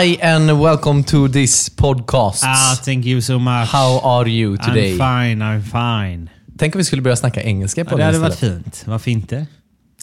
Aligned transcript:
Hi 0.00 0.16
and 0.22 0.50
welcome 0.62 1.04
to 1.04 1.28
this 1.28 1.68
podcast. 1.76 2.42
Ah, 2.44 2.76
thank 2.84 3.06
you 3.06 3.20
so 3.20 3.38
much. 3.38 3.68
How 3.72 4.00
are 4.04 4.28
you 4.28 4.56
today? 4.56 4.92
I'm 4.92 4.98
fine, 4.98 5.42
I'm 5.44 5.62
fine. 5.62 6.30
Tänk 6.58 6.74
om 6.74 6.78
vi 6.78 6.84
skulle 6.84 7.02
börja 7.02 7.16
snacka 7.16 7.42
engelska 7.42 7.84
på 7.84 7.90
Ja, 7.92 7.96
det 7.96 8.04
hade 8.04 8.18
varit 8.18 8.34
fint. 8.34 8.82
Varför 8.86 9.10
inte? 9.10 9.46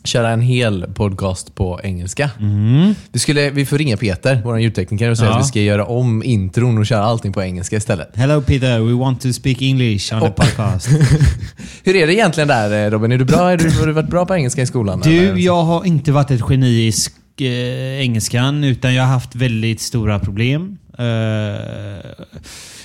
Köra 0.03 0.29
en 0.29 0.41
hel 0.41 0.85
podcast 0.93 1.55
på 1.55 1.79
engelska. 1.83 2.29
Mm. 2.39 2.95
Vi, 3.11 3.19
skulle, 3.19 3.49
vi 3.49 3.65
får 3.65 3.77
ringa 3.77 3.97
Peter, 3.97 4.41
vår 4.45 4.59
ljudtekniker, 4.59 5.09
och 5.11 5.17
säga 5.17 5.29
Ja. 5.29 5.35
att 5.37 5.43
vi 5.43 5.47
ska 5.47 5.61
göra 5.61 5.85
om 5.85 6.23
intron 6.23 6.77
och 6.77 6.85
köra 6.85 7.03
allting 7.03 7.33
på 7.33 7.41
engelska 7.43 7.75
istället. 7.75 8.09
Hello 8.15 8.41
Peter, 8.41 8.79
we 8.79 8.93
want 8.93 9.21
to 9.21 9.33
speak 9.33 9.61
English 9.61 10.13
on 10.13 10.19
the 10.21 10.27
Oh. 10.27 10.31
podcast. 10.33 10.87
Hur 11.83 11.95
är 11.95 12.07
det 12.07 12.13
egentligen 12.13 12.47
där 12.47 12.85
eh, 12.85 12.91
Robin? 12.91 13.11
Är 13.11 13.17
du 13.17 13.25
bra? 13.25 13.51
Är 13.51 13.57
du, 13.57 13.69
har 13.79 13.85
du 13.87 13.91
varit 13.93 14.09
bra 14.09 14.25
på 14.25 14.35
engelska 14.35 14.61
i 14.61 14.65
skolan? 14.65 15.01
Du, 15.03 15.17
eller? 15.17 15.37
jag 15.37 15.63
har 15.63 15.85
inte 15.85 16.11
varit 16.11 16.31
ett 16.31 16.41
geni 16.49 16.87
i 16.87 16.91
sk- 16.91 17.09
eh, 17.41 18.01
engelskan, 18.01 18.63
utan 18.63 18.93
jag 18.93 19.03
har 19.03 19.09
haft 19.09 19.35
väldigt 19.35 19.81
stora 19.81 20.19
problem. 20.19 20.77
Eh, 20.97 21.05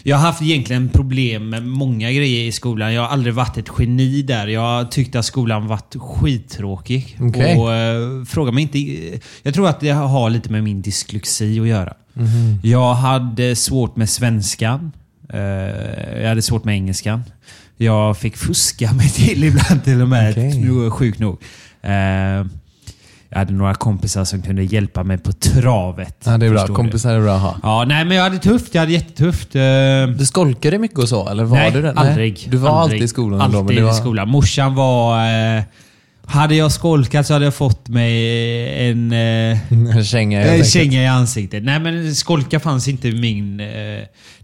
jag 0.03 0.17
har 0.17 0.27
haft 0.27 0.43
egentligen 0.43 0.89
problem 0.89 1.49
med 1.49 1.67
många 1.67 2.13
grejer 2.13 2.45
i 2.45 2.53
skolan. 2.53 2.95
Jag 2.95 3.03
har 3.03 3.09
aldrig 3.09 3.35
varit 3.35 3.59
ett 3.59 3.69
geni 3.79 4.23
där. 4.23 4.47
Jag 4.47 4.91
tyckte 4.91 5.19
att 5.19 5.25
skolan 5.25 5.67
varit 5.67 5.97
skittråkig. 5.99 7.17
Okej. 7.21 7.57
Och 7.57 7.69
uh, 7.69 8.25
fråga 8.25 8.53
mig 8.53 8.63
inte... 8.63 8.79
Jag 9.43 9.55
tror 9.55 9.69
att 9.69 9.81
det 9.81 9.91
har 9.91 10.31
lite 10.31 10.53
med 10.53 10.65
min 10.65 10.83
dyslexi 10.83 11.61
att 11.61 11.69
göra. 11.69 11.95
Jag 12.63 12.95
hade 12.95 13.57
svårt 13.57 13.97
med 13.97 14.11
svenskan. 14.11 14.93
Eh, 15.33 15.41
jag 16.21 16.29
hade 16.29 16.43
svårt 16.43 16.65
med 16.65 16.75
engelskan. 16.75 17.23
Jag 17.77 18.19
fick 18.19 18.37
fuska 18.37 18.93
mig 18.93 19.09
till 19.09 19.45
ibland 19.51 19.85
till 19.85 20.03
och 20.03 20.09
med. 20.09 20.31
Okej. 20.31 20.91
Sjukt 20.91 21.19
nog. 21.19 21.43
Jag 23.37 23.41
hade 23.41 23.53
några 23.53 23.75
kompisar 23.75 24.25
som 24.25 24.43
kunde 24.43 24.63
hjälpa 24.65 25.03
mig 25.05 25.19
på 25.19 25.33
travet. 25.33 26.17
Ja, 26.25 26.39
det 26.39 26.47
är 26.47 26.51
bra. 26.51 26.67
Kompisar 26.67 27.15
är 27.15 27.21
bra 27.21 27.35
att 27.35 27.41
ha. 27.43 27.57
Ja, 27.63 27.85
nej 27.89 28.05
men 28.05 28.17
jag 28.17 28.25
hade 28.25 28.39
tufft. 28.39 28.75
Jag 28.75 28.83
hade 28.83 28.93
jättetufft. 28.93 29.55
Eh, 29.57 29.63
Du 30.19 30.27
skolkade 30.27 30.79
mycket 30.79 30.99
och 30.99 31.09
så, 31.09 31.29
eller 31.29 31.45
var 31.45 31.57
nej, 31.57 31.71
du 31.71 31.83
det? 31.83 31.93
aldrig. 31.93 32.49
Du 32.51 32.57
var 32.57 32.71
aldrig. 32.71 32.83
alltid 32.97 33.03
i 33.03 33.09
skolan 33.09 33.41
Alltid 33.41 33.59
ändå, 33.59 33.67
men 33.67 33.77
det 33.77 33.83
var... 33.83 33.91
i 33.91 33.95
skolan. 33.95 34.29
Morsan 34.29 34.75
var... 34.75 35.27
Eh, 35.57 35.63
hade 36.27 36.55
jag 36.55 36.73
skolkat 36.73 37.27
så 37.27 37.33
hade 37.33 37.45
jag 37.45 37.55
fått 37.55 37.89
mig 37.89 38.89
en... 38.91 39.13
Eh, 39.13 39.59
En 39.73 40.05
känga 40.05 40.43
en 40.45 40.65
känga 40.65 41.03
i 41.03 41.07
ansiktet. 41.07 41.65
Nej 41.65 41.81
men 41.81 42.15
skolka 42.15 42.61
fanns 42.61 42.89
inte 42.89 43.11
min... 43.13 43.61
Eh, 43.61 43.67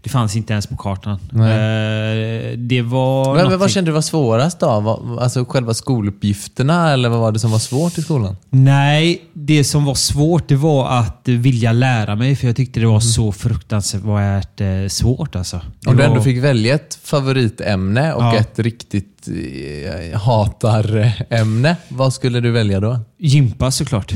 det 0.01 0.09
fanns 0.09 0.35
inte 0.35 0.53
ens 0.53 0.67
på 0.67 0.77
kartan. 0.77 1.13
Eh, 1.33 2.57
det 2.57 2.81
var... 2.81 3.35
Men, 3.35 3.47
men 3.49 3.59
vad 3.59 3.71
kände 3.71 3.91
du 3.91 3.93
var 3.93 4.01
svårast 4.01 4.59
då? 4.59 5.17
Alltså 5.21 5.45
själva 5.45 5.73
skoluppgifterna 5.73 6.91
eller 6.93 7.09
vad 7.09 7.19
var 7.19 7.31
det 7.31 7.39
som 7.39 7.51
var 7.51 7.59
svårt 7.59 7.97
i 7.97 8.01
skolan? 8.01 8.35
Nej, 8.49 9.21
det 9.33 9.63
som 9.63 9.85
var 9.85 9.95
svårt 9.95 10.47
det 10.47 10.55
var 10.55 10.99
att 10.99 11.21
vilja 11.23 11.71
lära 11.71 12.15
mig 12.15 12.35
för 12.35 12.47
jag 12.47 12.55
tyckte 12.55 12.79
det 12.79 12.85
var 12.85 12.93
Mm. 12.93 13.01
så 13.01 13.31
fruktansvärt 13.31 14.61
svårt 14.91 15.35
alltså. 15.35 15.57
Om 15.57 15.95
du 15.97 16.03
var- 16.03 16.09
ändå 16.09 16.21
fick 16.21 16.43
välja 16.43 16.75
ett 16.75 16.99
favoritämne 17.03 18.13
och 18.13 18.23
Ja. 18.23 18.35
ett 18.35 18.59
riktigt 18.59 19.12
eh, 19.27 20.19
hatarämne, 20.19 21.75
vad 21.89 22.13
skulle 22.13 22.39
du 22.39 22.51
välja 22.51 22.79
då? 22.79 22.99
Gympa 23.19 23.71
såklart. 23.71 24.11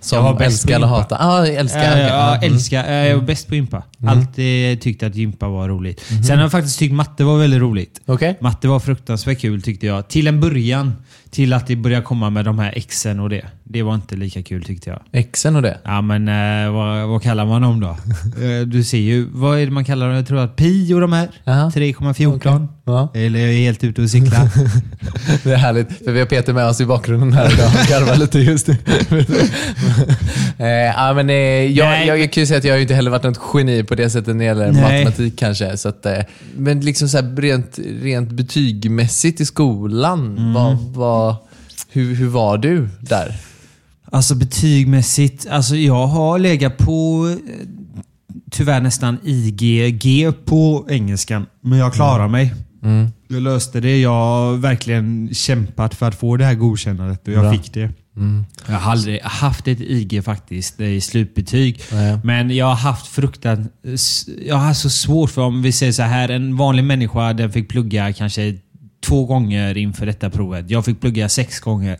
Som 0.00 0.16
Jag 0.18 0.22
var 0.22 0.38
bäst 0.38 0.64
eller 0.64 0.72
gympa. 0.74 0.86
hatar? 0.86 1.18
Ja, 1.20 1.46
jag 1.46 1.54
älskar. 1.56 1.80
Ja, 1.98 2.36
okej. 2.36 2.48
jag 2.48 2.84
Mm. 2.84 3.06
jag 3.08 3.16
var 3.16 3.22
bäst 3.22 3.48
på 3.48 3.54
gympa. 3.54 3.82
Alltid 4.04 4.80
tyckte 4.80 5.06
att 5.06 5.16
gympa 5.16 5.48
var 5.48 5.68
roligt. 5.68 6.10
Mhm. 6.10 6.22
Sen 6.22 6.36
har 6.36 6.44
jag 6.44 6.52
faktiskt 6.52 6.78
tyckt 6.78 6.94
matte 6.94 7.24
var 7.24 7.38
väldigt 7.38 7.60
roligt. 7.60 8.00
Okej. 8.06 8.36
Matte 8.40 8.68
var 8.68 8.80
fruktansvärt 8.80 9.40
kul 9.40 9.62
tyckte 9.62 9.86
jag. 9.86 10.08
Till 10.08 10.26
en 10.26 10.40
början. 10.40 10.92
Till 11.30 11.52
att 11.52 11.66
det 11.66 11.76
började 11.76 12.02
komma 12.04 12.30
med 12.30 12.44
de 12.44 12.58
här 12.58 12.72
exen 12.76 13.20
och 13.20 13.28
det. 13.28 13.44
Det 13.64 13.82
var 13.82 13.94
inte 13.94 14.16
lika 14.16 14.42
kul 14.42 14.64
tyckte 14.64 14.90
jag. 14.90 15.00
Exen 15.12 15.56
och 15.56 15.62
det? 15.62 15.78
Ja 15.84 16.00
men 16.00 16.28
eh, 16.28 16.72
vad, 16.72 17.08
vad 17.08 17.22
kallar 17.22 17.46
man 17.46 17.62
dem 17.62 17.80
då? 17.80 17.86
Eh, 18.42 18.66
du 18.66 18.84
ser 18.84 18.98
ju, 18.98 19.26
vad 19.32 19.58
är 19.58 19.64
det 19.64 19.70
man 19.72 19.84
kallar 19.84 20.06
dem? 20.06 20.16
Jag 20.16 20.26
tror 20.26 20.38
att 20.38 20.56
pi 20.56 20.94
och 20.94 21.00
de 21.00 21.12
här. 21.12 21.28
Jaha. 21.44 21.68
3,14. 21.70 22.68
Ja. 22.84 23.12
Eller 23.14 23.40
jag 23.40 23.48
är 23.48 23.58
helt 23.58 23.84
ute 23.84 24.02
och 24.02 24.10
cyklar. 24.10 24.48
Det 25.44 25.52
är 25.52 25.56
härligt, 25.56 26.04
för 26.04 26.12
vi 26.12 26.18
har 26.18 26.26
Peter 26.26 26.52
med 26.52 26.66
oss 26.66 26.80
i 26.80 26.86
bakgrunden 26.86 27.32
här 27.32 27.52
idag. 27.54 27.66
Han 27.66 27.86
garvar 27.86 28.16
lite 28.16 28.38
just 28.38 28.66
nu. 28.68 28.76
eh, 30.58 30.66
ja, 30.68 31.12
men, 31.14 31.30
eh, 31.30 31.36
jag, 31.36 32.06
jag 32.06 32.32
kan 32.32 32.40
ju 32.40 32.46
säga 32.46 32.58
att 32.58 32.64
jag 32.64 32.72
har 32.72 32.76
ju 32.76 32.82
inte 32.82 32.94
heller 32.94 33.10
varit 33.10 33.22
något 33.22 33.40
geni 33.54 33.84
på 33.84 33.94
det 33.96 34.10
sättet 34.10 34.26
när 34.36 34.38
det 34.38 34.44
gäller 34.44 34.72
Nej. 34.72 35.04
matematik 35.04 35.38
kanske. 35.38 35.76
Så 35.76 35.88
att, 35.88 36.06
eh, 36.06 36.18
men 36.56 36.80
liksom 36.80 37.08
så 37.08 37.16
här, 37.16 37.36
rent, 37.36 37.78
rent 38.02 38.30
betygmässigt 38.30 39.40
i 39.40 39.44
skolan, 39.46 40.38
Mm. 40.38 40.52
vad, 40.52 40.76
vad, 40.78 41.36
hur, 41.90 42.14
hur 42.14 42.28
var 42.28 42.58
du 42.58 42.88
där? 43.00 43.36
Alltså 44.10 44.34
betygmässigt, 44.34 45.46
alltså 45.50 45.76
jag 45.76 46.06
har 46.06 46.38
legat 46.38 46.78
på 46.78 47.28
eh, 47.46 47.66
tyvärr 48.50 48.80
nästan 48.80 49.18
IG-G 49.24 50.32
på 50.44 50.86
engelskan. 50.90 51.46
Men 51.60 51.78
jag 51.78 51.94
klarar 51.94 52.28
mig. 52.28 52.54
Jag 53.28 53.42
löste 53.42 53.80
det. 53.80 54.00
Jag 54.00 54.10
har 54.10 54.56
verkligen 54.56 55.28
kämpat 55.34 55.94
för 55.94 56.08
att 56.08 56.14
få 56.14 56.36
det 56.36 56.44
här 56.44 56.54
godkännandet 56.54 57.28
och 57.28 57.32
jag 57.34 57.40
Bra. 57.42 57.52
fick 57.52 57.74
det. 57.74 57.90
Jag 58.66 58.74
har 58.74 58.92
aldrig 58.92 59.22
haft 59.22 59.68
ett 59.68 59.80
IG 59.80 60.24
faktiskt 60.24 60.80
i 60.80 61.00
slutbetyg. 61.00 61.82
Nej. 61.92 62.18
Men 62.24 62.50
jag 62.50 62.66
har 62.66 62.74
haft 62.74 63.06
fruktan... 63.06 63.68
Jag 64.46 64.56
har 64.56 64.74
så 64.74 64.90
svårt 64.90 65.30
för 65.30 65.42
om 65.42 65.62
vi 65.62 65.72
säger 65.72 65.92
så 65.92 66.02
här, 66.02 66.28
en 66.28 66.56
vanlig 66.56 66.84
människa 66.84 67.32
den 67.32 67.52
fick 67.52 67.68
plugga 67.68 68.12
kanske 68.12 68.58
två 69.06 69.24
gånger 69.24 69.76
inför 69.76 70.06
detta 70.06 70.30
provet. 70.30 70.70
Jag 70.70 70.84
fick 70.84 71.00
plugga 71.00 71.28
sex 71.28 71.60
gånger. 71.60 71.98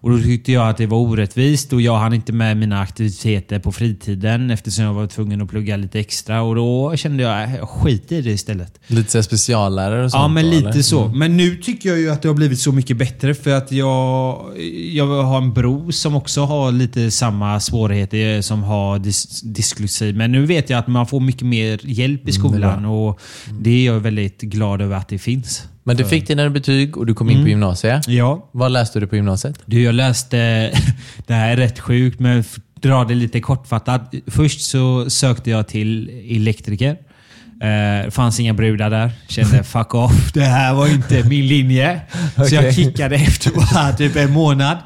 Och 0.00 0.10
då 0.10 0.18
tyckte 0.18 0.52
jag 0.52 0.68
att 0.68 0.76
det 0.76 0.86
var 0.86 0.98
orättvist 0.98 1.72
och 1.72 1.80
jag 1.80 1.98
hann 1.98 2.14
inte 2.14 2.32
med 2.32 2.56
mina 2.56 2.80
aktiviteter 2.80 3.58
på 3.58 3.72
fritiden 3.72 4.50
eftersom 4.50 4.84
jag 4.84 4.94
var 4.94 5.06
tvungen 5.06 5.42
att 5.42 5.48
plugga 5.48 5.76
lite 5.76 6.00
extra. 6.00 6.42
Och 6.42 6.54
då 6.54 6.96
kände 6.96 7.22
jag, 7.22 7.42
äh, 7.42 7.66
skiter 7.66 8.16
i 8.16 8.22
det 8.22 8.30
istället. 8.30 8.80
Lite 8.86 9.10
så 9.10 9.22
speciallärare 9.22 10.04
och 10.04 10.10
sånt? 10.10 10.22
Ja, 10.22 10.28
men 10.28 10.44
då, 10.44 10.50
lite 10.50 10.68
eller? 10.68 10.82
så. 10.82 11.08
Men 11.08 11.36
nu 11.36 11.56
tycker 11.56 11.88
jag 11.88 11.98
ju 11.98 12.10
att 12.10 12.22
det 12.22 12.28
har 12.28 12.34
blivit 12.34 12.60
så 12.60 12.72
mycket 12.72 12.96
bättre 12.96 13.34
för 13.34 13.50
att 13.50 13.72
jag, 13.72 14.44
jag 14.92 15.22
har 15.22 15.38
en 15.38 15.52
bror 15.52 15.90
som 15.90 16.16
också 16.16 16.44
har 16.44 16.72
lite 16.72 17.10
samma 17.10 17.60
svårigheter 17.60 18.42
som 18.42 18.62
har 18.62 18.98
dys, 18.98 19.40
dyslexi. 19.40 20.12
Men 20.12 20.32
nu 20.32 20.46
vet 20.46 20.70
jag 20.70 20.78
att 20.78 20.86
man 20.86 21.06
får 21.06 21.20
mycket 21.20 21.46
mer 21.46 21.80
hjälp 21.82 22.28
i 22.28 22.32
skolan 22.32 22.84
och 22.84 23.20
det 23.60 23.70
är 23.70 23.86
jag 23.86 24.00
väldigt 24.00 24.40
glad 24.40 24.82
över 24.82 24.96
att 24.96 25.08
det 25.08 25.18
finns. 25.18 25.68
Men 25.88 25.96
du 25.96 26.04
fick 26.04 26.26
dina 26.26 26.50
betyg 26.50 26.96
och 26.96 27.06
du 27.06 27.14
kom 27.14 27.30
in 27.30 27.36
Mm. 27.36 27.44
på 27.44 27.48
gymnasiet. 27.48 28.08
Ja. 28.08 28.48
Vad 28.52 28.70
läste 28.72 29.00
du 29.00 29.06
på 29.06 29.16
gymnasiet? 29.16 29.58
Du, 29.66 29.82
jag 29.82 29.94
läste... 29.94 30.36
Det 31.26 31.34
här 31.34 31.48
är 31.52 31.56
rätt 31.56 31.80
sjukt, 31.80 32.20
men 32.20 32.44
dra 32.80 33.04
det 33.04 33.14
lite 33.14 33.40
kortfattat. 33.40 34.14
Först 34.26 34.60
så 34.60 35.10
sökte 35.10 35.50
jag 35.50 35.68
till 35.68 36.10
elektriker. 36.30 36.90
Eh, 36.90 38.04
Det 38.04 38.10
fanns 38.10 38.40
inga 38.40 38.54
brudar 38.54 38.90
där. 38.90 39.10
Kände 39.28 39.62
fuck 39.74 39.94
off, 39.94 40.32
det 40.32 40.40
här 40.44 40.74
var 40.74 40.86
inte 40.88 41.24
min 41.28 41.46
linje. 41.46 42.00
Så 42.48 42.54
jag 42.54 42.74
kickade 42.74 43.16
efter 43.16 43.50
bara 43.50 43.92
typ 43.92 44.16
en 44.16 44.30
månad. 44.32 44.78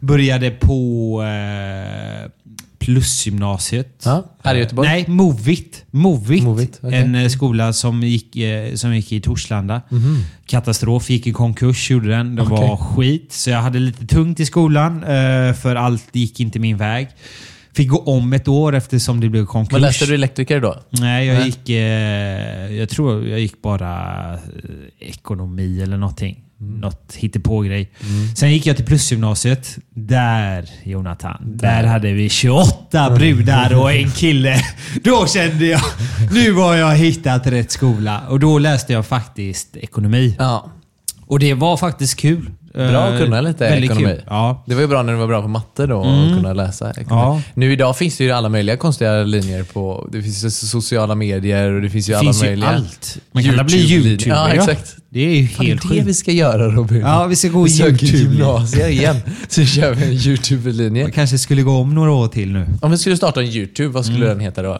Började 0.00 0.50
på 0.50 1.22
eh, 1.22 2.30
Plusgymnasiet. 2.92 4.02
Ja, 4.04 4.24
här 4.44 4.54
i 4.54 4.58
Göteborg? 4.58 4.88
Nej, 4.88 5.04
Movit. 5.08 5.84
Movit. 5.90 6.42
Movit, 6.42 6.78
okej. 6.82 6.98
En 6.98 7.14
eh, 7.14 7.28
skola 7.28 7.72
som 7.72 8.02
gick, 8.02 8.36
eh, 8.36 8.74
som 8.74 8.94
gick 8.96 9.12
i 9.12 9.20
Torslanda. 9.20 9.82
Katastrof. 10.46 11.10
Gick 11.10 11.26
i 11.26 11.32
konkurs, 11.32 11.90
gjorde 11.90 12.08
den. 12.08 12.36
Det 12.36 12.42
var 12.42 12.62
Mhm. 12.62 12.70
Okej. 12.70 12.86
skit. 12.96 13.32
Så 13.32 13.50
jag 13.50 13.62
hade 13.62 13.78
lite 13.78 14.06
tungt 14.06 14.40
i 14.40 14.46
skolan, 14.46 14.96
eh, 15.04 15.52
för 15.54 15.74
allt 15.76 16.16
gick 16.16 16.40
inte 16.40 16.58
min 16.58 16.76
väg. 16.76 17.08
Fick 17.74 17.88
gå 17.88 17.98
om 17.98 18.32
ett 18.32 18.48
år 18.48 18.74
eftersom 18.74 19.20
det 19.20 19.28
blev 19.28 19.46
konkurs. 19.46 19.72
Men 19.72 19.80
läste 19.82 20.06
du 20.06 20.14
elektriker 20.14 20.60
då? 20.60 20.76
Nej, 20.90 21.26
jag 21.26 21.34
Nej. 21.38 21.46
gick... 21.46 21.68
Eh, 21.68 22.76
jag 22.78 22.88
tror 22.88 23.28
jag 23.28 23.40
gick 23.40 23.62
bara 23.62 24.32
eh, 24.34 24.38
ekonomi 25.08 25.82
eller 25.82 25.96
någonting. 25.96 26.44
Mm. 26.60 26.80
Något 26.80 27.14
hittepågrej. 27.16 27.90
Sen 28.36 28.52
gick 28.52 28.66
jag 28.66 28.76
till 28.76 28.86
plusgymnasiet. 28.86 29.78
Där, 29.94 30.70
Jonathan. 30.84 31.36
Där, 31.44 31.84
hade 31.84 32.12
vi 32.12 32.28
28 32.28 33.10
brudar 33.10 33.74
och 33.74 33.92
en 33.92 34.10
kille. 34.16 34.60
Då 35.04 35.26
kände 35.26 35.66
jag, 35.66 35.80
nu 36.32 36.52
har 36.52 36.74
jag 36.74 36.96
hittat 36.96 37.46
rätt 37.46 37.70
skola. 37.70 38.20
Och 38.28 38.40
då 38.40 38.58
läste 38.58 38.92
jag 38.92 39.06
faktiskt 39.06 39.76
ekonomi. 39.76 40.36
Ja. 40.38 40.70
Och 41.26 41.38
det 41.38 41.54
var 41.54 41.76
faktiskt 41.76 42.16
kul. 42.16 42.50
Bra 42.90 42.98
att 43.04 43.12
Eh, 43.12 43.18
kunna 43.24 43.40
lite 43.40 43.64
väldigt 43.64 43.90
ekonomi. 43.90 44.14
Kul. 44.14 44.22
Ja. 44.26 44.62
Det 44.66 44.74
var 44.74 44.82
ju 44.82 44.88
bra 44.88 45.02
när 45.02 45.12
du 45.12 45.18
var 45.18 45.26
bra 45.26 45.42
på 45.42 45.48
matte 45.48 45.86
då 45.86 45.96
och 45.98 46.06
Mm. 46.06 46.36
kunna 46.36 46.52
läsa 46.52 46.90
ekonomi. 46.90 47.08
Ja. 47.10 47.42
Nu 47.54 47.72
idag 47.72 47.96
finns 47.96 48.16
det 48.16 48.24
ju 48.24 48.30
alla 48.30 48.48
möjliga 48.48 48.76
konstiga 48.76 49.22
linjer 49.24 49.62
på... 49.64 50.08
Det 50.12 50.22
finns 50.22 50.44
ju 50.44 50.50
sociala 50.50 51.14
medier 51.14 51.72
och 51.72 51.82
det 51.82 51.90
finns 51.90 52.08
ju 52.08 52.12
Det 52.12 52.18
alla 52.18 52.24
finns 52.32 52.42
ju 52.42 52.46
möjliga... 52.46 52.68
allt. 52.68 53.18
Man 53.32 53.42
kan 53.44 53.52
alla 53.54 53.64
bli 53.64 53.76
youtuber. 53.94 54.36
Ja, 54.36 54.48
exakt. 54.50 54.96
Det 55.10 55.20
är 55.20 55.34
ju 55.34 55.48
Fan, 55.48 55.64
det 55.66 55.70
helt 55.70 55.84
är 55.84 55.88
det 55.88 55.94
vi 55.94 56.04
sjukt. 56.04 56.16
ska 56.18 56.32
göra 56.32 56.70
Robin. 56.70 57.00
Ja, 57.00 57.26
vi 57.26 57.36
ska 57.36 57.48
gå 57.48 57.62
vi 57.62 57.70
söker 57.70 58.06
YouTube. 58.06 58.34
gymnasier 58.34 58.88
igen. 58.88 59.16
Så 59.48 59.64
kör 59.64 59.94
vi 59.94 60.04
en 60.04 60.12
YouTube-linje. 60.12 61.02
Man 61.02 61.12
kanske 61.12 61.38
skulle 61.38 61.62
gå 61.62 61.72
om 61.78 61.94
några 61.94 62.12
år 62.12 62.28
till 62.28 62.52
nu. 62.52 62.66
Om 62.82 62.90
vi 62.90 62.98
skulle 62.98 63.16
starta 63.16 63.40
en 63.40 63.46
YouTube, 63.46 63.88
vad 63.88 64.04
skulle 64.04 64.24
Mm. 64.24 64.28
den 64.28 64.40
heta 64.40 64.62
då? 64.62 64.78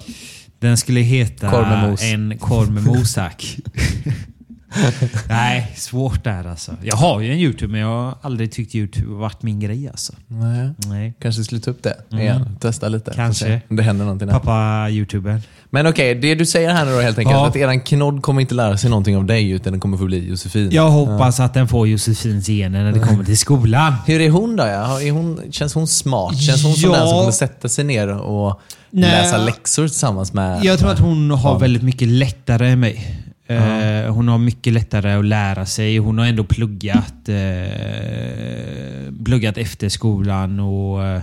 Den 0.60 0.76
skulle 0.76 1.00
heta 1.00 1.50
Korv 1.50 1.68
med 1.68 1.90
mos. 1.90 2.02
En 2.02 2.38
korv 2.38 2.70
med 2.72 2.82
mos, 2.84 3.14
tack. 3.14 3.56
Nej, 5.28 5.72
svårt 5.76 6.24
där 6.24 6.48
alltså. 6.48 6.72
Jag 6.82 6.96
har 6.96 7.20
ju 7.20 7.32
en 7.32 7.38
YouTube, 7.38 7.72
men 7.72 7.80
jag 7.80 7.88
har 7.88 8.14
aldrig 8.22 8.52
tyckt 8.52 8.74
YouTube 8.74 9.08
har 9.12 9.18
varit 9.20 9.42
min 9.42 9.60
grej 9.60 9.88
alltså. 9.88 10.12
Nej. 10.26 10.70
Nej. 10.86 11.14
Kanske 11.22 11.44
skulle 11.44 11.60
ta 11.60 11.70
upp 11.70 11.82
det 11.82 11.96
igen. 12.20 12.56
Testa 12.60 12.88
lite. 12.88 13.12
Kanske. 13.14 13.60
Om 13.70 13.76
det 13.76 13.82
händer 13.82 14.04
någonting 14.04 14.28
där. 14.28 14.34
Pappa 14.38 14.88
YouTuber. 14.90 15.42
Men 15.70 15.86
okej, 15.86 16.14
det 16.14 16.34
du 16.34 16.46
säger 16.46 16.70
här 16.72 16.84
nu 16.84 16.92
då 16.92 17.00
helt 17.00 17.18
enkelt, 17.18 17.36
Ja. 17.36 17.46
att 17.46 17.56
eran 17.56 17.80
knodd 17.80 18.22
kommer 18.22 18.40
inte 18.40 18.54
lära 18.54 18.76
sig 18.76 18.90
någonting 18.90 19.16
av 19.16 19.24
dig 19.24 19.50
utan 19.50 19.72
den 19.72 19.80
kommer 19.80 19.96
få 19.98 20.04
bli 20.04 20.28
Josefin. 20.28 20.70
Jag 20.72 20.90
hoppas 20.90 21.40
att 21.40 21.54
den 21.54 21.68
får 21.68 21.88
Josefins 21.88 22.46
gener 22.46 22.84
när 22.84 22.92
det 22.92 23.00
kommer 23.00 23.24
till 23.24 23.38
skolan. 23.38 23.94
Hur 24.06 24.20
är 24.20 24.30
hon 24.30 24.56
då? 24.56 24.64
Ja? 24.66 25.00
Är 25.02 25.10
hon, 25.10 25.40
känns 25.50 25.74
hon 25.74 25.86
smart? 25.86 26.38
Känns 26.42 26.64
hon 26.64 26.74
som 26.74 26.90
Ja. 26.90 26.96
den 26.98 27.08
som 27.08 27.18
kommer 27.18 27.32
sätta 27.32 27.68
sig 27.68 27.84
ner 27.84 28.08
och 28.08 28.60
Nej. 28.90 29.10
läsa 29.10 29.38
läxor 29.38 29.88
tillsammans 29.88 30.32
med... 30.32 30.64
Jag 30.64 30.78
tror 30.78 30.90
att 30.90 30.98
hon 30.98 31.30
har 31.30 31.50
Ja. 31.52 31.58
väldigt 31.58 31.82
mycket 31.82 32.08
lättare 32.08 32.70
än 32.70 32.80
mig. 32.80 33.24
Eh, 33.48 34.12
hon 34.12 34.28
har 34.28 34.38
mycket 34.38 34.72
lättare 34.72 35.12
att 35.12 35.24
lära 35.24 35.66
sig. 35.66 35.98
Hon 35.98 36.18
har 36.18 36.26
ändå 36.26 36.44
pluggat, 36.44 37.28
eh, 37.28 39.12
pluggat 39.24 39.58
efter 39.58 39.88
skolan. 39.88 40.60
Och, 40.60 41.04
eh, 41.04 41.22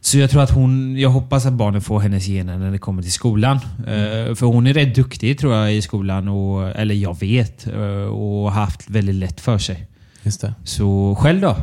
så 0.00 0.18
jag 0.18 0.30
tror 0.30 0.42
att 0.42 0.50
hon, 0.50 0.98
jag 0.98 1.10
hoppas 1.10 1.46
att 1.46 1.52
barnen 1.52 1.80
får 1.80 2.00
hennes 2.00 2.26
gener 2.26 2.58
när 2.58 2.70
det 2.70 2.78
kommer 2.78 3.02
till 3.02 3.12
skolan. 3.12 3.56
Eh, 3.78 4.34
för 4.34 4.46
hon 4.46 4.66
är 4.66 4.74
rätt 4.74 4.94
duktig 4.94 5.38
tror 5.38 5.54
jag 5.54 5.74
i 5.74 5.82
skolan, 5.82 6.28
och, 6.28 6.68
eller 6.68 6.94
jag 6.94 7.20
vet, 7.20 7.66
eh, 7.66 8.06
och 8.06 8.52
har 8.52 8.60
haft 8.60 8.90
väldigt 8.90 9.14
lätt 9.14 9.40
för 9.40 9.58
sig. 9.58 9.86
Just 10.26 10.40
det. 10.40 10.54
Så 10.64 11.16
själv 11.20 11.40
då? 11.40 11.56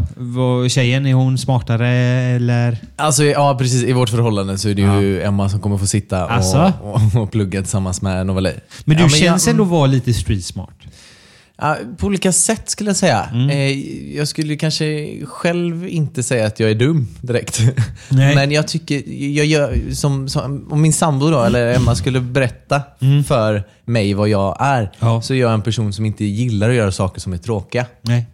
Tjejen, 0.70 1.06
är 1.06 1.14
hon 1.14 1.38
smartare 1.38 1.90
eller? 2.36 2.78
Alltså, 2.96 3.24
ja 3.24 3.56
precis. 3.60 3.84
I 3.84 3.94
vårt 3.94 4.10
förhållande 4.10 4.58
så 4.58 4.70
är 4.70 4.74
det 4.74 4.82
ju 4.82 5.22
Emma 5.22 5.50
som 5.50 5.60
kommer 5.60 5.78
få 5.78 5.88
sitta 5.88 6.28
Alltså? 6.28 6.74
och, 6.82 6.94
och, 6.96 7.16
och 7.22 7.32
plugga 7.32 7.62
tillsammans 7.62 8.02
med 8.02 8.26
Novali. 8.28 8.52
Men 8.86 8.98
du 8.98 9.04
ja, 9.04 9.10
känns 9.10 9.46
jag, 9.46 9.52
ändå 9.52 9.64
vara 9.64 9.86
lite 9.88 10.14
street 10.14 10.46
smart. 10.46 10.70
På 11.98 12.08
olika 12.08 12.32
sätt 12.32 12.70
skulle 12.70 12.90
jag 12.90 12.98
säga. 12.98 13.24
Mm. 13.34 13.50
Eh, 13.50 14.18
jag 14.18 14.28
skulle 14.28 14.56
kanske 14.56 15.08
själv 15.26 15.88
inte 15.88 16.24
säga 16.24 16.48
att 16.48 16.60
jag 16.60 16.72
är 16.72 16.76
dum 16.76 17.08
direkt. 17.22 17.62
Nej. 18.10 18.36
Men 18.36 18.52
jag 18.52 18.68
tycker, 18.68 19.04
jag 19.36 19.46
gör, 19.46 19.94
som, 19.94 20.30
som, 20.30 20.68
om 20.72 20.82
min 20.82 20.94
sambo 20.94 21.30
då, 21.30 21.44
eller 21.44 21.74
Emma 21.76 21.96
skulle 21.96 22.20
berätta 22.20 22.82
för 23.28 23.64
mig 23.86 24.14
vad 24.14 24.30
jag 24.30 24.58
är, 24.60 24.80
Mm. 24.80 24.90
Ja. 25.00 25.22
så 25.22 25.34
är 25.34 25.38
jag 25.38 25.54
en 25.54 25.62
person 25.62 25.94
som 25.94 26.06
inte 26.06 26.26
gillar 26.26 26.70
att 26.70 26.76
göra 26.76 26.92
saker 26.92 27.22
som 27.22 27.34
är 27.34 27.38
tråkiga. 27.38 27.86
Nej. 28.02 28.26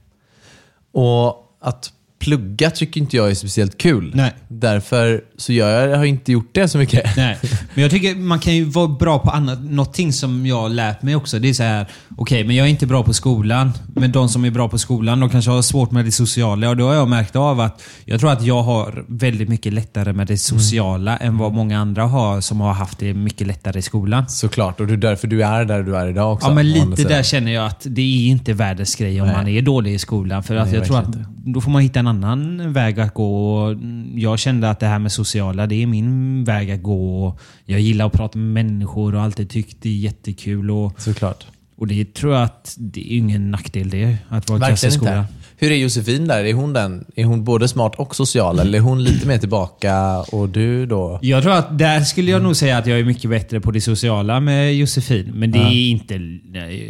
Och 0.92 1.58
att 1.62 1.92
plugga 2.20 2.72
tycker 2.72 3.02
inte 3.02 3.18
jag 3.18 3.30
är 3.30 3.36
speciellt 3.36 3.78
kul. 3.78 4.12
Nej. 4.16 4.34
Därför 4.48 5.24
så 5.38 5.54
jag, 5.54 5.90
jag 5.90 5.98
har 5.98 6.06
inte 6.06 6.32
gjort 6.32 6.50
det 6.52 6.68
så 6.68 6.78
mycket. 6.78 7.18
Nej, 7.18 7.38
men 7.80 7.84
jag 7.84 7.92
tycker 7.92 8.16
man 8.16 8.40
kan 8.40 8.56
ju 8.56 8.64
vara 8.64 8.88
bra 8.88 9.20
på 9.20 9.30
annat. 9.30 9.64
Någonting 9.64 10.14
som 10.14 10.46
jag 10.46 10.62
har 10.62 10.70
lärt 10.70 11.02
mig 11.02 11.16
också, 11.16 11.40
det 11.40 11.50
är 11.50 11.54
så 11.54 11.64
här. 11.64 11.86
Okej, 12.18 12.44
men 12.44 12.56
jag 12.56 12.66
är 12.66 12.70
inte 12.70 12.88
bra 12.88 13.04
på 13.04 13.14
skolan. 13.14 13.72
Men 13.96 14.12
de 14.12 14.30
som 14.30 14.46
är 14.46 14.52
bra 14.52 14.70
på 14.70 14.78
skolan, 14.78 15.20
de 15.20 15.30
kanske 15.30 15.52
har 15.52 15.62
svårt 15.62 15.92
med 15.92 16.06
det 16.06 16.12
sociala. 16.12 16.70
Och 16.70 16.78
då 16.78 16.88
har 16.88 16.94
jag 16.94 17.08
märkt 17.08 17.36
av 17.36 17.60
att 17.60 17.82
jag 18.06 18.20
tror 18.20 18.32
att 18.32 18.44
jag 18.44 18.62
har 18.62 19.06
väldigt 19.08 19.50
mycket 19.50 19.74
lättare 19.74 20.14
med 20.14 20.28
det 20.28 20.38
sociala 20.38 21.18
än 21.18 21.38
vad 21.38 21.54
många 21.54 21.80
andra 21.80 22.04
har 22.04 22.42
som 22.42 22.62
har 22.62 22.74
haft 22.74 23.00
det 23.00 23.14
mycket 23.14 23.48
lättare 23.48 23.80
i 23.80 23.82
skolan. 23.82 24.30
Såklart, 24.30 24.80
och 24.80 24.88
det 24.88 24.94
är 24.94 24.98
därför 24.98 25.28
du 25.28 25.44
är 25.44 25.66
där 25.66 25.84
du 25.84 25.96
är 25.96 26.08
idag 26.08 26.34
också. 26.34 26.48
Ja, 26.48 26.54
men 26.54 26.72
lite 26.72 27.04
där 27.04 27.24
känner 27.24 27.52
jag 27.52 27.66
att 27.66 27.82
det 27.90 28.02
är 28.02 28.28
inte 28.28 28.54
världens 28.54 28.96
grej 28.96 29.22
om 29.22 29.28
Nej. 29.28 29.36
man 29.36 29.48
är 29.48 29.62
dålig 29.62 29.94
i 29.94 30.00
skolan. 30.00 30.44
För 30.44 30.56
att 30.56 30.68
Nej, 30.68 30.76
jag 30.76 30.86
tror 30.86 31.00
att 31.00 31.16
då 31.46 31.62
får 31.62 31.72
man 31.72 31.82
hitta 31.82 32.00
en 32.00 32.08
annan 32.08 32.74
väg 32.74 33.00
att 33.00 33.14
gå. 33.14 33.76
Jag 34.16 34.40
kände 34.40 34.70
att 34.70 34.80
det 34.80 34.86
här 34.86 35.00
med 35.00 35.12
sociala, 35.12 35.68
det 35.68 35.84
är 35.84 35.88
min 35.88 36.44
väg 36.44 36.72
att 36.72 36.84
gå. 36.84 37.38
Jag 37.70 37.80
gillar 37.80 38.06
att 38.06 38.14
prata 38.14 38.38
med 38.38 38.66
människor 38.66 39.16
och 39.16 39.22
alltid 39.22 39.50
tyckt 39.50 39.78
det 39.82 39.90
är 39.90 39.94
jättekul. 39.98 40.72
Och, 40.72 41.02
Såklart. 41.02 41.46
och 41.78 41.88
det 41.88 42.14
tror 42.14 42.34
jag 42.34 42.44
att 42.44 42.76
det 42.80 43.14
är 43.14 43.18
ingen 43.18 43.52
nackdel 43.52 43.90
det, 43.90 44.18
att 44.30 44.50
vara 44.50 44.58
i 44.58 44.60
Verkligen 44.60 44.78
klasskolan. 44.78 45.20
inte. 45.20 45.34
Hur 45.62 45.72
är 45.72 45.76
Josefin 45.76 46.28
där? 46.28 46.44
Är 46.46 46.54
hon, 46.54 46.74
den? 46.74 47.06
är 47.16 47.24
hon 47.24 47.44
både 47.44 47.68
smart 47.68 47.96
och 47.98 48.16
social? 48.16 48.60
Eller 48.60 48.78
är 48.80 48.82
hon 48.84 49.04
lite 49.04 49.28
mer 49.28 49.38
tillbaka 49.38 50.20
och 50.20 50.50
du 50.50 50.86
då? 50.86 51.20
Jag 51.22 51.44
tror 51.44 51.54
att 51.54 51.78
där 51.78 52.00
skulle 52.02 52.32
jag 52.32 52.42
nog 52.44 52.56
säga 52.56 52.78
att 52.78 52.88
jag 52.88 53.00
är 53.00 53.04
mycket 53.04 53.30
bättre 53.30 53.60
på 53.60 53.72
det 53.72 53.82
sociala 53.82 54.40
med 54.40 54.76
Josefin. 54.76 55.32
Men 55.36 55.52
det 55.52 55.60
är 55.60 55.90
inte... 55.90 56.14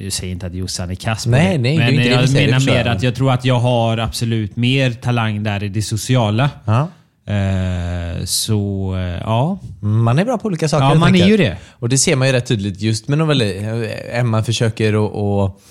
Jag 0.03 0.13
säger 0.13 0.33
inte 0.33 0.45
att 0.45 0.53
Jossan 0.53 0.89
är 0.91 0.95
kass 0.95 1.23
på 1.23 1.29
Nej, 1.31 1.57
det. 1.57 1.63
nej, 1.63 1.77
det 1.77 1.83
är 1.83 1.85
Men 1.85 1.93
inte 1.95 2.09
jag 2.09 2.27
det 2.27 2.33
menar 2.33 2.65
mer 2.65 2.85
att 2.85 3.03
jag 3.03 3.15
tror 3.15 3.31
att 3.31 3.45
jag 3.45 3.59
har 3.59 3.97
absolut 3.97 4.55
mer 4.55 4.91
talang 4.91 5.43
där 5.43 5.63
i 5.63 5.69
det 5.69 5.81
sociala. 5.81 6.49
Ja. 6.65 6.87
Eh, 7.29 8.25
så, 8.25 8.93
eh, 8.95 9.21
ja. 9.23 9.59
Man 9.81 10.19
är 10.19 10.25
bra 10.25 10.37
på 10.37 10.47
olika 10.47 10.67
saker 10.69 10.85
Ja, 10.85 10.95
man 10.95 11.15
är 11.15 11.27
ju 11.27 11.37
det. 11.37 11.57
Och 11.71 11.89
det 11.89 11.97
ser 11.97 12.15
man 12.15 12.27
ju 12.27 12.33
rätt 12.33 12.45
tydligt 12.47 12.81
just 12.81 13.07
med 13.07 13.17
Novali. 13.17 13.65
Emma 14.11 14.43
försöker 14.43 14.93
att 15.05 15.11
och, 15.13 15.61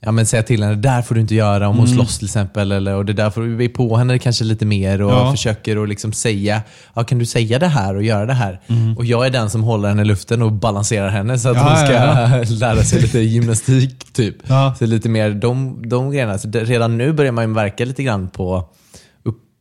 ja, 0.00 0.12
men 0.12 0.26
säga 0.26 0.42
till 0.42 0.62
henne, 0.62 0.74
det 0.74 0.80
där 0.88 1.02
får 1.02 1.14
du 1.14 1.20
inte 1.20 1.34
göra 1.34 1.68
om 1.68 1.76
hon 1.76 1.86
Mm. 1.86 1.96
slåss 1.98 2.18
till 2.18 2.26
exempel. 2.26 2.72
Eller, 2.72 2.94
och 2.94 3.04
det 3.04 3.12
där 3.12 3.30
får 3.30 3.42
du 3.42 3.56
be 3.56 3.68
på 3.68 3.96
henne 3.96 4.18
kanske 4.18 4.44
lite 4.44 4.64
mer 4.66 5.02
och 5.02 5.12
Ja. 5.12 5.30
försöker 5.30 5.82
att 5.82 5.88
liksom 5.88 6.12
säga, 6.12 6.62
ja, 6.94 7.04
kan 7.04 7.18
du 7.18 7.26
säga 7.26 7.58
det 7.58 7.66
här 7.68 7.96
och 7.96 8.02
göra 8.02 8.26
det 8.26 8.32
här? 8.34 8.60
Och 8.96 9.04
jag 9.04 9.26
är 9.26 9.30
den 9.30 9.50
som 9.50 9.62
håller 9.62 9.88
henne 9.88 10.02
i 10.02 10.04
luften 10.04 10.42
och 10.42 10.52
balanserar 10.52 11.08
henne 11.08 11.38
så 11.38 11.48
att 11.48 11.56
Mm. 11.56 11.66
Ja, 11.68 11.76
hon 11.76 11.86
ska 11.86 11.92
ja, 12.58 12.66
lära 12.74 12.82
sig 12.82 13.02
lite 13.02 13.18
gymnastik. 13.20 14.12
typ. 14.12 14.36
Så 14.78 14.86
lite 14.86 15.08
mer 15.08 15.30
de, 15.30 15.82
de 15.88 16.10
grejerna. 16.10 16.38
Så 16.38 16.48
det, 16.48 16.64
redan 16.64 16.98
nu 16.98 17.12
börjar 17.12 17.32
man 17.32 17.48
ju 17.48 17.54
verka 17.54 17.84
lite 17.84 18.02
grann 18.02 18.28
på 18.28 18.64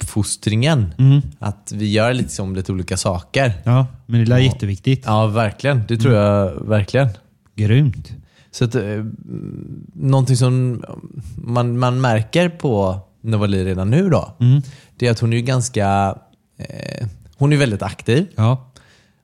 uppfostringen. 0.05 0.93
Att 1.39 1.71
vi 1.75 1.91
gör 1.91 2.13
lite 2.13 2.29
som 2.29 2.55
lite 2.55 2.71
olika 2.71 2.97
saker. 2.97 3.53
ja. 3.63 3.87
Men 4.05 4.25
det 4.25 4.35
är 4.35 4.39
jätteviktigt. 4.39 5.03
Ja, 5.05 5.27
verkligen. 5.27 5.81
Det 5.87 5.97
tror 5.97 6.13
jag 6.13 6.67
verkligen. 6.67 7.09
Grymt. 7.55 8.11
Så 8.51 8.65
att, 8.65 8.75
eh, 8.75 8.81
någonting 9.93 10.37
som 10.37 10.83
man, 11.37 11.79
man 11.79 12.01
märker 12.01 12.49
på 12.49 12.99
Novali 13.21 13.65
redan 13.65 13.89
nu 13.89 14.09
då, 14.09 14.33
det 14.97 15.07
är 15.07 15.11
att 15.11 15.19
hon 15.19 15.33
är 15.33 15.39
ganska... 15.41 16.15
Eh, 16.57 17.07
hon 17.37 17.53
är 17.53 17.57
väldigt 17.57 17.81
aktiv. 17.81 18.27
Ja. 18.35 18.71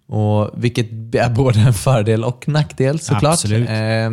Och 0.08 0.50
vilket 0.64 1.16
är 1.16 1.30
både 1.30 1.60
en 1.60 1.74
fördel 1.74 2.24
och 2.24 2.48
nackdel 2.48 3.00
såklart. 3.00 3.34
Absolut. 3.34 3.70
Eh, 3.70 4.10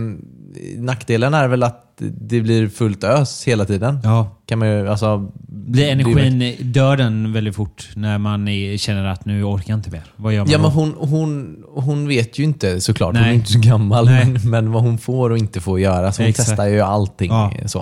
nackdelen 0.76 1.34
är 1.34 1.48
väl 1.48 1.62
att 1.62 1.84
det 2.00 2.40
blir 2.40 2.68
fullt 2.68 3.04
ös 3.04 3.44
hela 3.44 3.64
tiden. 3.64 4.00
ja. 4.04 4.36
Kan 4.46 4.58
man 4.58 4.68
ju, 4.68 4.88
alltså, 4.88 5.32
Blir 5.68 5.84
det 5.84 5.90
energin, 5.90 6.56
dör 6.72 6.96
den 6.96 7.32
väldigt 7.32 7.54
fort 7.56 7.88
när 7.96 8.18
man 8.18 8.48
är, 8.48 8.76
känner 8.76 9.04
att 9.04 9.24
nu 9.24 9.44
orkar 9.44 9.70
jag 9.72 9.78
inte 9.78 9.90
mer? 9.90 10.02
Vad 10.16 10.32
gör 10.34 10.40
man 10.40 10.50
Ja, 10.50 10.58
då? 10.58 10.62
men 10.62 10.72
hon, 10.72 10.94
hon, 10.98 11.56
hon 11.74 12.08
vet 12.08 12.38
ju 12.38 12.44
inte 12.44 12.80
såklart. 12.80 13.14
Hon 13.14 13.22
Nej. 13.22 13.30
är 13.30 13.34
inte 13.34 13.52
så 13.52 13.58
gammal. 13.58 14.04
Men, 14.04 14.38
men 14.50 14.72
vad 14.72 14.82
hon 14.82 14.98
får 14.98 15.30
och 15.30 15.38
inte 15.38 15.60
får 15.60 15.80
göra. 15.80 16.12
Så 16.12 16.22
hon 16.22 16.28
Exakt. 16.28 16.48
testar 16.48 16.66
ju 16.66 16.80
allting. 16.80 17.30
Ja. 17.30 17.52
Så. 17.66 17.80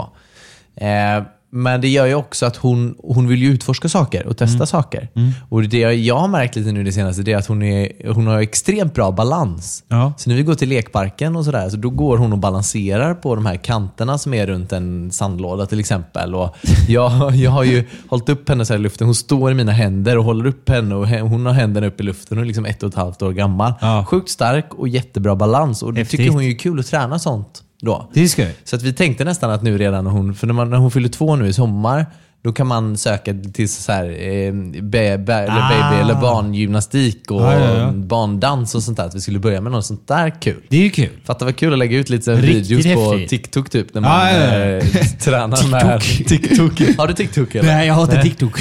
Eh, 0.85 1.23
men 1.51 1.81
det 1.81 1.89
gör 1.89 2.07
ju 2.07 2.15
också 2.15 2.47
att 2.47 2.57
hon, 2.57 2.95
hon 2.99 3.29
vill 3.29 3.43
ju 3.43 3.49
utforska 3.53 3.89
saker 3.89 4.27
och 4.27 4.37
testa 4.37 4.57
Mm. 4.57 4.67
saker. 4.67 5.09
Och 5.49 5.63
det 5.63 5.79
jag 5.79 6.17
har 6.17 6.29
märkt 6.29 6.57
lite 6.57 6.73
nu 6.73 6.85
det 6.85 6.93
senaste, 6.93 7.23
det 7.23 7.33
är 7.33 7.37
att 7.37 7.47
hon, 7.47 7.63
är, 7.63 8.13
hon 8.13 8.27
har 8.27 8.41
extremt 8.41 8.95
bra 8.95 9.11
balans. 9.13 9.85
Ja. 9.89 10.13
Så 10.17 10.31
när 10.31 10.37
vi 10.37 10.43
går 10.43 10.55
till 10.55 10.69
lekparken 10.69 11.37
och 11.37 11.45
sådär, 11.45 11.69
så 11.69 11.77
då 11.77 11.91
går 11.91 12.19
hon 12.19 12.33
och 12.33 12.39
balanserar 12.39 13.15
på 13.15 13.35
de 13.35 13.47
här 13.47 13.57
kanterna 13.57 14.19
som 14.19 14.35
är 14.35 14.47
runt 14.47 14.73
en 14.73 15.11
sandlåda 15.11 15.67
till 15.67 15.81
exempel. 15.81 16.35
Och 16.35 16.57
jag, 16.89 17.35
jag 17.37 17.51
har 17.51 17.65
ju 17.65 17.85
hållit 18.09 18.29
upp 18.29 18.49
henne 18.49 18.65
så 18.67 18.73
här 18.73 18.81
i 18.81 18.83
luften. 18.83 19.07
Hon 19.07 19.15
står 19.15 19.51
i 19.51 19.55
mina 19.55 19.73
händer 19.73 20.19
och 20.19 20.25
håller 20.25 20.47
upp 20.47 20.69
henne 20.69 20.95
och 20.95 21.09
hon 21.09 21.47
har 21.47 21.53
händerna 21.53 21.87
upp 21.87 22.01
i 22.01 22.03
luften. 22.03 22.37
Hon 22.39 22.43
är 22.45 22.47
liksom 22.47 22.65
ett 22.67 22.83
och 22.83 22.89
ett 22.89 22.95
halvt 22.95 23.23
år 23.23 23.33
gammal. 23.33 23.73
Ja. 23.81 24.05
Sjukt 24.09 24.31
stark 24.31 24.67
och 24.75 24.89
jättebra 24.89 25.37
balans. 25.37 25.83
Och 25.83 25.95
det 25.95 26.01
Häftigt. 26.01 26.21
tycker 26.21 26.33
hon 26.33 26.43
är 26.43 26.59
kul 26.59 26.81
att 26.81 26.87
träna 26.87 27.19
sånt 27.19 27.63
då. 27.81 28.11
Det 28.13 28.23
är 28.23 28.29
skoj. 28.29 28.55
Så 28.65 28.77
att 28.77 28.83
vi 28.83 28.93
tänkte 28.93 29.25
nästan 29.25 29.51
att 29.51 29.63
nu 29.63 29.79
redan 29.79 30.05
när 30.05 30.11
hon, 30.11 30.35
för 30.35 30.47
när, 30.47 30.55
man, 30.55 30.71
när 30.71 30.77
hon 30.77 30.91
fyller 30.91 31.09
två 31.09 31.37
nu 31.37 31.49
i 31.49 31.53
sommar, 31.53 32.07
då 32.47 32.53
kan 32.53 32.67
man 32.67 32.97
söka 32.97 33.35
till 33.53 33.69
så 33.69 33.93
här, 33.93 34.05
eh, 34.05 34.53
be, 34.83 35.19
be, 35.19 35.35
eller 35.35 35.61
Ah. 35.61 35.69
baby 35.91 36.01
eller 36.03 36.15
barngymnastik 36.15 37.31
och 37.31 37.41
Ja, 37.43 37.53
ja, 37.61 37.79
ja. 37.79 37.91
barndans 37.93 38.75
och 38.75 38.83
sånt 38.83 38.97
där. 38.97 39.05
Att 39.05 39.15
vi 39.15 39.21
skulle 39.21 39.39
börja 39.39 39.61
med 39.61 39.73
något 39.73 39.87
sånt 39.87 40.09
där 40.09 40.41
kul. 40.41 40.61
Det 40.69 40.77
är 40.77 40.81
ju 40.83 40.91
kul. 40.91 41.09
Fatta 41.25 41.45
vad 41.45 41.57
kul 41.57 41.73
att 41.73 41.79
lägga 41.79 41.99
ut 41.99 42.09
lite 42.11 42.35
Riktigt 42.35 42.71
videos 42.71 42.95
på 42.95 43.13
häftigt. 43.13 43.31
TikTok 43.31 43.71
typ. 43.71 43.95
När 43.95 44.01
man 44.01 44.11
ja. 44.11 44.37
eh, 44.37 44.85
tränar 45.21 45.71
med 45.71 46.01
TikTok. 46.01 46.81
Har 46.99 47.07
du 47.09 47.15
TikTok 47.15 47.55
eller? 47.55 47.69
Nej, 47.75 47.87
jag 47.87 47.95
har 47.95 48.03
inte 48.03 48.23
TikTok. 48.23 48.61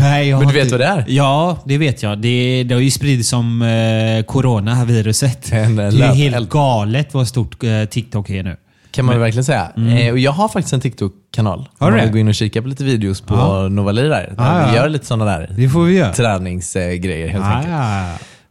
Nej, 0.00 0.28
jag 0.28 0.38
Men 0.38 0.48
du 0.48 0.54
vet 0.54 0.70
vad 0.70 0.80
det 0.80 0.86
är? 0.86 1.04
Ja, 1.08 1.58
det 1.64 1.78
vet 1.78 2.02
jag. 2.02 2.18
Det, 2.18 2.64
det 2.68 2.74
har 2.74 2.82
ju 2.82 2.90
spridits 2.90 3.28
som 3.28 3.62
eh, 3.62 4.24
coronaviruset. 4.24 5.52
En, 5.52 5.76
Det 5.76 5.82
är 5.82 6.14
helt 6.14 6.48
galet 6.48 7.14
vad 7.14 7.28
stort 7.28 7.64
eh, 7.64 7.84
TikTok 7.84 8.30
är 8.30 8.42
nu. 8.42 8.56
Kan 8.94 9.04
man 9.04 9.20
verkligen 9.20 9.44
säga. 9.44 9.70
Eh, 9.98 10.12
och 10.12 10.18
jag 10.18 10.32
har 10.32 10.48
faktiskt 10.48 10.72
en 10.72 10.80
TikTok-kanal. 10.80 11.58
Mm. 11.58 11.68
Har 11.78 11.92
du 11.92 11.98
det? 12.06 12.12
gå 12.12 12.18
in 12.18 12.28
och 12.28 12.34
kika 12.34 12.62
på 12.62 12.68
lite 12.68 12.84
videos 12.84 13.20
på 13.20 13.34
Ja. 13.34 13.68
Novali 13.68 14.02
där. 14.02 14.34
Ah, 14.38 14.70
vi 14.70 14.76
gör 14.76 14.88
lite 14.88 15.06
sådana 15.06 15.24
där 15.24 15.50
Det 15.56 15.68
får 15.68 15.82
vi 15.84 15.96
göra. 15.96 16.12
träningsgrejer 16.12 17.28
helt 17.28 17.44
Ah, 17.44 17.48
enkelt. 17.48 17.72
ja. 17.74 18.04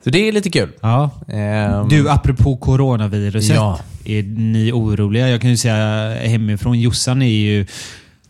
Så 0.03 0.09
det 0.09 0.27
är 0.27 0.31
lite 0.31 0.49
kul. 0.49 0.69
Ja. 0.81 1.09
Ehm, 1.27 1.89
Du, 1.89 2.09
apropå 2.09 2.57
coronaviruset. 2.57 3.55
Ja. 3.55 3.79
Är 4.05 4.23
ni 4.23 4.71
oroliga? 4.71 5.29
Jag 5.29 5.41
kan 5.41 5.49
ju 5.49 5.57
säga 5.57 6.13
hemifrån, 6.29 6.79
Jossan 6.79 7.21
är 7.21 7.27
ju... 7.27 7.65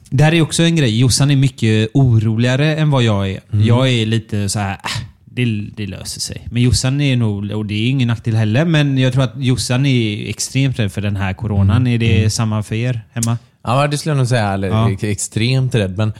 Det 0.09 0.23
här 0.23 0.33
är 0.33 0.41
också 0.41 0.63
en 0.63 0.75
grej. 0.75 0.99
Jossan 0.99 1.31
är 1.31 1.35
mycket 1.35 1.89
oroligare 1.93 2.75
än 2.75 2.91
vad 2.91 3.03
jag 3.03 3.29
är. 3.29 3.39
Mm. 3.53 3.65
Jag 3.65 3.89
är 3.89 4.05
lite 4.05 4.49
så 4.49 4.59
här... 4.59 4.77
Det, 5.35 5.45
det 5.75 5.87
löser 5.87 6.21
sig. 6.21 6.47
Men 6.51 6.61
Jossan 6.61 7.01
är 7.01 7.15
nog, 7.17 7.51
och 7.51 7.65
det 7.65 7.73
är 7.73 7.89
ingen 7.89 8.07
nackdel 8.07 8.35
heller, 8.35 8.65
men 8.65 8.97
jag 8.97 9.13
tror 9.13 9.23
att 9.23 9.33
Jossan 9.37 9.85
är 9.85 10.29
extremt 10.29 10.79
rädd 10.79 10.91
för 10.91 11.01
den 11.01 11.15
här 11.15 11.33
coronan. 11.33 11.77
Mm. 11.87 11.93
Är 11.93 11.97
det 11.97 12.29
samma 12.29 12.63
för 12.63 12.75
er 12.75 13.01
hemma? 13.11 13.37
Ja, 13.63 13.87
det 13.87 13.97
skulle 13.97 14.11
jag 14.11 14.17
nog 14.17 14.27
säga. 14.27 14.53
Eller 14.53 14.67
Ja. 14.67 14.91
ex- 14.91 15.03
extremt 15.03 15.75
rädd. 15.75 15.97
Men 15.97 16.13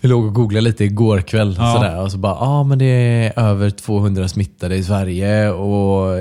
vi 0.00 0.08
låg 0.08 0.24
och 0.24 0.34
googlade 0.34 0.60
lite 0.64 0.84
igår 0.84 1.20
kväll. 1.20 1.54
Ja. 1.58 1.72
Sådär, 1.74 2.00
och 2.02 2.12
så 2.12 2.18
bara, 2.18 2.32
ja 2.32 2.38
ah, 2.46 2.64
men 2.64 2.78
det 2.78 2.84
är 2.86 3.38
över 3.38 3.70
200 3.70 4.28
smittade 4.28 4.76
i 4.76 4.84
Sverige. 4.84 5.50
Och, 5.50 6.16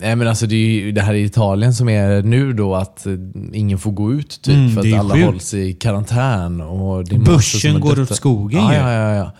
nej, 0.00 0.16
men 0.16 0.28
alltså 0.28 0.46
det, 0.46 0.54
är 0.56 0.58
ju 0.70 0.92
det 0.92 1.02
här 1.02 1.14
i 1.14 1.24
Italien 1.24 1.74
som 1.74 1.88
är 1.88 2.22
nu 2.22 2.52
då 2.52 2.74
att 2.74 3.06
ingen 3.52 3.78
får 3.78 3.90
gå 3.92 4.12
ut 4.12 4.42
typ, 4.42 4.54
Mm, 4.54 4.70
för 4.70 4.80
att 4.80 5.00
alla 5.00 5.14
sjukt. 5.14 5.26
hålls 5.26 5.54
i 5.54 5.72
karantän. 5.72 6.60
Och 6.60 7.04
det 7.04 7.18
Börsen 7.18 7.80
går 7.80 8.00
åt 8.00 8.16
skogen 8.16 8.60
ja, 8.60 8.72
ju. 8.72 8.78
ja, 8.78 8.92
ja, 8.92 9.14
ja. 9.14 9.30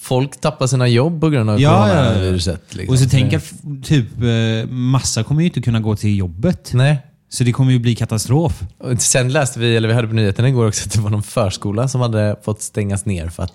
Folk 0.00 0.40
tappar 0.40 0.66
sina 0.66 0.88
jobb 0.88 1.20
på 1.20 1.30
grund 1.30 1.50
av 1.50 1.60
Ja, 1.60 1.88
ja, 1.88 1.96
ja. 1.96 2.04
coronaviruset. 2.04 2.74
Liksom. 2.74 2.92
Och 2.94 2.98
så 2.98 3.08
tänker 3.08 3.32
jag, 3.62 3.84
typ, 3.84 4.06
eh, 4.22 4.70
massa 4.70 5.22
kommer 5.22 5.40
ju 5.40 5.46
inte 5.46 5.60
kunna 5.60 5.80
gå 5.80 5.96
till 5.96 6.18
jobbet. 6.18 6.70
Nej. 6.74 6.98
Så 7.28 7.44
det 7.44 7.52
kommer 7.52 7.72
ju 7.72 7.78
bli 7.78 7.94
katastrof. 7.94 8.62
Och 8.78 9.02
sen 9.02 9.32
läste 9.32 9.58
vi, 9.60 9.76
eller 9.76 9.88
vi 9.88 9.94
hörde 9.94 10.08
på 10.08 10.14
nyheterna 10.14 10.48
igår 10.48 10.68
också, 10.68 10.86
att 10.88 10.92
det 10.92 11.00
var 11.00 11.10
någon 11.10 11.22
förskola 11.22 11.88
som 11.88 12.00
hade 12.00 12.36
fått 12.44 12.62
stängas 12.62 13.04
ner 13.06 13.28
för 13.28 13.42
att 13.42 13.52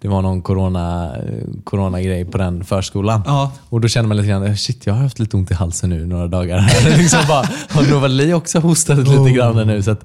det 0.00 0.08
var 0.08 0.22
någon 0.22 0.42
corona, 0.42 1.16
eh, 1.16 1.22
coronagrej 1.64 2.24
på 2.24 2.38
den 2.38 2.64
förskolan. 2.64 3.22
Ja. 3.26 3.52
Och 3.68 3.80
då 3.80 3.88
känner 3.88 4.08
man 4.08 4.16
lite 4.16 4.28
grann, 4.28 4.56
shit 4.56 4.86
jag 4.86 4.94
har 4.94 5.02
haft 5.02 5.18
lite 5.18 5.36
ont 5.36 5.50
i 5.50 5.54
halsen 5.54 5.90
nu 5.90 6.06
några 6.06 6.26
dagar. 6.26 6.70
liksom 6.98 7.20
bara, 7.28 7.48
har 7.70 7.90
Novali 7.90 8.32
också 8.32 8.58
hostat 8.58 8.98
lite 8.98 9.10
Oh. 9.10 9.28
grann 9.28 9.66
nu? 9.66 9.82
Så 9.82 9.90
att 9.90 10.04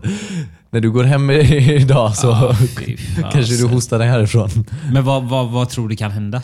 när 0.71 0.79
du 0.81 0.91
går 0.91 1.03
hem 1.03 1.29
idag 1.31 2.15
så 2.15 2.35
fasen. 2.35 2.67
kanske 3.31 3.55
du 3.55 3.67
hostar 3.67 3.99
dig 3.99 4.07
härifrån. 4.07 4.49
Men 4.93 5.03
vad, 5.03 5.23
vad, 5.23 5.49
vad 5.51 5.69
tror 5.69 5.89
du 5.89 5.95
kan 5.95 6.11
hända? 6.11 6.41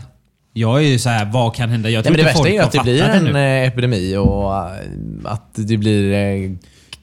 Jag 0.53 0.77
är 0.83 0.87
ju 0.87 0.99
så 0.99 1.09
här, 1.09 1.25
vad 1.25 1.55
kan 1.55 1.69
hända? 1.69 1.89
Jag 1.89 1.97
Nej, 1.97 2.03
tror 2.03 2.11
men 2.11 2.19
det 2.19 2.31
värsta 2.31 2.47
är 2.49 2.53
ju 2.53 2.59
har 2.59 2.65
att 2.65 2.71
det 2.71 2.83
blir 2.83 3.01
en 3.03 3.23
nu. 3.23 3.39
eh, 3.61 3.67
epidemi 3.67 4.15
och 4.17 4.55
eh, 4.55 4.71
att 5.23 5.49
det 5.55 5.77
blir 5.77 6.13
eh, 6.13 6.51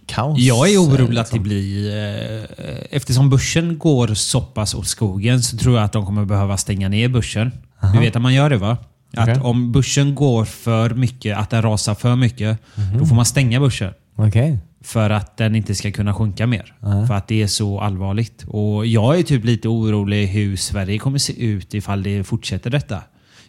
kaos. 0.06 0.38
Jag 0.38 0.70
är 0.72 0.78
orolig 0.78 1.16
eh, 1.16 1.20
att 1.20 1.30
det 1.30 1.38
blir... 1.38 1.96
Eh, 1.96 2.44
eftersom 2.90 3.30
börsen 3.30 3.78
går 3.78 4.14
så 4.14 4.40
pass 4.40 4.74
åt 4.74 4.86
skogen 4.86 5.42
så 5.42 5.56
tror 5.56 5.76
jag 5.76 5.84
att 5.84 5.92
de 5.92 6.06
kommer 6.06 6.24
behöva 6.24 6.56
stänga 6.56 6.88
ner 6.88 7.08
börsen. 7.08 7.50
Du 7.92 7.98
vet 8.00 8.16
att 8.16 8.22
man 8.22 8.34
gör 8.34 8.50
det 8.50 8.56
va? 8.56 8.76
Att 9.16 9.28
Okej. 9.28 9.40
om 9.42 9.72
börsen 9.72 10.14
går 10.14 10.44
för 10.44 10.90
mycket, 10.90 11.38
att 11.38 11.50
den 11.50 11.62
rasar 11.62 11.94
för 11.94 12.16
mycket, 12.16 12.58
Mhm. 12.74 12.98
då 12.98 13.06
får 13.06 13.16
man 13.16 13.24
stänga 13.24 13.60
börsen. 13.60 13.92
Okej. 14.16 14.58
För 14.84 15.10
att 15.10 15.36
den 15.36 15.54
inte 15.56 15.74
ska 15.74 15.90
kunna 15.90 16.14
sjunka 16.14 16.46
mer. 16.46 16.74
För 17.06 17.14
att 17.14 17.28
det 17.28 17.42
är 17.42 17.46
så 17.46 17.80
allvarligt. 17.80 18.44
Och 18.48 18.86
jag 18.86 19.18
är 19.18 19.22
typ 19.22 19.44
lite 19.44 19.68
orolig 19.68 20.26
hur 20.26 20.56
Sverige 20.56 20.98
kommer 20.98 21.18
se 21.18 21.44
ut 21.44 21.74
ifall 21.74 22.02
det 22.02 22.24
fortsätter 22.24 22.70
detta. 22.70 23.00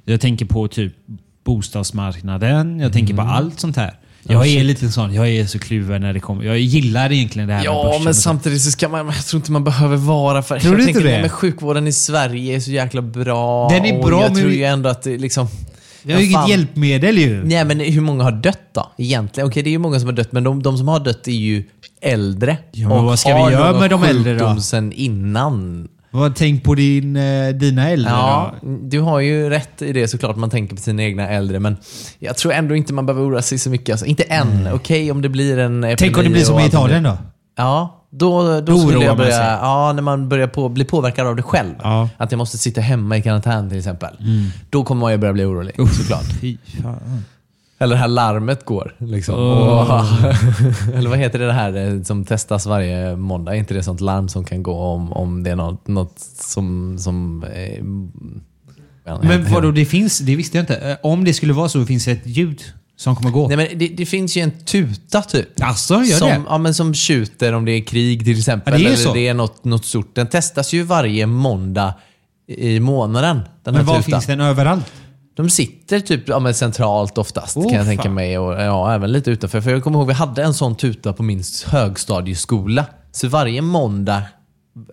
Jag 0.04 0.22
tänker 0.22 0.46
på 0.46 0.68
typ 0.68 0.94
bostadsmarknaden, 1.44 2.80
jag 2.80 2.94
tänker 2.94 3.14
på 3.14 3.22
allt 3.22 3.60
sånt 3.60 3.76
här. 3.76 4.00
Jag 4.24 4.48
är 4.48 4.64
lite 4.64 4.92
sån, 4.92 5.14
jag 5.14 5.30
är 5.30 5.46
så 5.46 5.60
kluven 5.60 6.02
när 6.02 6.14
det 6.14 6.20
kommer. 6.20 6.44
Jag 6.44 6.60
gillar 6.60 7.12
egentligen 7.12 7.48
det 7.48 7.54
här 7.54 7.64
med 7.64 7.68
Ja, 7.68 7.98
men 8.00 8.08
och 8.08 8.16
samtidigt 8.16 8.62
så 8.62 8.72
ska 8.72 8.90
man, 8.90 9.06
jag 9.06 9.26
tror 9.26 9.40
inte 9.40 9.52
man 9.52 9.64
behöver 9.64 9.98
vara 9.98 10.42
för... 10.42 10.60
Tror 10.60 10.74
jag 10.74 10.86
du 10.86 10.88
inte 10.88 11.04
det? 11.04 11.22
Men 11.22 11.30
sjukvården 11.30 11.88
i 11.88 11.92
Sverige 11.92 12.56
är 12.56 12.60
så 12.60 12.72
jäkla 12.72 13.02
bra. 13.02 13.70
Den 13.70 13.86
är 13.86 13.98
och 13.98 14.06
bra, 14.06 14.22
jag 14.22 14.32
men 14.32 14.42
tror 14.42 14.52
ju 14.54 14.64
ändå 14.64 14.90
att 14.90 15.04
det 15.04 15.18
liksom... 15.18 15.48
Vi 16.06 16.14
har 16.14 16.20
ju 16.20 16.26
inget 16.26 16.50
hjälpmedel 16.50 17.18
ju. 17.18 17.44
Nej, 17.44 17.66
men 17.66 17.80
hur 17.80 18.02
många 18.02 18.24
har 18.24 18.32
dött 18.32 18.70
då? 18.74 18.92
Egentligen? 18.98 19.48
Okej, 19.50 19.64
det 19.64 19.70
är 19.70 19.72
ju 19.72 19.78
många 19.78 20.00
som 20.00 20.08
har 20.08 20.14
dött, 20.14 20.32
men 20.32 20.44
de, 20.44 20.64
de 20.64 20.78
som 20.78 20.88
har 20.88 21.00
dött 21.00 21.28
är 21.28 21.32
ju 21.32 21.64
äldre. 22.02 22.58
Ja, 22.72 22.88
men 22.90 22.98
och 22.98 23.04
vad 23.04 23.20
ska 23.20 23.46
vi 23.46 23.52
göra 23.52 23.80
med 23.80 23.90
de 23.90 24.04
äldre 24.04 24.38
då? 24.38 24.56
sen 24.62 24.92
innan. 24.92 25.88
Vad 26.12 26.36
Tänk 26.36 26.64
på 26.64 26.76
din, 26.76 27.16
eh, 27.16 27.50
dina 27.50 27.90
äldre 27.90 28.12
Ja, 28.12 28.54
då. 28.62 28.68
du 28.82 29.00
har 29.00 29.20
ju 29.20 29.50
rätt 29.50 29.82
i 29.82 29.94
det 29.94 30.08
såklart. 30.08 30.36
Man 30.36 30.50
tänker 30.50 30.76
på 30.76 30.82
sina 30.82 31.04
egna 31.04 31.30
äldre, 31.30 31.60
men 31.60 31.78
jag 32.20 32.38
tror 32.38 32.54
ändå 32.54 32.76
inte 32.76 32.94
man 32.94 33.06
behöver 33.06 33.28
oroa 33.28 33.42
sig 33.42 33.58
så 33.58 33.70
mycket. 33.70 33.94
Alltså, 33.94 34.06
inte 34.06 34.24
än. 34.24 34.70
Okej, 34.74 35.12
om 35.12 35.22
det 35.22 35.30
blir 35.30 35.58
en 35.58 35.84
epidemi 35.84 35.98
Tänk 35.98 36.18
om 36.18 36.24
det 36.24 36.30
blir 36.30 36.44
som 36.44 36.60
i 36.60 36.66
Italien 36.66 37.04
då? 37.04 37.18
Ja, 37.58 38.05
då, 38.18 38.62
då, 38.62 38.78
skulle 38.78 39.06
jag 39.06 39.18
börja... 39.18 39.58
Ja, 39.62 39.94
när 39.96 40.02
man 40.02 40.30
börjar 40.30 40.48
på, 40.48 40.70
bli 40.70 40.86
påverkad 40.86 41.28
av 41.28 41.36
det 41.36 41.44
själv. 41.44 41.74
Ja. 41.84 42.10
Att 42.18 42.32
jag 42.32 42.38
måste 42.38 42.58
sitta 42.58 42.82
hemma 42.82 43.18
i 43.18 43.22
karantän 43.22 43.70
till 43.70 43.78
exempel. 43.78 44.16
Då 44.70 44.84
kommer 44.84 45.10
ju 45.10 45.18
börja 45.18 45.34
bli 45.34 45.46
orolig, 45.46 45.76
såklart. 45.76 46.26
Fy 46.42 46.58
fan. 46.84 47.24
Eller 47.78 47.96
det 47.96 48.00
här 48.00 48.08
larmet 48.08 48.66
går. 48.66 48.96
Liksom. 48.98 49.36
Och, 49.36 50.06
eller 50.96 51.10
vad 51.10 51.20
heter 51.20 51.40
det, 51.40 51.46
det 51.46 51.54
här 51.54 51.76
eh, 51.76 52.02
som 52.02 52.26
testas 52.26 52.66
varje 52.66 53.16
måndag? 53.16 53.56
Är 53.56 53.60
inte 53.60 53.74
det 53.74 53.84
sånt 53.84 54.02
larm 54.02 54.30
som 54.30 54.46
kan 54.46 54.64
gå 54.64 54.80
om, 54.80 55.14
om 55.14 55.44
det 55.44 55.52
är 55.52 55.56
något, 55.56 55.88
något 55.88 56.20
som... 56.40 56.98
som 57.00 57.44
eh, 57.44 57.84
Men 59.22 59.54
vadå, 59.54 59.72
det 59.72 59.86
finns, 59.86 60.20
det 60.20 60.36
visste 60.36 60.58
jag 60.58 60.64
inte. 60.64 60.76
Eh, 60.76 60.98
Om 61.04 61.24
det 61.24 61.34
skulle 61.34 61.54
vara 61.54 61.70
så, 61.70 61.86
finns 61.86 62.06
det 62.06 62.12
ett 62.12 62.28
ljud 62.28 62.62
som 62.98 63.16
kommer 63.16 63.32
gå? 63.32 63.48
Nej, 63.48 63.58
men 63.58 63.68
det, 63.80 63.88
det 63.88 64.06
finns 64.06 64.38
ju 64.38 64.42
en 64.42 64.52
tuta 64.52 65.22
typ. 65.22 65.50
Alltså, 65.62 65.94
gör 66.04 66.18
som, 66.18 66.28
det? 66.30 66.42
Ja, 66.50 66.58
men 66.58 66.74
som 66.74 66.94
tjuter 66.94 67.54
om 67.54 67.66
det 67.66 67.72
är 67.72 67.82
krig 67.82 68.26
till 68.26 68.38
exempel. 68.38 68.74
Ja, 68.74 68.78
det 68.80 68.84
är 68.86 68.88
eller 68.88 68.98
så. 68.98 69.14
det 69.14 69.28
är 69.28 69.34
något, 69.34 69.64
något 69.64 69.86
stort. 69.86 70.16
Den 70.16 70.28
testas 70.28 70.74
ju 70.74 70.84
varje 70.84 71.26
måndag 71.26 71.94
i 72.48 72.80
månaden. 72.80 73.40
Den 73.64 73.74
Men 73.74 73.86
var 73.86 73.96
tutan. 73.96 74.04
finns 74.12 74.26
den 74.26 74.42
överallt? 74.42 74.92
De 75.36 75.50
sitter 75.50 76.00
typ 76.00 76.30
ja, 76.30 76.40
men 76.40 76.54
centralt 76.54 77.18
oftast 77.18 77.58
Oh, 77.58 77.64
kan 77.70 77.78
jag 77.78 77.86
tänka 77.88 78.04
fan. 78.04 78.14
mig. 78.14 78.38
Och, 78.40 78.54
ja, 78.54 78.94
även 78.94 79.12
lite 79.12 79.32
utanför. 79.32 79.62
För 79.62 79.72
jag 79.72 79.84
kommer 79.84 80.00
ihåg 80.00 80.08
vi 80.08 80.14
hade 80.14 80.44
en 80.44 80.54
sån 80.54 80.76
tuta 80.76 81.14
på 81.14 81.24
min 81.24 81.44
högstadieskola. 81.66 82.86
Så 83.12 83.28
varje 83.28 83.62
måndag, 83.62 84.18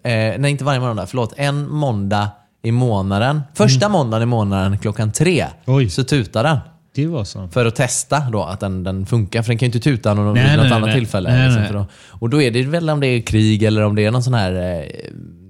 eh, 0.05 0.11
nej 0.39 0.51
inte 0.51 0.65
varje 0.65 0.81
måndag, 0.81 1.07
förlåt. 1.07 1.33
En 1.37 1.71
måndag 1.71 2.29
i 2.63 2.73
månaden, 2.73 3.41
första 3.55 3.89
måndagen 3.89 4.23
i 4.23 4.27
månaden 4.27 4.79
klockan 4.79 5.13
tre, 5.13 5.41
Mm. 5.41 5.77
Oj. 5.79 5.91
så 5.91 6.05
tutar 6.05 6.43
den. 6.45 6.59
Det 6.95 7.07
var 7.07 7.25
så. 7.25 7.49
För 7.49 7.67
att 7.67 7.77
testa 7.77 8.21
då 8.33 8.43
att 8.45 8.61
den, 8.61 8.85
den 8.85 9.07
funkar. 9.07 9.43
För 9.43 9.49
den 9.49 9.59
kan 9.59 9.67
ju 9.67 9.69
inte 9.75 9.81
tuta 9.81 10.15
någon, 10.15 10.35
Nej, 10.35 10.45
vid 10.51 10.57
något 10.57 10.65
nej, 10.65 10.73
annat 10.73 10.89
nej. 10.89 10.95
tillfälle. 10.99 11.31
Nej, 11.31 11.59
liksom, 11.61 11.77
då, 11.77 11.87
och 12.21 12.31
då 12.31 12.43
är 12.43 12.51
det 12.51 12.63
väl 12.63 12.91
om 12.91 13.01
det 13.01 13.07
är 13.07 13.21
krig 13.21 13.63
eller 13.63 13.83
om 13.83 13.95
det 13.97 14.05
är 14.05 14.11
någon 14.11 14.23
sån 14.23 14.35
här... 14.35 14.53
Eh, 14.81 14.87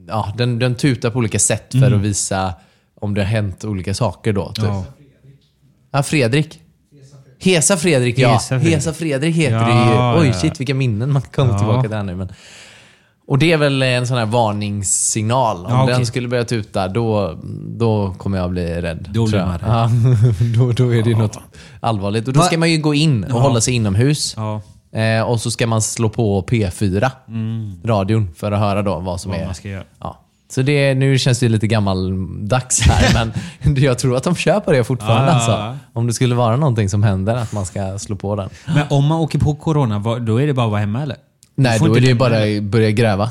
ja, 0.09 0.35
den, 0.39 0.59
den 0.59 0.75
tutar 0.75 1.11
på 1.11 1.19
olika 1.19 1.39
sätt 1.39 1.67
för 1.71 1.79
Mm. 1.79 1.95
att 1.99 2.01
visa 2.05 2.55
om 3.01 3.15
det 3.15 3.21
har 3.21 3.27
hänt 3.29 3.65
olika 3.65 3.95
saker 3.95 4.33
då. 4.33 4.53
Typ. 4.53 4.65
Ja. 4.65 4.85
Ja, 5.93 6.03
Fredrik. 6.03 6.59
Hesa 7.41 7.77
Fredrik, 7.77 8.19
ja. 8.19 8.33
Hesa 8.33 8.49
Fredrik. 8.61 8.75
Hesa 8.75 8.93
Fredrik 8.93 9.37
heter 9.37 9.57
Ja, 9.57 10.15
det 10.15 10.21
ju. 10.21 10.21
Oj, 10.23 10.27
ja. 10.27 10.33
shit 10.41 10.61
vilka 10.61 10.75
minnen 10.75 11.13
man 11.13 11.23
kommer 11.23 11.53
Ja. 11.53 11.59
tillbaka 11.59 11.83
till 11.89 11.97
här 11.97 12.03
nu. 12.03 12.15
Men... 12.17 12.29
Och 13.27 13.39
det 13.39 13.53
är 13.53 13.57
väl 13.57 13.83
en 13.83 14.07
sån 14.07 14.17
här 14.19 14.27
varningssignal. 14.27 15.57
Om 15.57 15.73
Ja, 15.73 15.83
okej. 15.83 15.95
den 15.95 16.07
skulle 16.07 16.29
börja 16.29 16.45
tuta, 16.45 16.89
då, 16.89 17.39
då 17.79 18.15
kommer 18.19 18.39
jag 18.39 18.51
bli 18.51 18.81
rädd. 18.83 19.09
Då 19.15 19.27
blir 19.27 19.39
man 19.45 19.59
jag. 19.63 19.71
Ja, 19.71 19.91
då, 20.59 20.73
då 20.73 20.95
är 20.95 21.03
det 21.03 21.19
något 21.19 21.39
allvarligt. 21.81 22.29
Och 22.29 22.35
då 22.35 22.41
Va- 22.41 22.47
ska 22.47 22.59
man 22.59 22.71
ju 22.71 22.79
gå 22.79 22.95
in 22.95 23.25
och 23.25 23.31
Ja. 23.31 23.39
hålla 23.41 23.61
sig 23.61 23.75
inomhus. 23.75 24.35
Ja. 24.37 24.61
Eh, 25.01 25.23
och 25.23 25.41
så 25.41 25.51
ska 25.51 25.67
man 25.67 25.83
slå 25.83 26.09
på 26.09 26.43
P4, 26.43 27.11
radion, 27.85 28.29
för 28.37 28.53
att 28.53 28.59
höra 28.61 28.83
då 28.83 28.99
vad 28.99 29.21
som 29.21 29.31
Vad 29.33 29.41
är... 29.41 29.45
man 29.47 29.55
ska 29.55 29.69
göra. 29.69 29.85
Ja. 30.01 30.19
Så 30.51 30.63
det, 30.63 30.95
nu 30.95 31.19
känns 31.19 31.39
det 31.41 31.49
lite 31.49 31.67
gammaldags 31.67 32.81
här, 32.81 33.15
men 33.65 33.75
jag 33.83 33.99
tror 33.99 34.17
att 34.17 34.25
de 34.25 34.35
kör 34.37 34.61
på 34.61 34.73
det 34.73 34.85
fortfarande. 34.85 35.31
Ja. 35.31 35.35
Alltså. 35.35 35.79
Om 35.93 36.07
det 36.07 36.13
skulle 36.13 36.35
vara 36.35 36.57
någonting 36.57 36.89
som 36.89 37.03
händer, 37.03 37.35
att 37.35 37.53
man 37.53 37.67
ska 37.67 37.99
slå 37.99 38.17
på 38.17 38.37
den. 38.37 38.49
Men 38.67 38.83
om 38.91 39.07
man 39.07 39.19
åker 39.21 39.39
på 39.39 39.55
corona, 39.55 39.99
då 40.19 40.41
är 40.41 40.47
det 40.47 40.55
bara 40.55 40.67
att 40.67 40.71
vara 40.73 40.81
hemma 40.81 41.03
eller? 41.03 41.17
Nej, 41.55 41.79
då 41.79 41.95
är 41.97 42.01
det 42.01 42.07
ju 42.07 42.15
bara 42.15 42.57
att 42.57 42.63
börja 42.63 42.91
gräva. 42.91 43.31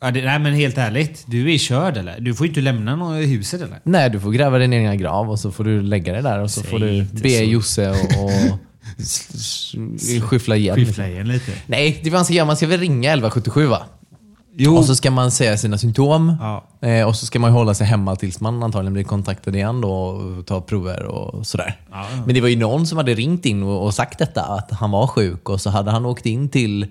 Ja, 0.00 0.10
det, 0.10 0.24
nej 0.24 0.38
men 0.38 0.54
helt 0.54 0.78
ärligt. 0.78 1.24
Du 1.26 1.54
är 1.54 1.58
körd 1.58 1.96
eller? 1.96 2.20
Du 2.20 2.34
får 2.34 2.46
inte 2.46 2.60
lämna 2.60 2.96
något 2.96 3.22
i 3.22 3.26
huset 3.26 3.62
eller? 3.62 3.80
Nej, 3.82 4.10
du 4.10 4.20
får 4.20 4.30
gräva 4.32 4.58
din 4.58 4.72
egen 4.72 4.98
grav 4.98 5.30
och 5.30 5.40
så 5.40 5.50
får 5.52 5.64
du 5.64 5.82
lägga 5.82 6.12
dig 6.12 6.22
där 6.22 6.42
och 6.42 6.50
så 6.50 6.60
Säg 6.60 6.70
får 6.70 6.78
du 6.78 7.02
be 7.02 7.28
så. 7.30 7.44
Josse 7.44 7.90
och, 7.90 8.24
och 8.24 8.58
skyffla 10.22 10.56
igen. 10.56 10.76
Skiffla 10.76 11.08
igen 11.08 11.28
lite. 11.28 11.52
Nej, 11.66 12.00
det 12.04 12.10
man 12.10 12.24
ska 12.24 12.34
göra, 12.34 12.46
man 12.46 12.56
ska 12.56 12.66
väl 12.66 12.80
ringa 12.80 13.10
1177 13.10 13.66
va? 13.66 13.82
Jo. 14.58 14.76
Och 14.76 14.84
så 14.84 14.94
ska 14.94 15.10
man 15.10 15.30
säga 15.30 15.56
sina 15.56 15.78
symptom. 15.78 16.36
Ja. 16.40 16.88
Eh, 16.88 17.08
och 17.08 17.16
så 17.16 17.26
ska 17.26 17.38
man 17.38 17.52
hålla 17.52 17.74
sig 17.74 17.86
hemma 17.86 18.16
tills 18.16 18.40
man 18.40 18.62
antagligen 18.62 18.92
blir 18.92 19.04
kontaktad 19.04 19.56
igen 19.56 19.80
då 19.80 19.92
och 19.92 20.46
ta 20.46 20.60
prover 20.60 21.02
och 21.02 21.46
sådär. 21.46 21.80
Ja. 21.90 22.06
Men 22.26 22.34
det 22.34 22.40
var 22.40 22.48
ju 22.48 22.56
någon 22.56 22.86
som 22.86 22.98
hade 22.98 23.14
ringt 23.14 23.46
in 23.46 23.62
och, 23.62 23.84
och 23.84 23.94
sagt 23.94 24.18
detta, 24.18 24.42
att 24.42 24.70
han 24.70 24.90
var 24.90 25.06
sjuk 25.06 25.48
och 25.48 25.60
så 25.60 25.70
hade 25.70 25.90
han 25.90 26.06
åkt 26.06 26.26
in 26.26 26.48
till 26.48 26.86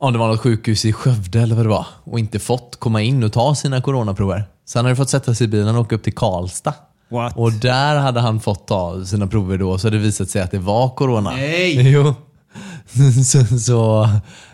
om 0.00 0.12
det 0.12 0.18
var 0.18 0.28
något 0.28 0.40
sjukhus 0.40 0.84
i 0.84 0.92
Skövde 0.92 1.40
eller 1.40 1.54
vad 1.56 1.64
det 1.64 1.68
var 1.68 1.86
och 2.04 2.18
inte 2.18 2.38
fått 2.38 2.76
komma 2.78 3.02
in 3.02 3.22
och 3.24 3.32
ta 3.32 3.54
sina 3.54 3.80
coronaprover. 3.80 4.44
Så 4.64 4.78
han 4.78 4.84
hade 4.84 4.96
fått 4.96 5.10
sätta 5.10 5.34
sig 5.34 5.44
i 5.44 5.48
bilen 5.48 5.74
och 5.74 5.80
åka 5.80 5.94
upp 5.94 6.02
till 6.02 6.14
Karlstad. 6.14 6.74
What? 7.10 7.36
Och 7.36 7.52
där 7.52 7.96
hade 7.96 8.20
han 8.20 8.40
fått 8.40 8.66
ta 8.66 9.04
sina 9.04 9.26
prover 9.26 9.58
då, 9.58 9.78
så 9.78 9.86
hade 9.86 9.96
det 9.96 10.02
visat 10.02 10.28
sig 10.30 10.42
att 10.42 10.50
det 10.50 10.58
var 10.58 10.88
corona. 10.88 11.30
Nej! 11.30 11.90
Jo. 11.92 12.14
så, 13.24 13.58
så 13.58 14.08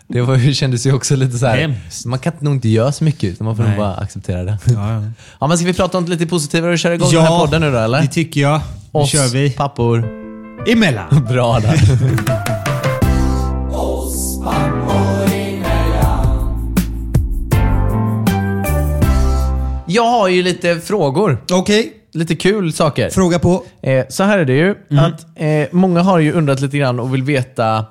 Det 0.09 0.21
var, 0.21 0.53
kändes 0.53 0.87
ju 0.87 0.93
också 0.93 1.17
lite 1.17 1.39
så 1.39 1.47
här. 1.47 1.59
Hemskt. 1.59 2.07
man 2.07 2.19
kan 2.19 2.33
nog 2.41 2.55
inte 2.55 2.69
göra 2.69 2.93
så 2.93 3.05
mycket 3.05 3.25
utan 3.25 3.45
man 3.45 3.57
får 3.57 3.63
nog 3.65 3.77
bara 3.77 3.95
acceptera 3.95 4.45
det. 4.45 4.59
Ja, 4.65 4.93
ja. 4.93 5.03
Ja, 5.41 5.47
men 5.47 5.59
ska 5.59 5.67
vi 5.67 5.75
prata 5.75 5.99
om 5.99 6.05
lite 6.05 6.27
positivare 6.27 6.73
och 6.73 6.79
köra 6.79 6.95
igång 6.95 7.11
den 7.13 7.23
här 7.23 7.39
podden 7.39 7.61
nu 7.61 7.71
då 7.73 7.79
eller? 7.79 8.01
det 8.01 8.07
tycker 8.09 8.41
jag. 8.41 8.61
Nu 8.93 9.01
Oss 9.01 9.11
kör 9.11 9.29
vi. 9.29 9.51
pappor. 9.51 10.09
Emellan. 10.69 11.25
Bra 11.29 11.61
där. 11.61 12.66
Jag 19.89 20.03
har 20.11 20.29
ju 20.29 20.43
lite 20.43 20.81
frågor. 20.81 21.39
Okej, 21.53 21.93
Lite 22.13 22.37
kul 22.37 22.73
saker. 22.73 23.11
fråga 23.11 23.39
på. 23.39 23.65
Eh, 23.83 24.05
så 24.09 24.23
här 24.25 24.39
är 24.39 24.45
det 24.45 24.53
ju. 24.53 24.75
Mm. 24.91 25.05
Att, 25.05 25.27
eh, 25.37 25.69
många 25.71 26.03
har 26.03 26.19
ju 26.19 26.33
undrat 26.33 26.61
lite 26.61 26.79
grann 26.79 27.01
och 27.01 27.15
vill 27.15 27.23
veta. 27.23 27.85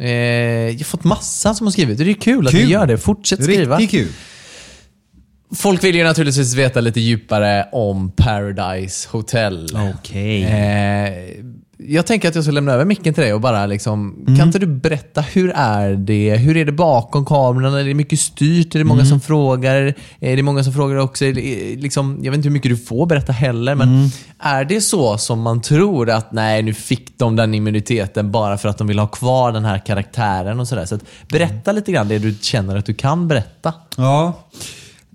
Eh, 0.00 0.08
jag 0.10 0.78
har 0.78 0.84
fått 0.84 1.04
massa 1.04 1.54
som 1.54 1.66
har 1.66 1.72
skrivit. 1.72 1.98
Det 1.98 2.10
är 2.10 2.14
kul, 2.14 2.46
att 2.46 2.52
Kul. 2.52 2.64
ni 2.64 2.70
gör 2.70 2.86
det. 2.86 2.98
Fortsätt 2.98 3.44
skriva. 3.44 3.76
Riktigt 3.78 4.00
kul. 4.00 4.08
Folk 5.56 5.84
vill 5.84 5.94
ju 5.96 6.04
naturligtvis 6.04 6.54
veta 6.54 6.80
lite 6.80 7.00
djupare 7.00 7.66
om 7.72 8.10
Paradise 8.16 9.08
Hotel. 9.10 9.66
Okej. 9.98 10.42
Eh, 10.44 11.12
jag 11.78 12.06
tänker 12.06 12.28
att 12.28 12.34
jag 12.34 12.44
ska 12.44 12.50
lämna 12.52 12.72
över 12.72 12.84
micken 12.84 13.14
till 13.14 13.22
dig 13.22 13.34
och 13.34 13.40
bara 13.40 13.66
liksom, 13.66 14.14
Mm. 14.26 14.38
kan 14.38 14.46
inte 14.48 14.58
du 14.58 14.66
berätta 14.66 15.20
hur 15.20 15.52
är 15.56 15.90
det? 15.94 16.36
Hur 16.36 16.56
är 16.56 16.64
det 16.64 16.72
bakom 16.72 17.24
kameran? 17.24 17.74
Är 17.74 17.84
det 17.84 17.94
mycket 17.94 18.20
styrt? 18.20 18.74
Är 18.74 18.78
det 18.78 18.84
många 18.84 19.00
Mm. 19.00 19.08
som 19.10 19.20
frågar? 19.20 19.94
Är 20.20 20.36
det 20.36 20.42
många 20.42 20.64
som 20.64 20.72
frågar 20.72 20.96
också? 20.96 21.24
Är 21.24 21.32
det, 21.32 21.76
liksom, 21.82 22.18
jag 22.22 22.30
vet 22.30 22.36
inte 22.38 22.48
hur 22.48 22.52
mycket 22.52 22.70
du 22.70 22.76
får 22.76 23.06
berätta 23.06 23.32
heller, 23.32 23.74
men 23.74 23.88
Mm. 23.88 24.08
är 24.38 24.64
det 24.64 24.80
så 24.80 25.18
som 25.18 25.40
man 25.40 25.60
tror 25.62 26.10
att 26.10 26.32
nej, 26.32 26.62
nu 26.62 26.74
fick 26.74 27.18
de 27.18 27.36
den 27.36 27.54
immuniteten 27.54 28.30
bara 28.30 28.58
för 28.58 28.68
att 28.68 28.78
de 28.78 28.86
vill 28.86 28.98
ha 28.98 29.06
kvar 29.06 29.52
den 29.52 29.64
här 29.64 29.78
karaktären 29.86 30.60
och 30.60 30.68
sådär. 30.68 30.84
Så 30.84 30.94
att, 30.94 31.02
berätta 31.28 31.72
lite 31.72 31.92
grann 31.92 32.08
det 32.08 32.18
du 32.18 32.34
känner 32.42 32.76
att 32.76 32.86
du 32.86 32.94
kan 32.94 33.28
berätta. 33.28 33.72
Ja. 33.96 34.32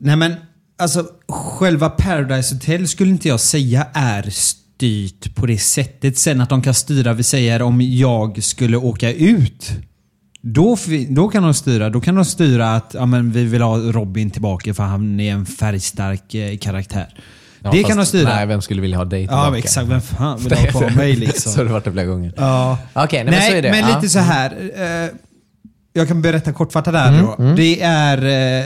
Nej 0.01 0.15
men, 0.15 0.35
alltså 0.77 1.05
själva 1.29 1.89
Paradise 1.89 2.55
Hotel 2.55 2.87
skulle 2.87 3.11
inte 3.11 3.27
jag 3.27 3.39
säga 3.39 3.87
är 3.93 4.29
styrt 4.29 5.35
på 5.35 5.45
det 5.45 5.57
sättet. 5.57 6.17
Sen 6.17 6.41
att 6.41 6.49
de 6.49 6.61
kan 6.61 6.73
styra, 6.73 7.13
vi 7.13 7.23
säger 7.23 7.61
om 7.61 7.81
jag 7.81 8.43
skulle 8.43 8.77
åka 8.77 9.11
ut. 9.13 9.71
Då, 10.41 10.77
då 11.09 11.27
kan 11.27 11.43
de 11.43 11.53
styra. 11.53 11.89
Då 11.89 12.01
kan 12.01 12.15
de 12.15 12.25
styra 12.25 12.75
att 12.75 12.91
ja, 12.93 13.05
men 13.05 13.31
vi 13.31 13.43
vill 13.43 13.61
ha 13.61 13.77
Robin 13.77 14.31
tillbaka 14.31 14.73
för 14.73 14.83
han 14.83 15.19
är 15.19 15.31
en 15.33 15.45
färgstark 15.45 16.33
eh, 16.33 16.57
karaktär. 16.57 17.13
Ja, 17.63 17.71
det 17.71 17.83
kan 17.83 17.97
de 17.97 18.05
styra. 18.05 18.29
Nej, 18.35 18.45
vem 18.45 18.61
skulle 18.61 18.81
vilja 18.81 18.97
ha 18.97 19.05
dig 19.05 19.21
ja, 19.21 19.27
tillbaka? 19.27 19.49
men 19.51 19.59
exakt. 19.59 19.87
Vem 19.87 20.01
fan 20.01 20.39
vill 20.43 20.53
ha 20.53 20.65
kvar 20.71 20.89
mig 20.89 21.15
liksom? 21.15 21.51
så 21.51 21.59
har 21.59 21.65
det 21.65 21.71
varit 21.71 21.83
flera 21.93 22.05
gånger. 22.05 22.33
Ja. 22.37 22.77
Okej, 22.93 23.23
nej, 23.23 23.33
men 23.33 23.41
så 23.41 23.51
är 23.57 23.61
det. 23.61 23.71
men 23.71 23.79
Ja. 23.79 23.95
lite 23.95 24.09
så 24.09 24.19
här. 24.19 24.51
Eh, 24.75 25.09
jag 25.93 26.07
kan 26.07 26.21
berätta 26.21 26.53
kortfattat 26.53 26.93
där 26.93 27.07
Mm, 27.09 27.25
då. 27.25 27.53
Det 27.55 27.81
är... 27.81 28.59
Eh, 28.59 28.65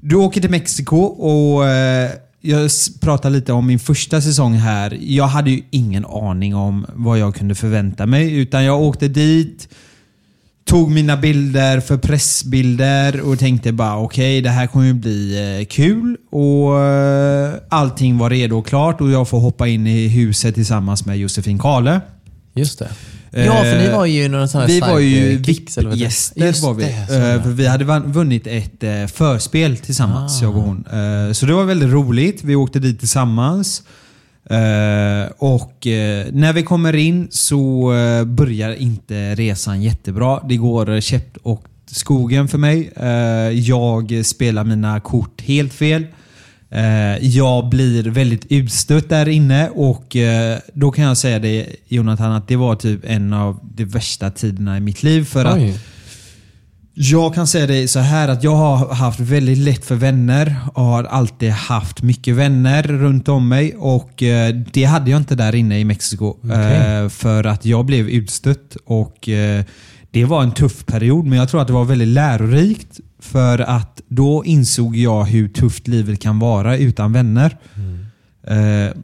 du 0.00 0.16
åker 0.16 0.40
till 0.40 0.50
Mexiko 0.50 0.96
och 0.96 1.68
eh, 1.68 2.10
jag 2.40 2.70
pratar 3.00 3.30
lite 3.30 3.52
om 3.52 3.66
min 3.66 3.78
första 3.78 4.20
säsong 4.20 4.54
här. 4.54 4.98
Jag 5.00 5.26
hade 5.26 5.50
ju 5.50 5.62
ingen 5.70 6.04
aning 6.06 6.54
om 6.54 6.86
vad 6.94 7.18
jag 7.18 7.34
kunde 7.34 7.54
förvänta 7.54 8.06
mig. 8.06 8.34
Utan 8.34 8.64
jag 8.64 8.80
åkte 8.80 9.08
dit, 9.08 9.68
tog 10.64 10.90
mina 10.90 11.16
bilder 11.16 11.80
för 11.80 11.96
pressbilder 11.96 13.20
och 13.20 13.38
tänkte 13.38 13.72
bara 13.72 13.96
okej, 13.96 14.40
det 14.40 14.50
här 14.50 14.66
kommer 14.66 14.86
ju 14.86 14.94
bli 14.94 15.58
eh, 15.58 15.66
kul. 15.66 16.16
Och 16.30 16.80
eh, 16.80 17.54
allting 17.68 18.18
var 18.18 18.30
redo 18.30 18.58
och 18.58 18.66
klart 18.66 19.00
och 19.00 19.10
jag 19.10 19.28
får 19.28 19.40
hoppa 19.40 19.68
in 19.68 19.86
i 19.86 20.08
huset 20.08 20.54
tillsammans 20.54 21.06
med 21.06 21.18
Josefin 21.18 21.58
Kale. 21.58 22.00
Just 22.54 22.78
det. 22.78 22.88
Ja, 23.32 23.62
för 23.62 23.78
ni 23.78 23.84
Eh, 23.84 23.96
var 23.96 24.06
ju 24.06 24.28
några 24.28 24.48
sådana 24.48 24.66
Vi 24.66 24.80
var 24.80 24.98
ju. 24.98 25.36
VIP-gäster 25.36 25.82
var 26.66 26.74
vi. 26.74 26.84
det, 26.84 27.34
Eh, 27.34 27.46
vi 27.46 27.66
hade 27.66 27.84
vunnit 28.06 28.46
ett 28.46 28.82
eh, 28.82 29.06
förspel 29.06 29.76
tillsammans, 29.76 30.42
Ah. 30.42 30.44
jag 30.44 30.56
och 30.56 30.62
hon. 30.62 30.84
Så 31.34 31.46
det 31.46 31.52
var 31.52 31.64
väldigt 31.64 31.88
roligt. 31.90 32.44
Vi 32.44 32.54
åkte 32.56 32.78
dit 32.78 32.98
tillsammans. 32.98 33.82
Och 35.38 35.78
när 36.32 36.52
vi 36.52 36.62
kommer 36.62 36.94
in 36.96 37.28
så 37.30 37.92
börjar 38.26 38.74
inte 38.74 39.34
resan 39.34 39.82
jättebra. 39.82 40.40
Det 40.48 40.56
går 40.56 41.00
käppt 41.00 41.36
och 41.42 41.64
skogen 41.86 42.48
för 42.48 42.58
mig. 42.58 42.90
Jag 43.66 44.20
spelar 44.24 44.64
mina 44.64 45.00
kort 45.00 45.40
helt 45.42 45.72
fel. 45.72 46.06
Eh, 46.72 47.26
Jag 47.26 47.68
blir 47.68 48.02
väldigt 48.02 48.46
utstött 48.48 49.08
där 49.08 49.28
inne 49.28 49.68
och 49.68 50.16
eh, 50.16 50.58
då 50.74 50.90
kan 50.90 51.04
jag 51.04 51.16
säga 51.16 51.38
det 51.38 51.66
Jonathan 51.88 52.32
att 52.32 52.48
det 52.48 52.56
var 52.56 52.74
typ 52.76 53.00
en 53.04 53.32
av 53.32 53.58
de 53.74 53.84
värsta 53.84 54.30
tiderna 54.30 54.76
i 54.76 54.80
mitt 54.80 55.02
liv. 55.02 55.24
För 55.24 55.44
att 55.44 55.58
jag 56.94 57.34
kan 57.34 57.46
säga 57.46 57.66
det 57.66 57.88
så 57.88 57.98
här 57.98 58.28
att 58.28 58.44
jag 58.44 58.54
har 58.56 58.94
haft 58.94 59.20
väldigt 59.20 59.58
lätt 59.58 59.84
för 59.84 59.94
vänner 59.94 60.56
och 60.74 60.82
har 60.84 61.04
alltid 61.04 61.50
haft 61.50 62.02
mycket 62.02 62.34
vänner 62.34 62.82
runt 62.82 63.28
om 63.28 63.48
mig 63.48 63.74
och 63.76 64.22
eh, 64.22 64.54
det 64.72 64.84
hade 64.84 65.10
jag 65.10 65.20
inte 65.20 65.34
där 65.34 65.54
inne 65.54 65.78
i 65.80 65.84
Mexiko. 65.84 66.36
Eh, 66.52 67.08
För 67.08 67.44
att 67.44 67.64
jag 67.64 67.84
blev 67.86 68.08
utstött 68.08 68.76
och 68.84 69.28
det 70.10 70.24
var 70.24 70.42
en 70.42 70.52
tuff 70.52 70.86
period 70.86 71.24
men 71.26 71.38
jag 71.38 71.48
tror 71.48 71.60
att 71.60 71.66
det 71.66 71.72
var 71.72 71.84
väldigt 71.84 72.08
lärorikt 72.08 73.00
för 73.20 73.58
att 73.58 74.00
då 74.08 74.44
insåg 74.44 74.96
jag 74.96 75.24
hur 75.24 75.48
tufft 75.48 75.88
livet 75.88 76.20
kan 76.20 76.38
vara 76.38 76.76
utan 76.76 77.12
vänner. 77.12 77.56
Eh, 78.46 78.96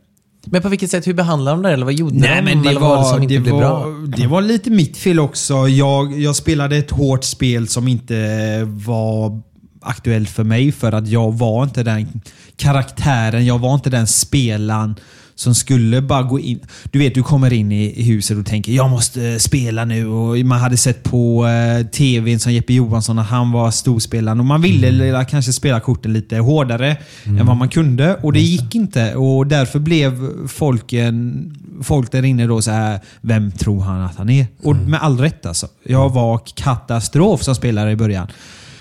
Men 0.44 0.62
på 0.62 0.68
vilket 0.68 0.90
sätt, 0.90 1.07
hur 1.07 1.14
behandlade 1.14 1.57
de 1.57 1.62
det? 1.62 1.70
Eller 1.70 1.85
vad 1.85 1.94
gjorde 1.94 2.14
Nej, 2.18 2.37
de? 2.37 2.42
men 2.42 2.62
det 2.62 2.68
eller 2.70 2.81
vad 2.81 2.98
var, 2.98 3.05
som 3.05 3.22
inte 3.22 3.35
det, 3.35 3.40
blev 3.40 3.55
var, 3.55 3.61
bra? 3.61 3.87
det 4.16 4.26
var 4.26 4.42
lite 4.42 4.70
mitt 4.70 4.96
fel 4.96 5.20
också. 5.20 5.68
Jag, 5.68 6.20
jag 6.20 6.37
spelade 6.37 6.76
ett 6.76 6.90
hårt 6.90 7.24
spel 7.24 7.68
som 7.68 7.88
inte 7.88 8.61
var 8.64 9.40
aktuellt 9.81 10.29
för 10.31 10.44
mig 10.44 10.72
för 10.72 10.92
att 10.92 11.09
jag 11.09 11.33
var 11.33 11.62
inte 11.64 11.83
den 11.83 12.20
karaktären, 12.57 13.46
jag 13.46 13.59
var 13.59 13.74
inte 13.74 13.90
den 13.90 14.07
spelaren 14.07 14.94
som 15.37 15.55
skulle 15.55 16.03
bara 16.03 16.22
gå 16.22 16.40
in. 16.40 16.61
Du 16.90 16.99
vet, 16.99 17.14
du 17.14 17.22
kommer 17.22 17.53
in 17.53 17.72
i 17.72 18.03
huset 18.03 18.38
och 18.38 18.46
tänker 18.46 18.72
jag 18.72 18.90
måste 18.90 19.40
spela 19.40 19.85
nu. 19.85 20.07
Och 20.07 20.38
man 20.38 20.61
hade 20.61 20.77
sett 20.77 21.03
på 21.03 21.46
eh, 21.46 21.87
tvn 21.87 22.38
som 22.38 22.53
Jeppe 22.53 22.72
Johansson 22.72 23.18
att 23.18 23.27
han 23.27 23.53
var 23.53 23.70
storspelaren 23.70 24.40
och 24.40 24.46
man 24.46 24.62
ville 24.62 24.88
eller 24.88 25.25
kanske 25.25 25.53
spela 25.53 25.81
korten 25.81 26.12
lite 26.12 26.37
hårdare 26.37 26.96
än 27.25 27.46
vad 27.46 27.57
man 27.57 27.68
kunde. 27.68 28.14
Och 28.14 28.33
det 28.33 28.40
gick 28.40 28.75
inte 28.75 29.14
och 29.14 29.46
därför 29.46 29.79
blev 29.79 30.29
folken, 30.49 31.57
folk 31.83 32.12
där 32.12 32.25
inne 32.25 32.46
då 32.46 32.62
så 32.62 32.70
här, 32.70 33.01
vem 33.20 33.53
tror 33.53 33.81
han 33.81 34.03
att 34.03 34.16
han 34.16 34.31
är? 34.31 34.46
Och 34.62 34.77
med 34.77 35.03
all 35.03 35.18
rätt 35.18 35.46
alltså. 35.46 35.68
Jag 35.83 36.09
var 36.09 36.40
katastrof 36.55 37.42
som 37.42 37.55
spelare 37.55 37.92
i 37.92 37.96
början. 37.96 38.27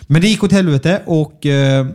Men 0.07 0.21
det 0.21 0.27
gick 0.27 0.43
åt 0.43 0.51
helvete 0.51 1.01
och 1.05 1.45
eh, 1.45 1.85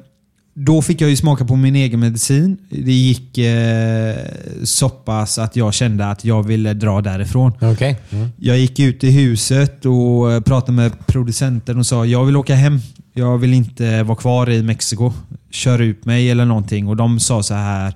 då 0.54 0.82
fick 0.82 1.00
jag 1.00 1.10
ju 1.10 1.16
smaka 1.16 1.44
på 1.44 1.56
min 1.56 1.76
egen 1.76 2.00
medicin. 2.00 2.58
Det 2.68 2.92
gick 2.92 3.38
eh, 3.38 4.16
så 4.64 4.88
pass 4.88 5.38
att 5.38 5.56
jag 5.56 5.74
kände 5.74 6.06
att 6.06 6.24
jag 6.24 6.42
ville 6.42 6.74
dra 6.74 7.00
därifrån. 7.00 7.52
Okej. 7.60 7.98
Mm. 8.10 8.28
Jag 8.36 8.58
gick 8.58 8.78
ut 8.78 9.04
i 9.04 9.10
huset 9.10 9.86
och 9.86 10.32
eh, 10.32 10.40
pratade 10.40 10.72
med 10.72 11.06
producenten 11.06 11.78
och 11.78 11.86
sa 11.86 12.06
jag 12.06 12.24
vill 12.24 12.36
åka 12.36 12.54
hem. 12.54 12.78
Jag 13.14 13.38
vill 13.38 13.54
inte 13.54 14.02
vara 14.02 14.18
kvar 14.18 14.50
i 14.50 14.62
Mexiko. 14.62 15.12
Kör 15.50 15.78
ut 15.78 16.04
mig 16.04 16.30
eller 16.30 16.44
någonting. 16.44 16.88
Och 16.88 16.96
de 16.96 17.20
sa 17.20 17.42
så 17.42 17.54
här. 17.54 17.94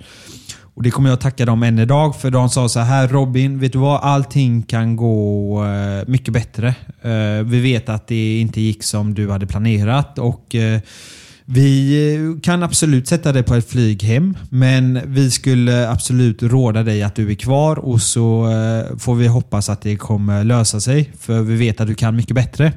Och 0.74 0.82
det 0.82 0.90
kommer 0.90 1.10
jag 1.10 1.20
tacka 1.20 1.44
dem 1.44 1.62
än 1.62 1.78
idag 1.78 2.16
för 2.16 2.30
de 2.30 2.50
sa 2.50 2.68
så 2.68 2.80
här 2.80 3.08
Robin, 3.08 3.58
vet 3.58 3.72
du 3.72 3.78
vad? 3.78 4.00
Allting 4.00 4.62
kan 4.62 4.96
gå 4.96 5.64
eh, 5.64 6.08
mycket 6.08 6.34
bättre. 6.34 6.68
Eh, 7.02 7.44
vi 7.44 7.60
vet 7.60 7.88
att 7.88 8.06
det 8.06 8.40
inte 8.40 8.60
gick 8.60 8.82
som 8.82 9.14
du 9.14 9.30
hade 9.30 9.46
planerat 9.46 10.18
och 10.18 10.54
eh, 10.54 10.80
vi 11.44 12.04
eh, 12.14 12.40
kan 12.40 12.62
absolut 12.62 13.09
sätta 13.09 13.33
dig 13.33 13.42
på 13.42 13.54
ett 13.54 13.68
flyg 13.68 14.02
hem, 14.02 14.37
men 14.48 15.00
vi 15.07 15.30
skulle 15.30 15.88
absolut 15.88 16.42
råda 16.42 16.83
dig 16.83 17.02
att 17.02 17.14
du 17.14 17.30
är 17.30 17.35
kvar 17.35 17.78
och 17.78 18.00
så 18.00 18.50
eh, 18.50 18.96
får 18.98 19.14
vi 19.14 19.26
hoppas 19.26 19.68
att 19.68 19.83
det 19.83 19.96
kommer 19.96 20.44
lösa 20.44 20.80
sig. 20.80 21.12
För 21.20 21.42
vi 21.42 21.57
vet 21.57 21.80
att 21.80 21.87
du 21.87 21.94
kan 21.94 22.16
mycket 22.16 22.35
bättre. 22.35 22.72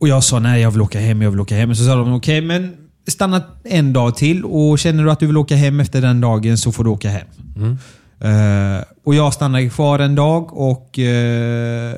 Och 0.00 0.08
jag 0.08 0.24
sa 0.24 0.38
nej, 0.38 0.62
jag 0.62 0.70
vill 0.70 0.80
åka 0.80 1.00
hem, 1.00 1.22
jag 1.22 1.30
vill 1.30 1.40
åka 1.40 1.56
hem. 1.56 1.74
Så 1.74 1.84
sa 1.84 1.96
de 1.96 2.12
okej, 2.14 2.40
men 2.40 2.72
stanna 3.06 3.42
en 3.64 3.92
dag 3.92 4.16
till 4.16 4.44
och 4.44 4.78
känner 4.78 5.04
du 5.04 5.10
att 5.10 5.20
du 5.20 5.26
vill 5.26 5.36
åka 5.36 5.56
hem 5.56 5.80
efter 5.80 6.02
den 6.02 6.20
dagen 6.20 6.58
så 6.58 6.72
får 6.72 6.84
du 6.84 6.90
åka 6.90 7.10
hem. 7.10 7.26
Eh, 8.20 8.84
och 9.04 9.14
jag 9.14 9.34
stannade 9.34 9.68
kvar 9.68 9.98
en 9.98 10.14
dag 10.14 10.56
och 10.56 10.98
eh, 10.98 11.94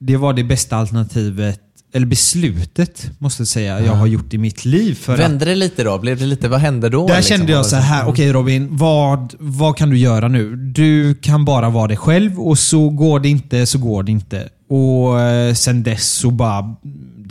det 0.00 0.16
var 0.16 0.32
det 0.32 0.44
bästa 0.44 0.76
alternativet, 0.76 1.60
eller 1.92 2.06
beslutet 2.06 3.10
måste 3.18 3.40
jag 3.40 3.48
säga, 3.48 3.80
jag 3.80 3.92
har 3.92 4.06
gjort 4.06 4.34
i 4.34 4.38
mitt 4.38 4.64
liv. 4.64 4.94
För 4.94 5.16
Vände 5.16 5.44
det 5.44 5.54
lite 5.54 5.84
då? 5.84 5.98
Blev 5.98 6.18
det 6.18 6.26
lite, 6.26 6.48
vad 6.48 6.60
hände 6.60 6.88
då? 6.88 7.06
där 7.06 7.16
liksom? 7.16 7.36
kände 7.36 7.52
jag 7.52 7.66
så 7.66 7.76
här, 7.76 8.08
okej 8.08 8.32
Robin, 8.32 8.68
vad, 8.70 9.34
vad 9.38 9.76
kan 9.76 9.90
du 9.90 9.98
göra 9.98 10.28
nu? 10.28 10.56
Du 10.56 11.14
kan 11.14 11.44
bara 11.44 11.70
vara 11.70 11.86
dig 11.86 11.96
själv 11.96 12.40
och 12.40 12.58
så 12.58 12.90
går 12.90 13.20
det 13.20 13.28
inte 13.28 13.66
så 13.66 13.78
går 13.78 14.02
det 14.02 14.12
inte. 14.12 14.48
Och 14.70 15.20
eh, 15.20 15.54
sen 15.54 15.82
dess 15.82 16.12
så 16.12 16.30
bara 16.30 16.76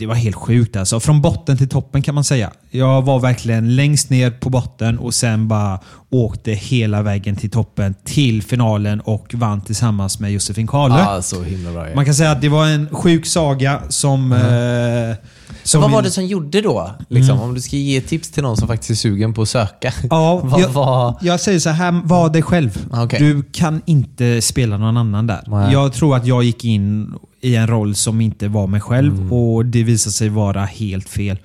det 0.00 0.06
var 0.06 0.14
helt 0.14 0.36
sjukt 0.36 0.76
alltså. 0.76 1.00
Från 1.00 1.20
botten 1.22 1.56
till 1.56 1.68
toppen 1.68 2.02
kan 2.02 2.14
man 2.14 2.24
säga. 2.24 2.50
Jag 2.70 3.02
var 3.02 3.20
verkligen 3.20 3.76
längst 3.76 4.10
ner 4.10 4.30
på 4.30 4.50
botten 4.50 4.98
och 4.98 5.14
sen 5.14 5.48
bara 5.48 5.80
åkte 6.10 6.52
hela 6.52 7.02
vägen 7.02 7.36
till 7.36 7.50
toppen 7.50 7.94
till 8.04 8.42
finalen 8.42 9.00
och 9.00 9.34
vann 9.34 9.60
tillsammans 9.60 10.20
med 10.20 10.32
Josefin 10.32 10.66
Kahle. 10.66 10.98
Ja, 10.98 11.22
så 11.22 11.42
himla 11.42 11.72
bra. 11.72 11.86
Man 11.94 12.04
kan 12.04 12.14
säga 12.14 12.30
att 12.30 12.40
det 12.40 12.48
var 12.48 12.66
en 12.66 12.88
sjuk 12.92 13.26
saga 13.26 13.80
som... 13.88 14.32
Eh, 14.32 15.26
vad 15.74 15.90
var 15.90 16.02
vi- 16.02 16.08
det 16.08 16.10
som 16.12 16.26
gjorde 16.26 16.60
då? 16.60 16.90
Liksom, 17.08 17.40
Om 17.40 17.54
du 17.54 17.60
ska 17.60 17.76
ge 17.76 18.00
tips 18.00 18.30
till 18.30 18.42
någon 18.42 18.56
som 18.56 18.68
faktiskt 18.68 18.90
är 18.90 18.94
sugen 18.94 19.34
på 19.34 19.42
att 19.42 19.48
söka. 19.48 19.92
Ja, 20.10 20.40
vad 20.44 20.60
jag, 20.60 20.68
var... 20.68 21.14
jag 21.20 21.40
säger 21.40 21.58
så 21.58 21.70
här, 21.70 22.00
var 22.04 22.30
dig 22.30 22.42
själv. 22.42 22.86
Okej. 22.92 23.18
Du 23.18 23.42
kan 23.52 23.82
inte 23.86 24.42
spela 24.42 24.78
någon 24.78 24.96
annan 24.96 25.26
där. 25.26 25.44
Nej. 25.46 25.72
Jag 25.72 25.92
tror 25.92 26.16
att 26.16 26.26
jag 26.26 26.42
gick 26.44 26.64
in 26.64 27.14
i 27.40 27.56
en 27.56 27.66
roll 27.66 27.94
som 27.94 28.20
inte 28.20 28.48
var 28.48 28.66
mig 28.66 28.80
själv 28.80 29.16
Mm. 29.16 29.32
och 29.32 29.66
det 29.66 29.82
visade 29.82 30.12
sig 30.12 30.28
vara 30.28 30.64
helt 30.64 31.08
fel. 31.08 31.38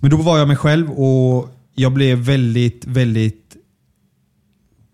Men 0.00 0.10
då 0.10 0.16
var 0.16 0.38
jag 0.38 0.48
mig 0.48 0.56
själv 0.56 0.90
och 0.90 1.48
jag 1.74 1.92
blev 1.92 2.18
väldigt, 2.18 2.84
väldigt 2.86 3.49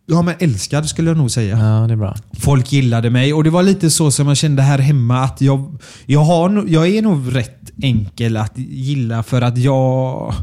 Ja, 0.09 0.23
men 0.23 0.35
älskad 0.38 0.88
skulle 0.88 1.11
jag 1.11 1.16
nog 1.16 1.31
säga. 1.31 1.59
Ja, 1.59 1.87
det 1.87 1.92
är 1.92 1.97
bra. 1.97 2.16
Folk 2.40 2.73
gillade 2.73 3.11
mig 3.11 3.33
och 3.35 3.45
det 3.45 3.51
var 3.51 3.62
lite 3.62 3.90
så 3.90 4.11
som 4.11 4.29
jag 4.29 4.37
kände 4.37 4.62
här 4.62 4.79
hemma 4.79 5.23
att 5.25 5.40
jag, 5.40 5.79
jag, 6.07 6.21
har, 6.21 6.64
jag 6.69 6.88
är 6.88 7.03
nog 7.03 7.37
rätt 7.37 7.71
enkel 7.83 8.37
att 8.37 8.53
gilla 8.59 9.23
för 9.23 9.42
att 9.42 9.59
jag... 9.59 10.35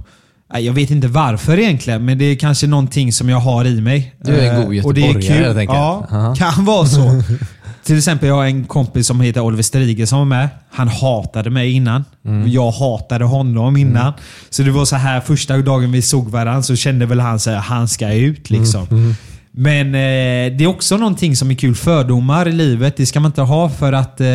Jag 0.60 0.74
vet 0.74 0.92
inte 0.92 1.08
varför 1.08 1.60
egentligen, 1.60 2.06
men 2.06 2.18
det 2.18 2.26
är 2.26 2.36
kanske 2.36 2.68
någonting 2.68 3.14
som 3.14 3.30
jag 3.30 3.38
har 3.40 3.66
i 3.66 3.82
mig. 3.82 4.16
Du 4.24 4.36
är 4.36 4.54
en 4.54 4.66
god 4.66 4.76
Eh, 4.76 4.86
och 4.86 4.94
det 4.94 5.02
är 5.02 5.06
göteborgare, 5.06 5.36
kul. 5.38 5.46
helt 5.46 5.58
enkelt. 5.58 5.78
Ja, 5.78 6.08
Aha. 6.12 6.36
kan 6.36 6.66
vara 6.66 6.86
så. 6.86 7.22
Till 7.84 7.98
exempel, 7.98 8.30
jag 8.30 8.36
har 8.36 8.46
en 8.46 8.64
kompis 8.64 9.08
som 9.08 9.22
heter 9.22 9.42
Oliver 9.42 9.64
Strige 9.64 10.08
som 10.08 10.18
var 10.18 10.26
med. 10.26 10.50
Han 10.72 10.88
hatade 10.88 11.50
mig 11.50 11.72
innan. 11.72 12.06
Mm. 12.26 12.50
Jag 12.50 12.72
hatade 12.72 13.26
honom 13.26 13.78
innan. 13.78 14.14
Så 14.50 14.64
det 14.64 14.72
var 14.72 14.86
så 14.86 14.96
här 14.96 15.22
första 15.22 15.58
dagen 15.58 15.92
vi 15.92 16.02
såg 16.02 16.30
varandra 16.30 16.64
så 16.64 16.76
kände 16.76 17.06
väl 17.06 17.20
han 17.20 17.36
att 17.36 17.46
han 17.46 17.88
ska 17.88 18.14
ut. 18.14 18.50
liksom. 18.50 18.88
Mm. 18.92 19.16
Men 19.56 19.88
eh, 19.88 20.58
det 20.58 20.64
är 20.64 20.68
också 20.68 20.98
någonting 20.98 21.36
som 21.36 21.52
är 21.52 21.56
kul. 21.56 21.76
Fördomar 21.76 22.48
i 22.48 22.52
livet, 22.52 22.98
det 22.98 23.06
ska 23.06 23.20
man 23.20 23.30
inte 23.30 23.42
ha 23.42 23.70
för 23.70 23.94
att 23.94 24.22
eh, 24.22 24.28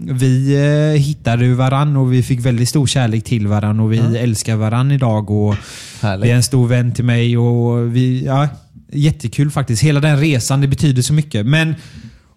vi 0.00 0.54
eh, 0.56 1.00
hittade 1.00 1.54
varann 1.54 1.96
och 1.96 2.12
vi 2.12 2.22
fick 2.22 2.40
väldigt 2.40 2.68
stor 2.68 2.86
kärlek 2.86 3.24
till 3.24 3.46
varann 3.46 3.80
och 3.80 3.92
vi 3.92 3.98
älskar 3.98 4.56
varann 4.56 4.90
idag. 4.90 5.30
Och 5.30 5.54
Härligt. 6.02 6.22
det 6.22 6.30
är 6.30 6.36
en 6.36 6.42
stor 6.42 6.66
vän 6.68 6.94
till 6.94 7.04
mig 7.04 7.38
och 7.38 7.96
vi, 7.96 8.24
ja, 8.24 8.48
jättekul 8.92 9.50
faktiskt. 9.50 9.82
Hela 9.82 10.00
den 10.00 10.20
resan, 10.20 10.60
det 10.60 10.68
betyder 10.68 11.02
så 11.02 11.12
mycket. 11.12 11.46
Men 11.46 11.74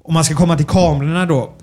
om 0.03 0.13
man 0.13 0.23
ska 0.23 0.35
komma 0.35 0.57
till 0.57 0.65
kamerorna 0.65 1.25
då. 1.25 1.53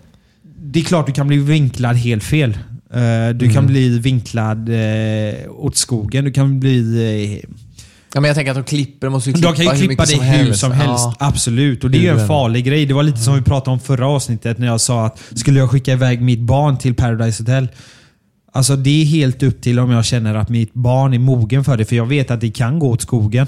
Det 0.66 0.80
är 0.80 0.84
klart 0.84 1.06
du 1.06 1.12
kan 1.12 1.26
bli 1.26 1.36
vinklad 1.36 1.96
helt 1.96 2.24
fel. 2.24 2.58
Eh, 2.94 3.34
Du 3.36 3.50
kan 3.50 3.66
bli 3.66 3.98
vinklad 3.98 4.68
eh, 4.68 5.34
åt 5.50 5.76
skogen. 5.76 6.24
Du 6.24 6.32
kan 6.32 6.60
bli... 6.60 7.42
Ja, 8.14 8.20
men 8.20 8.28
jag 8.28 8.34
tänker 8.36 8.50
att 8.50 8.56
de 8.56 8.64
klipper, 8.64 9.06
de 9.06 9.10
måste 9.12 9.30
ju 9.30 9.34
klippa 9.34 9.50
de 9.50 9.56
kan 9.56 9.64
ju 9.64 9.70
hur 9.70 9.76
klippa 9.88 10.02
mycket 10.02 10.08
dig 10.08 10.16
som 10.18 10.26
hur 10.26 10.44
helst. 10.44 10.60
som 10.60 10.72
helst. 10.72 11.04
Ja. 11.04 11.14
Absolut. 11.18 11.84
Och 11.84 11.90
det 11.90 11.98
är 11.98 12.02
ju 12.14 12.20
en 12.20 12.26
farlig 12.28 12.64
grej. 12.64 12.86
Det 12.86 12.94
var 12.94 13.02
lite 13.02 13.18
som 13.18 13.34
vi 13.34 13.42
pratade 13.42 13.70
om 13.70 13.80
förra 13.80 14.06
avsnittet 14.08 14.58
när 14.58 14.66
jag 14.66 14.80
sa 14.80 15.06
att 15.06 15.20
skulle 15.34 15.58
jag 15.58 15.70
skicka 15.70 15.92
iväg 15.92 16.22
mitt 16.22 16.40
barn 16.40 16.78
till 16.78 16.94
Paradise 16.94 17.42
Hotel. 17.42 17.68
Alltså 18.52 18.76
det 18.76 19.02
är 19.02 19.04
helt 19.04 19.42
upp 19.42 19.62
till 19.62 19.78
om 19.78 19.90
jag 19.90 20.04
känner 20.04 20.34
att 20.34 20.48
mitt 20.48 20.74
barn 20.74 21.14
är 21.14 21.18
mogen 21.18 21.64
för 21.64 21.76
det. 21.76 21.84
För 21.84 21.96
jag 21.96 22.06
vet 22.06 22.30
att 22.30 22.40
det 22.40 22.50
kan 22.50 22.78
gå 22.78 22.90
åt 22.90 23.02
skogen. 23.02 23.46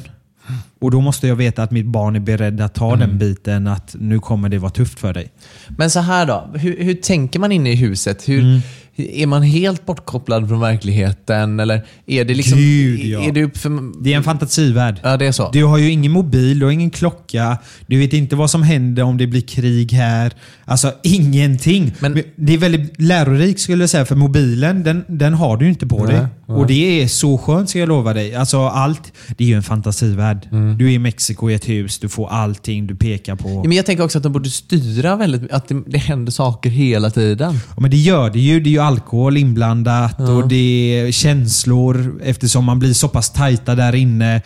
Och 0.81 0.91
då 0.91 1.01
måste 1.01 1.29
jag 1.29 1.37
veta 1.37 1.63
att 1.63 1.71
mitt 1.71 1.87
barn 1.87 2.17
är 2.17 2.21
beredd 2.21 2.61
att 2.61 2.75
ta 2.75 2.95
Mm. 2.95 3.09
den 3.09 3.19
biten 3.19 3.67
att 3.67 3.97
nu 3.99 4.19
kommer 4.19 4.49
det 4.49 4.59
vara 4.59 4.71
tufft 4.71 4.99
för 5.01 5.13
dig. 5.15 5.31
Men 5.69 5.91
så 5.91 6.01
här 6.01 6.27
då, 6.27 6.51
hur, 6.55 6.85
hur 6.85 6.95
tänker 6.95 7.39
man 7.39 7.53
inne 7.53 7.73
i 7.73 7.75
huset? 7.77 8.29
Hur, 8.29 8.41
Mm. 8.43 8.61
Är 8.99 9.27
man 9.27 9.43
helt 9.43 9.87
bortkopplad 9.87 10.49
från 10.49 10.61
verkligheten? 10.61 11.61
Eller 11.61 11.85
är 12.07 12.25
det 12.25 12.35
liksom... 12.35 12.59
Gud, 12.59 13.01
ja. 13.05 13.21
Är 13.23 13.33
det 13.33 13.59
för... 13.59 14.03
Det 14.05 14.13
är 14.13 14.17
en 14.17 14.23
fantasivärld. 14.25 15.01
Ja, 15.03 15.17
det 15.17 15.27
är 15.27 15.33
så. 15.33 15.51
Du 15.53 15.65
har 15.65 15.79
ju 15.79 15.91
ingen 15.91 16.13
mobil, 16.13 16.59
du 16.59 16.65
har 16.67 16.73
ingen 16.73 16.91
klocka. 16.91 17.59
Du 17.87 17.99
vet 17.99 18.13
inte 18.13 18.37
vad 18.37 18.51
som 18.51 18.63
händer 18.63 19.03
om 19.03 19.17
det 19.19 19.27
blir 19.27 19.41
krig 19.41 19.93
här. 19.93 20.33
Alltså 20.65 20.93
ingenting. 21.03 21.93
Men- 21.99 22.13
Men, 22.13 22.23
det 22.37 22.55
är 22.55 22.59
väldigt 22.59 23.01
lärorikt 23.01 23.61
skulle 23.61 23.83
jag 23.83 23.91
säga, 23.91 24.05
för 24.05 24.17
mobilen 24.17 24.83
den, 24.85 25.05
den 25.09 25.35
har 25.35 25.57
du 25.57 25.65
ju 25.65 25.71
inte 25.71 25.87
på 25.87 25.99
Nej, 26.05 26.07
dig. 26.15 26.27
nej. 26.47 26.57
Och 26.57 26.67
det 26.67 27.03
är 27.03 27.09
så 27.09 27.39
skönt 27.39 27.71
ska 27.71 27.79
jag 27.79 27.89
lova 27.89 28.15
dig. 28.15 28.35
Alltså 28.35 28.59
allt, 28.67 29.13
det 29.37 29.45
är 29.45 29.49
ju 29.49 29.55
en 29.55 29.63
fantasivärld. 29.63 30.49
Mm. 30.53 30.79
Du 30.79 30.87
är 30.87 30.91
i 30.91 30.99
Mexiko 30.99 31.51
i 31.51 31.55
ett 31.55 31.69
hus, 31.69 31.99
du 31.99 32.09
får 32.09 32.29
allting 32.29 32.87
du 32.87 32.95
pekar 32.97 33.37
på. 33.37 33.49
Ja, 33.49 33.63
men 33.69 33.73
jag 33.77 33.87
tänker 33.87 34.05
också 34.05 34.19
att 34.19 34.23
de 34.23 34.33
borde 34.33 34.51
styra 34.51 35.17
väldigt 35.17 35.51
att 35.53 35.69
det, 35.69 35.83
det 35.87 35.99
händer 35.99 36.33
saker 36.33 36.71
hela 36.71 37.11
tiden. 37.11 37.55
Ja, 37.77 37.81
men 37.81 37.91
det 37.91 37.97
gör 37.97 38.31
det 38.31 38.41
ju. 38.41 38.61
Det 38.61 38.69
är 38.69 38.73
ju 38.73 38.79
alkohol 38.87 39.37
inblandat 39.37 40.21
och 40.21 40.49
det 40.49 40.57
är 41.01 41.13
känslor 41.13 42.21
eftersom 42.25 42.65
man 42.65 42.79
blir 42.79 42.93
så 42.93 43.09
pass 43.09 43.31
tajta 43.31 43.75
där 43.75 43.95
inne. 43.95 44.43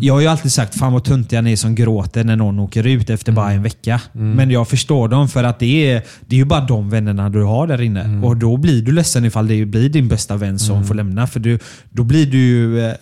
Jag 0.00 0.14
har 0.14 0.20
ju 0.20 0.26
alltid 0.26 0.52
sagt 0.52 0.78
fan 0.78 0.92
vad 0.92 1.04
töntiga 1.04 1.40
ni 1.40 1.52
är 1.52 1.56
som 1.56 1.74
gråter 1.74 2.24
när 2.24 2.36
någon 2.36 2.58
åker 2.58 2.86
ut 2.86 3.10
efter 3.10 3.32
bara 3.32 3.52
en 3.52 3.62
vecka. 3.62 4.00
Men 4.12 4.50
jag 4.50 4.68
förstår 4.68 5.08
dem 5.08 5.28
för 5.28 5.44
att 5.44 5.58
det 5.58 5.92
är, 5.92 6.02
det 6.26 6.36
är 6.36 6.38
ju 6.38 6.44
bara 6.44 6.60
de 6.66 6.90
vännerna 6.90 7.30
du 7.30 7.42
har 7.42 7.66
där 7.66 7.80
inne. 7.82 8.20
Och 8.26 8.36
då 8.36 8.56
blir 8.56 8.82
du 8.82 8.92
ledsen 8.92 9.24
ifall 9.24 9.48
det 9.48 9.64
blir 9.64 9.88
din 9.88 10.08
bästa 10.08 10.36
vän 10.36 10.58
som 10.58 10.84
får 10.84 10.94
lämna. 10.94 11.26
För 11.26 11.40
du, 11.40 11.58
då 11.90 12.04
blir 12.04 12.26
du 12.26 12.38
ju... 12.38 12.80
eh, 12.86 12.94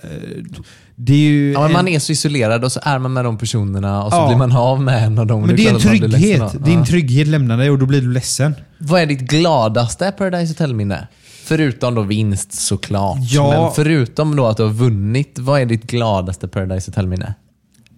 Det 0.97 1.13
är 1.13 1.19
ju 1.19 1.53
Ja, 1.53 1.61
men 1.61 1.67
en- 1.67 1.73
man 1.73 1.89
är 1.89 1.99
så 1.99 2.13
isolerad 2.13 2.65
och 2.65 2.73
så 2.73 2.81
är 2.83 2.99
man 2.99 3.13
med 3.13 3.25
de 3.25 3.39
personerna 3.39 4.05
och 4.05 4.13
så 4.13 4.19
Ja. 4.19 4.27
blir 4.29 4.37
man 4.37 4.53
av 4.53 4.81
med 4.83 5.05
en 5.07 5.19
av 5.19 5.27
dem. 5.27 5.43
men 5.43 5.57
det 5.57 5.67
är 5.67 5.75
en 5.75 5.81
trygghet. 5.81 6.65
Din 6.65 6.79
Ja. 6.79 6.85
trygghet 6.87 7.27
lämnar 7.29 7.57
dig 7.59 7.71
och 7.71 7.79
då 7.79 7.87
blir 7.87 8.01
du 8.01 8.13
ledsen. 8.13 8.55
Vad 8.79 9.01
är 9.03 9.07
ditt 9.07 9.21
gladaste 9.21 10.11
Paradise 10.19 10.51
Hotel-minne? 10.53 11.07
Förutom 11.45 11.95
då 11.95 12.03
vinst 12.03 12.53
såklart. 12.53 13.19
Ja. 13.21 13.51
Men 13.51 13.75
förutom 13.75 14.37
då 14.37 14.47
att 14.47 14.57
du 14.57 14.63
har 14.63 14.71
vunnit, 14.71 15.39
vad 15.39 15.61
är 15.61 15.67
ditt 15.67 15.83
gladaste 15.91 16.49
Paradise 16.49 16.91
Hotel-minne? 16.91 17.35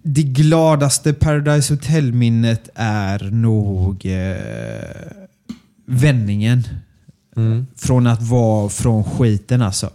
Det 0.03 0.23
gladaste 0.23 1.13
Paradise 1.13 1.73
Hotel-minnet 1.73 2.69
är 2.75 3.19
nog 3.31 4.05
eh, 4.05 4.35
vändningen. 5.87 6.63
Från 7.77 8.07
att 8.07 8.21
vara 8.21 8.69
från 8.69 9.03
skiten 9.03 9.61
alltså. 9.61 9.89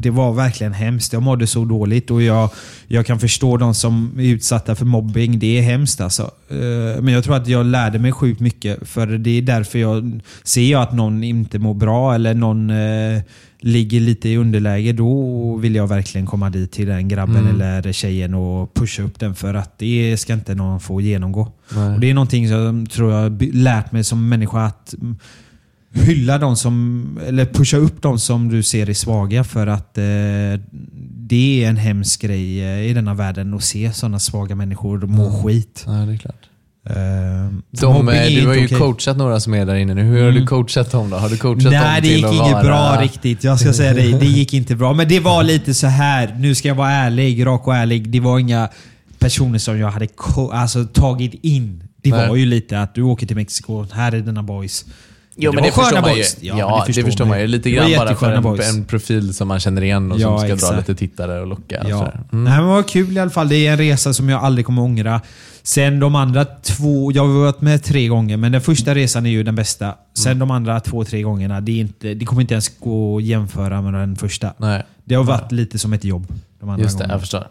Det 0.00 0.10
var 0.10 0.32
verkligen 0.32 0.72
hemskt. 0.72 1.12
Jag 1.12 1.22
mådde 1.22 1.46
så 1.46 1.64
dåligt 1.64 2.10
och 2.10 2.22
jag, 2.22 2.50
jag 2.88 3.06
kan 3.06 3.18
förstå 3.20 3.56
de 3.56 3.74
som 3.74 4.12
är 4.18 4.22
utsatta 4.24 4.74
för 4.74 4.84
mobbing. 4.84 5.38
Det 5.38 5.58
är 5.58 5.62
hemskt 5.62 6.00
alltså. 6.00 6.22
Eh, 6.50 7.02
Men 7.02 7.08
jag 7.14 7.24
tror 7.24 7.36
att 7.36 7.48
jag 7.48 7.66
lärde 7.66 7.98
mig 7.98 8.12
sjukt 8.12 8.40
mycket. 8.40 8.88
För 8.88 9.06
det 9.06 9.30
är 9.30 9.42
därför 9.42 9.78
jag 9.78 10.20
ser 10.42 10.70
jag 10.70 10.82
att 10.82 10.92
någon 10.92 11.24
inte 11.24 11.58
mår 11.58 11.74
bra 11.74 12.14
eller 12.14 12.34
någon 12.34 12.70
eh, 12.70 13.20
ligger 13.60 14.00
lite 14.00 14.28
i 14.28 14.36
underläge. 14.36 14.92
Då 14.92 15.56
vill 15.56 15.74
jag 15.74 15.86
verkligen 15.86 16.26
komma 16.26 16.50
dit 16.50 16.72
till 16.72 16.86
den 16.86 17.08
grabben 17.08 17.46
eller 17.46 17.92
tjejen 17.92 18.34
och 18.34 18.74
pusha 18.74 19.02
upp 19.02 19.18
den. 19.20 19.34
För 19.34 19.54
att 19.54 19.78
det 19.78 20.16
ska 20.20 20.32
inte 20.32 20.54
någon 20.54 20.80
få 20.80 21.00
genomgå. 21.00 21.52
Nej. 21.74 21.94
Och 21.94 22.00
Det 22.00 22.10
är 22.10 22.14
någonting 22.14 22.48
som 22.48 22.56
jag 22.80 22.90
tror 22.90 23.12
jag 23.12 23.32
by- 23.32 23.52
lärt 23.52 23.92
mig 23.92 24.04
som 24.04 24.28
människa. 24.28 24.64
att 24.66 24.94
mm, 24.94 25.16
hylla 25.92 26.38
de 26.38 26.56
som, 26.56 27.18
eller 27.26 27.44
pusha 27.44 27.76
upp 27.76 28.02
de 28.02 28.18
som 28.18 28.48
du 28.48 28.62
ser 28.62 28.90
är 28.90 28.94
svaga 28.94 29.44
för 29.44 29.66
att 29.66 29.98
eh, 29.98 30.04
det 31.32 31.64
är 31.64 31.68
en 31.68 31.76
hemsk 31.76 32.22
grej 32.22 32.62
eh, 32.64 32.90
i 32.90 32.94
denna 32.94 33.14
världen 33.14 33.54
att 33.54 33.64
se 33.64 33.92
sådana 33.92 34.18
svaga 34.18 34.54
människor 34.54 34.98
må 34.98 35.42
skit. 35.42 35.84
Ja, 35.86 35.92
det 35.92 36.12
är 36.12 36.16
klart. 36.16 36.48
Eh, 36.86 36.94
för 37.78 37.80
De, 37.80 38.08
eh, 38.08 38.14
du 38.14 38.46
har 38.46 38.54
ju 38.54 38.64
okej. 38.64 38.78
coachat 38.78 39.16
några 39.16 39.40
som 39.40 39.54
är 39.54 39.66
där 39.66 39.74
inne 39.74 39.94
nu. 39.94 40.02
Hur 40.02 40.24
har 40.24 40.32
du 40.32 40.46
coachat 40.46 40.90
dem 40.90 41.10
då? 41.10 41.16
Har 41.16 41.28
du 41.28 41.36
coachat 41.36 41.64
dem 41.64 41.72
Nej, 41.72 42.00
det 42.00 42.08
till 42.08 42.16
gick 42.16 42.26
inget 42.26 42.52
vara... 42.52 42.62
bra 42.62 42.98
riktigt. 43.02 43.44
Jag 43.44 43.60
ska 43.60 43.72
säga 43.72 43.94
det. 43.94 44.18
Det 44.18 44.26
gick 44.26 44.54
inte 44.54 44.76
bra. 44.76 44.92
Men 44.92 45.08
det 45.08 45.20
var 45.20 45.42
lite 45.42 45.74
så 45.74 45.86
här. 45.86 46.36
nu 46.38 46.54
ska 46.54 46.68
jag 46.68 46.74
vara 46.74 46.90
ärlig, 46.90 47.46
rak 47.46 47.66
och 47.66 47.76
ärlig. 47.76 48.10
Det 48.10 48.20
var 48.20 48.38
inga 48.38 48.68
personer 49.18 49.58
som 49.58 49.78
jag 49.78 49.90
hade 49.90 50.08
alltså, 50.52 50.84
tagit 50.84 51.34
in. 51.42 51.84
Det 52.02 52.10
Nej. 52.10 52.28
var 52.28 52.36
ju 52.36 52.46
lite 52.46 52.80
att 52.80 52.94
du 52.94 53.02
åker 53.02 53.26
till 53.26 53.36
Mexiko, 53.36 53.86
här 53.92 54.12
är 54.12 54.20
dina 54.20 54.42
boys. 54.42 54.84
Jo, 55.36 55.52
men 55.52 55.60
var 55.62 55.70
det 55.70 55.74
förstår 55.74 56.00
man 56.00 56.10
ju. 56.10 56.16
boys. 56.16 56.36
Ja, 56.40 56.84
det 56.86 57.04
förstår, 57.04 57.24
man 57.24 57.40
ju. 57.40 57.46
Lite 57.46 57.68
Det 57.68 57.74
grann 57.74 57.92
bara 57.96 58.14
för 58.14 58.32
en, 58.32 58.60
en 58.76 58.84
profil 58.84 59.34
som 59.34 59.48
man 59.48 59.60
känner 59.60 59.82
igen 59.82 60.12
och 60.12 60.20
Ja, 60.20 60.28
som 60.28 60.38
ska 60.38 60.46
dra 60.46 60.54
exakt. 60.54 60.76
lite 60.88 60.94
tittare 60.94 61.40
och 61.40 61.46
locka. 61.46 61.80
Och 61.82 61.90
Ja. 61.90 61.98
sådär. 61.98 62.20
Mm. 62.32 62.44
Nej, 62.44 62.58
men 62.58 62.66
vad 62.66 62.88
kul 62.88 63.16
i 63.16 63.20
alla 63.20 63.30
fall. 63.30 63.48
Det 63.48 63.56
är 63.66 63.72
en 63.72 63.78
resa 63.78 64.12
som 64.14 64.28
jag 64.28 64.44
aldrig 64.44 64.66
kommer 64.66 64.82
ångra. 64.82 65.20
Sen 65.62 66.00
de 66.00 66.14
andra 66.14 66.44
två, 66.44 67.12
jag 67.12 67.26
har 67.26 67.40
varit 67.40 67.60
med 67.60 67.82
tre 67.84 68.08
gånger, 68.08 68.36
men 68.36 68.52
den 68.52 68.60
första 68.60 68.94
resan 68.94 69.26
är 69.26 69.30
ju 69.30 69.42
den 69.42 69.54
bästa. 69.54 69.94
Sen 70.18 70.26
Mm. 70.32 70.38
de 70.38 70.50
andra 70.50 70.80
två, 70.80 71.04
tre 71.04 71.22
gångerna, 71.22 71.60
det, 71.60 71.72
är 71.72 71.80
inte, 71.80 72.14
det 72.14 72.24
kommer 72.24 72.42
inte 72.42 72.54
ens 72.54 72.78
gå 72.78 73.16
att 73.16 73.22
jämföra 73.24 73.82
med 73.82 73.94
den 73.94 74.16
första. 74.16 74.54
Nej. 74.58 74.82
Det 75.04 75.14
har 75.14 75.24
varit 75.24 75.52
lite 75.52 75.78
som 75.78 75.92
ett 75.92 76.04
jobb. 76.04 76.26
De 76.60 76.68
andra 76.68 76.82
Just 76.84 76.98
det, 76.98 77.02
gångerna. 77.04 77.14
jag 77.14 77.20
förstår. 77.20 77.46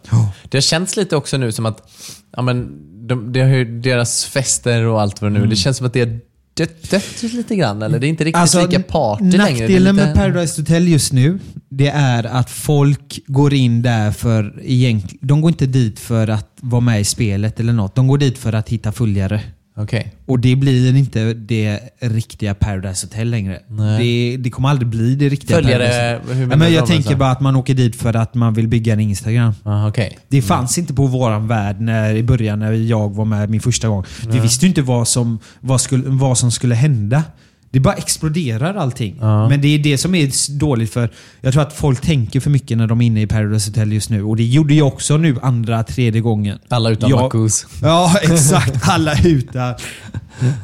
Det 0.50 0.58
har 0.58 0.62
känts 0.62 0.98
lite 0.98 1.16
också 1.16 1.38
nu 1.38 1.52
som 1.52 1.66
att 1.66 1.90
ja, 2.36 2.42
men, 2.42 2.72
de, 3.08 3.34
det 3.34 3.42
har 3.42 3.50
ju 3.50 3.82
deras 3.82 4.26
fester 4.26 4.84
och 4.84 5.02
allt 5.02 5.22
vad 5.22 5.32
det 5.32 5.40
nu 5.40 5.46
Det 5.46 5.56
känns 5.56 5.78
som 5.78 5.88
att 5.88 5.94
det 5.94 6.00
har 6.00 6.20
dött, 6.54 6.90
dött 6.92 7.24
lite 7.34 7.56
grann. 7.56 7.82
Eller 7.82 8.00
det 8.00 8.08
är 8.08 8.10
inte 8.10 8.24
riktigt 8.24 8.54
lika 8.54 8.80
party 8.80 9.24
längre. 9.24 9.44
Alltså, 9.44 9.60
Nackdelen 9.60 9.96
lite... 9.96 10.06
med 10.08 10.16
Paradise 10.16 10.62
Hotel 10.62 10.88
just 10.88 11.14
nu, 11.14 11.40
det 11.70 11.88
är 11.88 12.24
att 12.24 12.50
folk 12.50 13.20
går 13.28 13.54
in 13.54 13.82
där 13.82 14.12
för 14.12 14.62
egentligen... 14.64 15.28
De 15.28 15.42
går 15.42 15.52
inte 15.52 15.66
dit 15.66 16.00
för 16.00 16.28
att 16.28 16.58
vara 16.62 16.82
med 16.82 17.02
i 17.02 17.04
spelet 17.04 17.60
eller 17.60 17.74
något. 17.74 17.96
De 17.96 18.08
går 18.08 18.18
dit 18.18 18.38
för 18.38 18.54
att 18.54 18.70
hitta 18.70 18.92
följare. 18.92 19.42
Okej. 19.76 20.14
Och 20.26 20.40
det 20.40 20.56
blir 20.56 20.96
inte 20.96 21.34
det 21.34 21.80
riktiga 22.00 22.54
Paradise 22.54 23.06
Hotel 23.06 23.30
längre. 23.30 23.60
Det, 24.00 24.38
det 24.38 24.50
kommer 24.50 24.70
aldrig 24.70 24.88
bli 24.88 25.16
det 25.16 25.30
riktiga 25.30 25.58
Följare, 25.58 26.20
Paradise 26.20 26.36
menar 26.36 26.52
Ja, 26.52 26.58
men 26.58 26.74
Jag 26.74 26.88
tänker 26.88 27.16
bara 27.16 27.32
att 27.32 27.42
man 27.42 27.56
åker 27.56 27.74
dit 27.74 27.96
för 27.96 28.16
att 28.16 28.34
man 28.34 28.54
vill 28.54 28.68
bygga 28.68 28.94
en 28.94 29.00
Instagram. 29.00 29.54
Ah, 29.64 29.88
okej. 29.88 30.18
Det 30.28 30.42
fanns 30.42 30.78
inte 30.78 30.94
på 30.94 31.08
våran 31.08 31.48
värld 31.48 31.82
när, 31.82 32.16
i 32.16 32.24
början 32.24 32.60
när 32.60 32.72
jag 32.72 33.16
var 33.16 33.26
med 33.26 33.50
min 33.50 33.62
första 33.62 33.88
gång. 33.88 34.04
Vi 34.28 34.40
visste 34.40 34.66
ju 34.66 34.70
inte 34.70 34.82
vad 34.82 35.08
som, 35.08 35.40
vad 35.60 35.82
skulle, 35.82 36.04
vad 36.06 36.38
som 36.38 36.52
skulle 36.52 36.76
hända. 36.76 37.24
Det 37.72 37.80
bara 37.80 37.94
exploderar 37.94 38.76
allting. 38.76 39.16
Ja. 39.20 39.50
Men 39.50 39.62
det 39.62 39.68
är 39.68 39.80
det 39.80 39.98
som 39.98 40.16
är 40.16 40.58
dåligt 40.60 40.94
för 40.94 41.10
jag 41.42 41.54
tror 41.54 41.64
att 41.64 41.74
folk 41.74 42.02
tänker 42.02 42.40
för 42.40 42.50
mycket 42.50 42.78
när 42.78 42.88
de 42.88 43.02
är 43.02 43.06
inne 43.06 43.22
i 43.22 43.28
Paradise 43.28 43.70
Hotel 43.70 43.94
just 43.94 44.10
nu. 44.10 44.24
Och 44.24 44.36
det 44.36 44.44
gjorde 44.44 44.74
jag 44.74 44.88
också 44.88 45.18
nu 45.18 45.36
andra, 45.42 45.84
tredje 45.84 46.22
gången. 46.22 46.60
Alla 46.68 46.90
utan 46.90 47.10
Jag- 47.10 47.22
Marcus. 47.22 47.66
Ja, 47.82 48.16
exakt. 48.22 48.90
Alla 48.90 49.14
utan. 49.26 49.74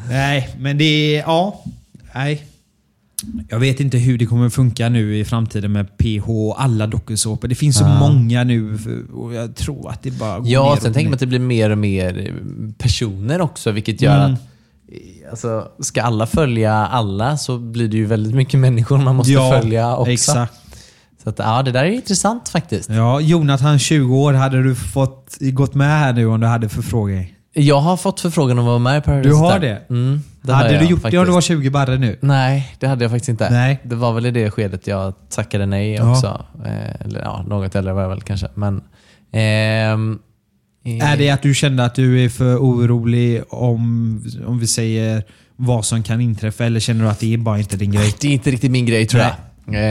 Nej, 0.09 0.49
men 0.59 0.77
det 0.77 1.15
är... 1.17 1.19
Ja. 1.21 1.63
Nej. 2.15 2.43
Jag 3.49 3.59
vet 3.59 3.79
inte 3.79 3.97
hur 3.97 4.17
det 4.17 4.25
kommer 4.25 4.49
funka 4.49 4.89
nu 4.89 5.17
i 5.17 5.25
framtiden 5.25 5.71
med 5.71 5.97
PH 5.97 6.29
och 6.29 6.61
alla 6.63 6.87
dokusåpor. 6.87 7.47
Det 7.47 7.55
finns 7.55 7.77
så 7.77 7.83
Ja. 7.83 7.99
många 7.99 8.43
nu 8.43 8.77
och 9.13 9.33
jag 9.33 9.55
tror 9.55 9.89
att 9.89 10.03
det 10.03 10.11
bara 10.11 10.39
går 10.39 10.47
Ja, 10.49 10.77
sen 10.81 10.93
tänker 10.93 11.09
man 11.09 11.13
att 11.13 11.19
det 11.19 11.25
blir 11.27 11.39
mer 11.39 11.69
och 11.69 11.77
mer 11.77 12.33
personer 12.77 13.41
också, 13.41 13.71
vilket 13.71 14.01
gör 14.01 14.19
Mm. 14.25 14.33
att 14.33 14.39
Alltså, 15.29 15.67
ska 15.79 16.01
alla 16.01 16.25
följa 16.25 16.73
alla 16.73 17.37
så 17.37 17.57
blir 17.57 17.87
det 17.87 17.97
ju 17.97 18.05
väldigt 18.05 18.35
mycket 18.35 18.59
människor 18.59 18.97
man 18.97 19.15
måste 19.15 19.31
Ja, 19.33 19.59
följa 19.61 19.95
också. 19.95 20.11
Exakt. 20.11 20.53
Så 21.23 21.29
att, 21.29 21.39
ja, 21.39 21.63
det 21.63 21.71
där 21.71 21.83
är 21.85 21.91
intressant 21.91 22.49
faktiskt. 22.49 22.89
Ja, 22.89 23.19
Jonathan, 23.19 23.79
20 23.79 24.15
år, 24.17 24.33
hade 24.33 24.63
du 24.63 24.75
fått 24.75 25.37
gått 25.39 25.73
med 25.75 25.99
här 25.99 26.13
nu 26.13 26.25
om 26.25 26.39
du 26.39 26.47
hade 26.47 26.69
förfrågning? 26.69 27.33
Jag 27.53 27.79
har 27.79 27.97
fått 27.97 28.19
förfrågan 28.19 28.59
om 28.59 28.65
att 28.65 28.69
vara 28.69 28.79
med 28.79 28.97
i 28.97 29.01
Paradise 29.01 29.29
Du 29.29 29.35
har 29.35 29.59
det? 29.59 29.81
Mm, 29.89 30.21
det 30.41 30.51
har 30.53 30.61
hade 30.61 30.73
jag 30.73 30.83
du 30.83 30.87
gjort 30.89 30.99
det 30.99 31.01
faktiskt. 31.01 31.19
om 31.19 31.25
du 31.25 31.31
var 31.31 31.41
20 31.41 31.69
barre 31.69 31.97
nu? 31.97 32.17
Nej, 32.21 32.75
det 32.79 32.87
hade 32.87 33.03
jag 33.03 33.11
faktiskt 33.11 33.29
inte. 33.29 33.49
Nej. 33.49 33.79
Det 33.83 33.95
var 33.95 34.13
väl 34.13 34.25
i 34.25 34.31
det 34.31 34.51
skedet 34.51 34.87
jag 34.87 35.13
tackade 35.29 35.65
nej 35.65 35.93
Ja. 35.93 36.11
också. 36.11 36.45
Eh, 36.65 37.05
eller 37.05 37.19
ja, 37.21 37.43
något 37.47 37.75
äldre 37.75 37.93
var 37.93 38.01
jag 38.01 38.09
väl 38.09 38.21
kanske. 38.21 38.47
Men, 38.53 38.77
eh, 39.31 40.17
Är 40.87 41.17
det 41.17 41.29
att 41.29 41.41
du 41.41 41.53
kände 41.53 41.85
att 41.85 41.95
du 41.95 42.25
är 42.25 42.29
för 42.29 42.57
orolig 42.57 43.41
om, 43.49 44.23
om 44.47 44.59
vi 44.59 44.67
säger 44.67 45.23
vad 45.55 45.85
som 45.85 46.03
kan 46.03 46.21
inträffa? 46.21 46.65
Eller 46.65 46.79
känner 46.79 47.03
du 47.03 47.09
att 47.09 47.19
det 47.19 47.33
är 47.33 47.37
bara 47.37 47.59
inte 47.59 47.77
din 47.77 47.91
grej? 47.91 48.13
Det 48.19 48.27
är 48.27 48.31
inte 48.31 48.51
riktigt 48.51 48.71
min 48.71 48.85
grej 48.85 49.07
tror 49.07 49.23
jag. 49.23 49.31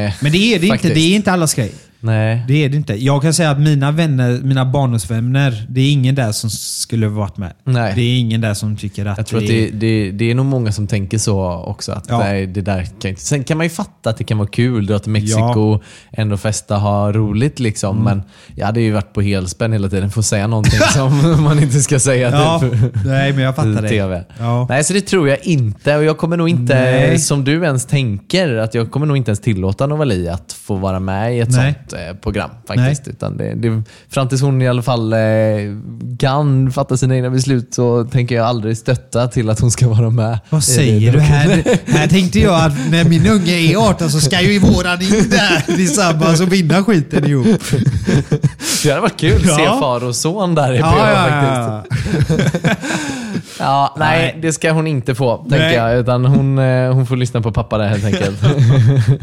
Eh, 0.06 0.12
Men 0.20 0.32
det 0.32 0.54
är 0.54 0.59
det 0.59 0.66
inte. 0.66 0.88
Det 0.88 1.00
är 1.00 1.16
inte 1.16 1.32
allas 1.32 1.54
grej. 1.54 1.72
Nej. 2.07 2.45
Det 2.49 2.64
är 2.64 2.69
det 2.69 2.77
inte. 2.77 2.95
Jag 3.05 3.23
kan 3.23 3.35
säga 3.35 3.51
att 3.51 3.61
mina 3.61 3.90
vänner, 3.92 4.40
mina 4.42 4.64
barndomsvänner, 4.64 5.66
det 5.69 5.81
är 5.81 5.92
ingen 5.92 6.14
där 6.14 6.33
som 6.33 6.51
skulle 6.51 7.09
varit 7.09 7.37
med. 7.37 7.53
Nej. 7.64 7.92
Det 7.97 8.03
är 8.03 8.19
ingen 8.19 8.40
där 8.40 8.55
som 8.55 8.77
tycker 8.77 9.07
att 9.07 9.19
Jag 9.19 9.27
tror 9.27 9.40
att 9.40 9.47
det, 9.47 9.71
det, 9.71 10.11
det 10.11 10.31
är 10.31 10.35
nog 10.35 10.47
många 10.47 10.73
som 10.73 10.87
tänker 10.87 11.19
så 11.19 11.53
också. 11.53 11.92
Att 11.92 12.05
Ja. 12.09 12.19
nej, 12.19 12.47
det 12.47 12.61
där 12.61 12.85
kan 13.01 13.09
inte. 13.09 13.23
Sen 13.23 13.45
kan 13.45 13.57
man 13.57 13.66
ju 13.66 13.71
fatta 13.71 14.11
att 14.11 14.16
det 14.19 14.25
kan 14.25 14.38
vara 14.38 14.49
kul, 14.49 14.87
dra 14.87 14.99
till 14.99 15.11
Mexiko, 15.12 15.81
ändå 16.11 16.37
festa, 16.37 16.77
ha 16.77 17.12
roligt 17.12 17.61
liksom. 17.61 17.97
Mm. 18.01 18.05
Men 18.05 18.23
jag 18.55 18.66
hade 18.66 18.81
ju 18.81 18.92
varit 18.92 19.12
på 19.12 19.21
helspänn 19.21 19.73
hela 19.73 19.88
tiden 19.88 20.11
för 20.11 20.21
att 20.21 20.27
säga 20.27 20.47
någonting 20.47 20.81
som 20.95 21.42
man 21.42 21.59
inte 21.62 21.81
ska 21.81 21.99
säga 21.99 22.31
Ja, 22.31 22.61
typ, 22.61 22.73
nej 23.05 23.33
men 23.33 23.42
jag 23.45 23.57
fattar 23.57 23.83
det. 23.83 24.25
Ja. 24.38 24.66
Nej, 24.69 24.85
så 24.85 24.92
det 24.92 25.01
tror 25.01 25.29
jag 25.29 25.38
inte. 25.47 25.97
Och 25.97 26.05
jag 26.05 26.19
kommer 26.19 26.37
nog 26.37 26.49
inte, 26.49 26.75
Nej. 26.75 27.19
som 27.19 27.45
du 27.45 27.64
ens 27.64 27.87
tänker, 27.87 28.55
att 28.57 28.75
jag 28.75 28.90
kommer 28.90 29.07
nog 29.07 29.16
inte 29.16 29.31
ens 29.31 29.40
tillåta 29.40 29.87
Novali 29.87 30.29
att 30.29 30.53
få 30.53 30.75
vara 30.75 31.01
med 31.01 31.37
i 31.37 31.40
ett 31.40 31.51
Nej. 31.51 31.75
sånt 31.75 31.95
program 32.22 32.50
faktiskt. 32.66 33.09
Utan 33.09 33.37
det, 33.37 33.54
det, 33.54 33.82
fram 34.09 34.28
tills 34.28 34.42
hon 34.42 34.62
i 34.62 34.68
alla 34.68 34.82
fall 34.82 35.12
eh, 35.12 35.18
kan 36.18 36.72
fatta 36.72 36.96
sina 36.96 37.16
egna 37.16 37.30
beslut 37.30 37.74
så 37.74 38.04
tänker 38.04 38.35
jag 38.35 38.46
aldrig 38.46 38.76
stötta 38.76 39.28
till 39.28 39.50
att 39.50 39.61
hon 39.61 39.70
ska 39.70 39.88
vara 39.88 40.11
med. 40.11 40.38
Vad 40.50 40.64
säger 40.64 41.12
du 41.12 41.20
här? 41.20 41.62
Här 41.87 42.06
tänkte 42.09 42.40
jag 42.40 42.54
att 42.64 42.90
när 42.90 43.04
min 43.04 43.26
unge 43.26 43.52
är 43.52 43.76
18 43.90 44.11
så 44.11 44.20
ska 44.20 44.40
ju 44.40 44.59
våran 44.59 45.02
in 45.02 45.28
där 45.30 45.76
tillsammans 45.76 46.40
och 46.40 46.52
vinna 46.52 46.85
skiten 46.85 47.24
ihop. 47.26 47.46
Det 48.82 48.88
hade 48.90 49.00
varit 49.00 49.20
kul 49.20 49.37
att 49.50 49.56
se 49.56 49.62
Ja. 49.62 49.78
far 49.80 50.04
och 50.04 50.16
son 50.16 50.54
där 50.54 50.72
i 50.72 50.78
Ja, 50.78 50.92
PH 50.92 50.98
ja, 50.98 51.82
faktiskt. 51.82 52.37
ja. 52.68 52.74
Ja, 53.59 53.94
nej, 53.98 54.18
Nej. 54.18 54.38
det 54.42 54.52
ska 54.52 54.72
hon 54.72 54.87
inte 54.87 55.14
få, 55.14 55.37
tänker 55.37 55.59
Nej. 55.59 55.74
jag. 55.74 55.98
Utan 55.98 56.24
hon, 56.24 56.59
eh, 56.59 56.92
hon 56.92 57.06
får 57.06 57.16
lyssna 57.16 57.40
på 57.40 57.52
pappa 57.52 57.78
där 57.78 57.88
helt 57.88 58.04
enkelt. 58.04 58.37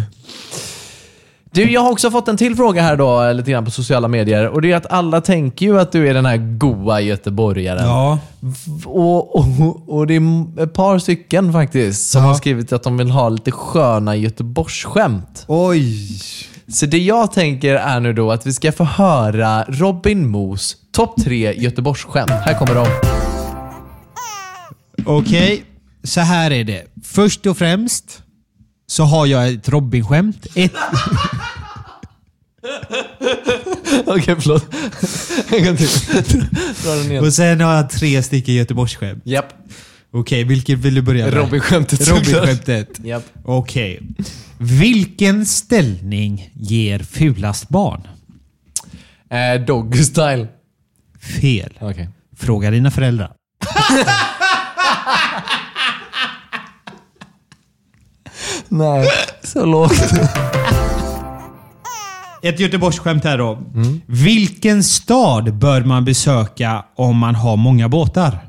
Du, 1.54 1.72
jag 1.72 1.82
har 1.82 1.92
också 1.92 2.12
fått 2.12 2.28
en 2.28 2.38
till 2.38 2.56
fråga 2.56 2.82
här 2.82 2.96
då, 2.96 3.32
lite 3.34 3.52
grann 3.52 3.66
på 3.66 3.72
sociala 3.72 4.08
medier. 4.08 4.48
Och 4.48 4.62
det 4.62 4.72
är 4.72 4.76
att 4.78 4.92
alla 4.92 5.22
tänker 5.22 5.66
ju 5.66 5.80
att 5.80 5.92
du 5.92 6.10
är 6.10 6.14
den 6.14 6.26
här 6.26 6.38
goa 6.38 7.02
göteborgaren. 7.02 7.86
ja. 7.86 8.20
Och, 8.86 9.36
och, 9.36 9.46
och 9.98 10.08
det 10.08 10.16
är 10.16 10.64
ett 10.64 10.74
par 10.74 11.00
stycken 11.00 11.54
faktiskt 11.54 12.10
som 12.10 12.22
Ja. 12.22 12.28
har 12.28 12.36
skrivit 12.36 12.74
att 12.74 12.84
de 12.84 12.98
vill 12.98 13.10
ha 13.12 13.30
lite 13.30 13.52
sköna 13.52 14.16
Göteborgsskämt. 14.16 15.46
Oj. 15.48 15.98
Så 16.68 16.86
det 16.86 16.98
jag 16.98 17.32
tänker 17.32 17.76
är 17.76 18.00
nu 18.00 18.14
då 18.14 18.32
att 18.32 18.48
vi 18.48 18.54
ska 18.54 18.72
få 18.72 18.84
höra 18.84 19.64
Robin 19.64 20.28
Moos 20.28 20.76
topp 20.92 21.16
tre 21.24 21.54
Göteborgsskämt. 21.54 22.30
Här 22.32 22.54
kommer 22.60 22.76
de. 22.76 22.88
Okej, 25.06 25.64
så 26.04 26.20
här 26.22 26.52
är 26.52 26.64
det. 26.64 26.84
Först 27.04 27.46
och 27.46 27.58
främst 27.58 28.23
så 28.88 29.04
har 29.04 29.26
jag 29.26 29.50
ett 29.54 29.70
Robin-skämt. 29.70 30.48
Ett, 30.56 30.74
Okej, 34.06 34.36
förlåt. 34.40 34.66
En 35.52 35.66
gång 35.66 35.78
till. 35.78 35.88
Dra 36.84 36.96
den 36.96 37.12
igen. 37.12 37.24
och 37.26 37.34
sen 37.34 37.62
har 37.62 37.76
jag 37.76 37.90
tre 37.90 38.24
stycken 38.24 38.56
Göteborgsskämt. 38.56 39.22
Japp. 39.26 39.54
Okej, 40.12 40.44
vilket 40.44 40.80
vill 40.80 40.96
du 40.96 41.02
börja 41.02 41.26
med? 41.26 41.34
Robin-skämtet. 41.34 42.08
Robin-skämtet. 42.08 43.00
Japp. 43.04 43.24
Okej. 43.46 44.02
Vilken 44.58 45.46
ställning 45.46 46.52
ger 46.54 47.00
fulast 47.00 47.70
barn? 47.70 48.08
Eh, 49.30 49.62
doggy 49.66 50.04
style. 50.04 50.48
Fel. 51.42 51.74
Okej. 51.82 52.10
Fråga 52.38 52.72
dina 52.72 52.92
föräldrar. 52.92 53.32
Nej, 58.74 59.08
så 59.44 59.66
lågt. 59.66 60.14
Ett 62.42 62.60
Göteborgsskämt 62.60 63.24
här 63.24 63.38
då. 63.38 63.60
Vilken 64.06 64.84
stad 64.84 65.54
bör 65.54 65.82
man 65.82 66.06
besöka 66.06 66.86
om 66.96 67.18
man 67.18 67.36
har 67.36 67.58
många 67.58 67.90
båtar? 67.90 68.40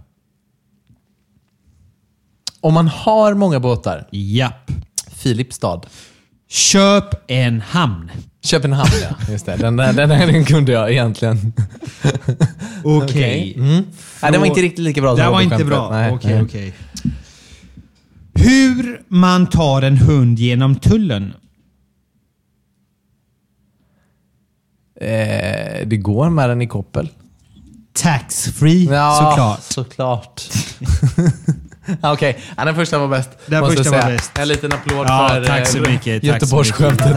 Om 2.60 2.74
man 2.74 2.88
har 2.88 3.34
många 3.34 3.60
båtar. 3.60 4.08
Japp. 4.10 4.70
Filipstad. 5.16 5.80
Köp 6.48 7.30
en 7.30 7.60
hamn. 7.60 8.10
Köpenhamn 8.44 8.90
ja, 9.02 9.32
just 9.32 9.46
det. 9.46 9.56
Den, 9.56 9.76
där, 9.76 9.92
den, 9.92 10.08
där, 10.08 10.26
den 10.26 10.44
kunde 10.44 10.72
jag 10.72 10.92
egentligen. 10.92 11.52
Okej. 12.84 13.54
Mm. 13.56 13.84
Nej, 14.22 14.32
den 14.32 14.40
var 14.40 14.46
inte 14.46 14.60
riktigt 14.60 14.84
lika 14.84 15.00
bra 15.00 15.14
Det 15.14 15.22
som 15.22 15.32
var 15.32 15.40
inte 15.40 15.64
bra. 15.64 15.90
Nej, 15.90 16.12
Okej, 16.12 16.32
nej. 16.32 16.42
okej. 16.42 16.74
Hur 18.34 19.02
man 19.08 19.46
tar 19.46 19.82
en 19.82 19.96
hund 19.96 20.38
genom 20.38 20.76
tullen? 20.76 21.34
Eh, 25.00 25.86
det 25.86 25.96
går 25.96 26.30
med 26.30 26.48
den 26.48 26.62
i 26.62 26.66
koppel. 26.66 27.08
Tax 27.92 28.44
free 28.44 28.84
såklart. 28.84 29.62
såklart. 29.62 30.42
Ja, 32.00 32.12
Okej, 32.12 32.38
ja, 32.56 32.64
den 32.64 32.74
första 32.74 32.98
var 32.98 33.08
bäst. 33.08 33.30
Den 33.46 33.64
första 33.66 33.84
jag 33.84 33.90
var 33.92 34.00
säga. 34.00 34.16
bäst. 34.16 34.38
En 34.38 34.48
liten 34.48 34.72
applåd 34.72 35.06
Ja, 35.08 35.28
för 35.32 35.44
tack 35.44 35.66
så 35.66 35.78
eh, 35.84 35.90
mycket, 35.92 36.24
Göteborgsskämtet 36.24 37.16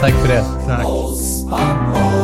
Tack 0.00 0.14
för 0.14 0.28
det. 0.28 0.44
Tack. 0.66 2.17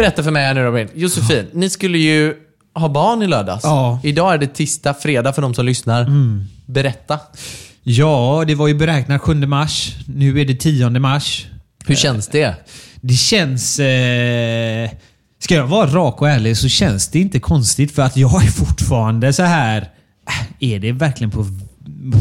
Berätta 0.00 0.22
för 0.22 0.30
mig 0.30 0.44
här 0.44 0.54
nu 0.54 0.62
Robin. 0.62 0.88
Josefin, 0.94 1.46
ni 1.52 1.70
skulle 1.70 1.98
ju 1.98 2.34
ha 2.74 2.88
barn 2.88 3.22
i 3.22 3.26
lördags. 3.26 3.64
Ja. 3.64 4.00
Idag 4.02 4.34
är 4.34 4.38
det 4.38 4.46
tisdag, 4.46 4.94
fredag 4.94 5.32
för 5.32 5.42
de 5.42 5.54
som 5.54 5.66
lyssnar. 5.66 6.10
Berätta. 6.66 7.18
Ja, 7.82 8.44
det 8.46 8.54
var 8.54 8.68
ju 8.68 8.74
beräknat 8.74 9.20
7 9.20 9.34
mars. 9.34 9.94
Nu 10.06 10.40
är 10.40 10.44
det 10.44 10.54
10 10.54 10.90
mars. 10.90 11.46
Hur 11.86 11.94
känns 11.94 12.28
det? 12.28 12.54
Det 13.00 13.14
känns... 13.14 13.78
Eh, 13.78 14.90
ska 15.38 15.54
jag 15.54 15.66
vara 15.66 15.86
rak 15.86 16.20
och 16.22 16.28
ärlig 16.30 16.56
så 16.56 16.68
känns 16.68 17.08
det 17.08 17.18
inte 17.18 17.40
konstigt 17.40 17.94
för 17.94 18.02
att 18.02 18.16
jag 18.16 18.44
är 18.44 18.50
fortfarande 18.50 19.32
så 19.32 19.42
här. 19.42 19.80
äh, 20.60 20.72
Är 20.74 20.78
det 20.78 20.92
verkligen 20.92 21.30
på, 21.30 21.46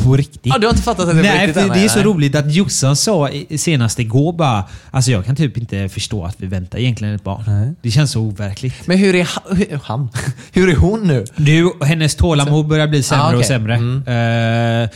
på 0.03 0.15
riktigt? 0.15 0.41
Ja, 0.45 0.57
du 0.57 0.67
har 0.67 0.71
inte 0.73 0.83
fattat 0.83 1.07
att 1.09 1.13
det 1.15 1.19
är 1.19 1.23
Nej, 1.23 1.47
riktigt 1.47 1.63
för 1.63 1.69
än, 1.69 1.77
det 1.77 1.83
är 1.83 1.87
så 1.87 1.95
nej. 1.95 2.05
roligt 2.05 2.35
att 2.35 2.53
Jossan 2.53 2.95
sa 2.95 3.29
senast 3.57 3.99
igår 3.99 4.33
bara... 4.33 4.63
Alltså 4.91 5.11
jag 5.11 5.25
kan 5.25 5.35
typ 5.35 5.57
inte 5.57 5.89
förstå 5.89 6.25
att 6.25 6.35
vi 6.37 6.47
väntar 6.47 6.79
egentligen 6.79 7.15
ett 7.15 7.23
barn. 7.23 7.75
Det 7.81 7.91
känns 7.91 8.11
så 8.11 8.21
overkligt. 8.21 8.87
Men 8.87 8.97
hur 8.97 9.15
är 9.15 9.23
ha- 9.23 9.55
hur, 9.55 9.79
han? 9.83 10.09
Hur 10.53 10.69
är 10.69 10.75
hon 10.75 11.07
nu? 11.07 11.25
Du, 11.35 11.71
hennes 11.85 12.15
tålamod 12.15 12.67
börjar 12.67 12.87
bli 12.87 13.03
sämre 13.03 13.23
Ah, 13.23 13.27
okej. 13.27 13.39
och 13.39 13.45
sämre. 13.45 13.75
Mm. 13.75 14.83
Eh, 14.83 14.89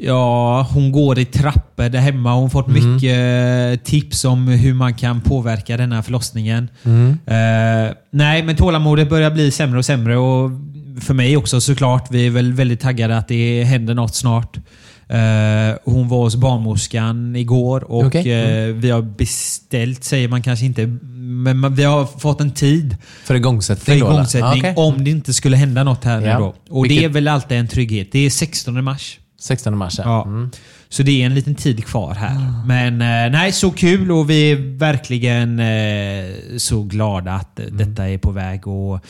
Ja, 0.00 0.62
hon 0.72 0.92
går 0.92 1.18
i 1.18 1.24
trappor 1.24 1.88
där 1.88 1.98
hemma. 1.98 2.32
Hon 2.34 2.42
har 2.42 2.48
fått 2.48 2.68
Mm. 2.68 2.92
mycket 2.94 3.84
tips 3.84 4.24
om 4.24 4.48
hur 4.48 4.74
man 4.74 4.94
kan 4.94 5.20
påverka 5.20 5.76
den 5.76 5.92
här 5.92 6.02
förlossningen. 6.02 6.68
Mm. 6.84 7.10
Eh, 7.26 7.92
nej, 8.10 8.42
men 8.42 8.56
tålamodet 8.56 9.08
börjar 9.10 9.30
bli 9.30 9.50
sämre 9.50 9.78
och 9.78 9.84
sämre. 9.84 10.16
Och 10.16 10.50
för 11.00 11.14
mig 11.14 11.36
också 11.36 11.60
såklart. 11.60 12.06
Vi 12.10 12.26
är 12.26 12.30
väl 12.30 12.52
väldigt 12.52 12.80
taggade 12.80 13.16
att 13.18 13.28
det 13.28 13.64
händer 13.64 13.94
något 13.94 14.14
snart. 14.14 14.56
Eh, 15.08 15.76
hon 15.84 16.08
var 16.08 16.18
hos 16.18 16.36
barnmorskan 16.36 17.36
igår 17.36 17.84
och 17.90 18.04
Okej. 18.06 18.32
eh, 18.32 18.74
vi 18.74 18.90
har 18.90 19.02
beställt, 19.02 20.04
säger 20.04 20.28
man 20.28 20.42
kanske 20.42 20.66
inte, 20.66 20.86
men 20.86 21.74
vi 21.74 21.84
har 21.84 22.06
fått 22.20 22.40
en 22.40 22.50
tid 22.50 22.96
För 23.24 23.34
igångsättning 23.34 23.84
för 24.00 24.06
igångsättning 24.06 24.62
Ja, 24.64 24.70
okej. 24.70 24.74
om 24.76 25.04
det 25.04 25.10
inte 25.10 25.32
skulle 25.34 25.56
hända 25.56 25.84
något 25.84 26.04
här 26.04 26.20
Ja. 26.20 26.38
nu 26.38 26.44
då. 26.44 26.54
Och 26.76 26.82
det 26.84 26.88
Vilket- 26.88 27.04
är 27.10 27.12
väl 27.12 27.28
alltid 27.28 27.58
en 27.58 27.68
trygghet. 27.68 28.08
Det 28.12 28.18
är 28.26 28.30
16 28.30 28.84
mars. 28.84 29.18
16 29.40 29.76
mars, 29.78 29.94
ja. 29.98 30.04
Ja. 30.04 30.22
Mm. 30.26 30.50
Så 30.90 31.02
det 31.02 31.22
är 31.22 31.26
en 31.26 31.34
liten 31.34 31.54
tid 31.54 31.84
kvar 31.84 32.14
här. 32.14 32.66
Men 32.66 32.92
eh, 33.02 33.32
nej, 33.32 33.52
så 33.52 33.70
kul 33.70 34.12
och 34.12 34.30
vi 34.30 34.50
är 34.52 34.78
verkligen 34.78 35.58
eh, 35.60 36.24
så 36.56 36.82
glada 36.82 37.32
att 37.32 37.60
eh, 37.60 37.66
detta 37.66 38.08
är 38.08 38.18
på 38.18 38.30
väg. 38.32 38.66
Och, 38.68 39.00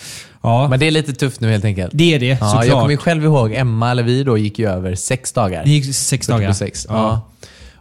ja, 0.43 0.69
Men 0.69 0.81
det 0.81 0.87
är 0.87 0.91
lite 0.91 1.13
tufft 1.13 1.41
nu 1.41 1.51
helt 1.51 1.65
enkelt. 1.65 1.91
det 1.95 2.15
är 2.15 2.19
det 2.19 2.27
Ja, 2.27 2.37
såklart. 2.37 2.67
jag 2.67 2.81
kommer 2.83 2.97
själv 2.97 3.25
ihåg, 3.25 3.53
Emma 3.55 3.91
eller 3.91 4.03
vi 4.03 4.25
då 4.25 4.39
gick 4.39 4.59
ju 4.59 4.69
över 4.71 4.95
sex 4.95 5.33
dagar. 5.33 5.65
Det 5.65 5.71
gick 5.71 5.95
sex 5.95 6.27
40 6.27 6.33
dagar. 6.37 6.47
plus 6.49 6.59
sex. 6.59 6.87
Ja. 6.89 7.29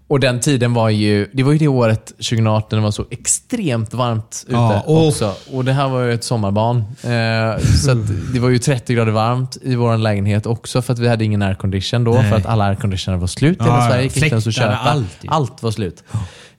Och 0.10 0.20
den 0.20 0.40
tiden 0.40 0.74
var 0.74 0.90
ju, 0.90 1.30
det 1.34 1.44
var 1.44 1.52
ju 1.52 1.58
det 1.58 1.68
året 1.68 2.06
2018 2.08 2.80
det 2.80 2.84
var 2.84 2.92
så 2.92 3.06
extremt 3.10 3.94
varmt 3.94 4.44
ute 4.48 4.56
Ja, 4.56 4.82
och- 4.86 5.08
också. 5.08 5.34
Och 5.54 5.66
det 5.66 5.74
här 5.74 5.88
var 5.90 6.02
ju 6.04 6.14
ett 6.14 6.24
sommarbarn. 6.24 6.78
Eh, 6.78 7.62
så 7.64 7.94
det 8.34 8.40
var 8.40 8.50
ju 8.50 8.58
30 8.60 8.94
grader 8.94 9.12
varmt 9.12 9.58
i 9.62 9.76
vår 9.76 9.98
lägenhet 9.98 10.46
också 10.46 10.82
för 10.82 10.94
att 10.94 11.00
vi 11.00 11.08
hade 11.08 11.26
ingen 11.26 11.42
aircondition 11.42 12.04
då. 12.04 12.12
Nej. 12.14 12.30
För 12.30 12.38
att 12.38 12.46
alla 12.46 12.66
airconditioner 12.66 13.18
var 13.18 13.28
slut 13.28 13.58
i 13.58 13.60
Ja, 13.60 13.66
hela 13.66 13.78
ja. 13.84 13.90
Sverige. 13.90 14.04
gick 14.04 14.16
inte 14.18 14.28
ens 14.28 14.48
att 14.48 14.54
Fläktar, 14.54 14.72
köpa. 14.72 14.90
allt. 14.90 15.08
Allt 15.28 15.64
var 15.64 15.72
slut. 15.72 16.04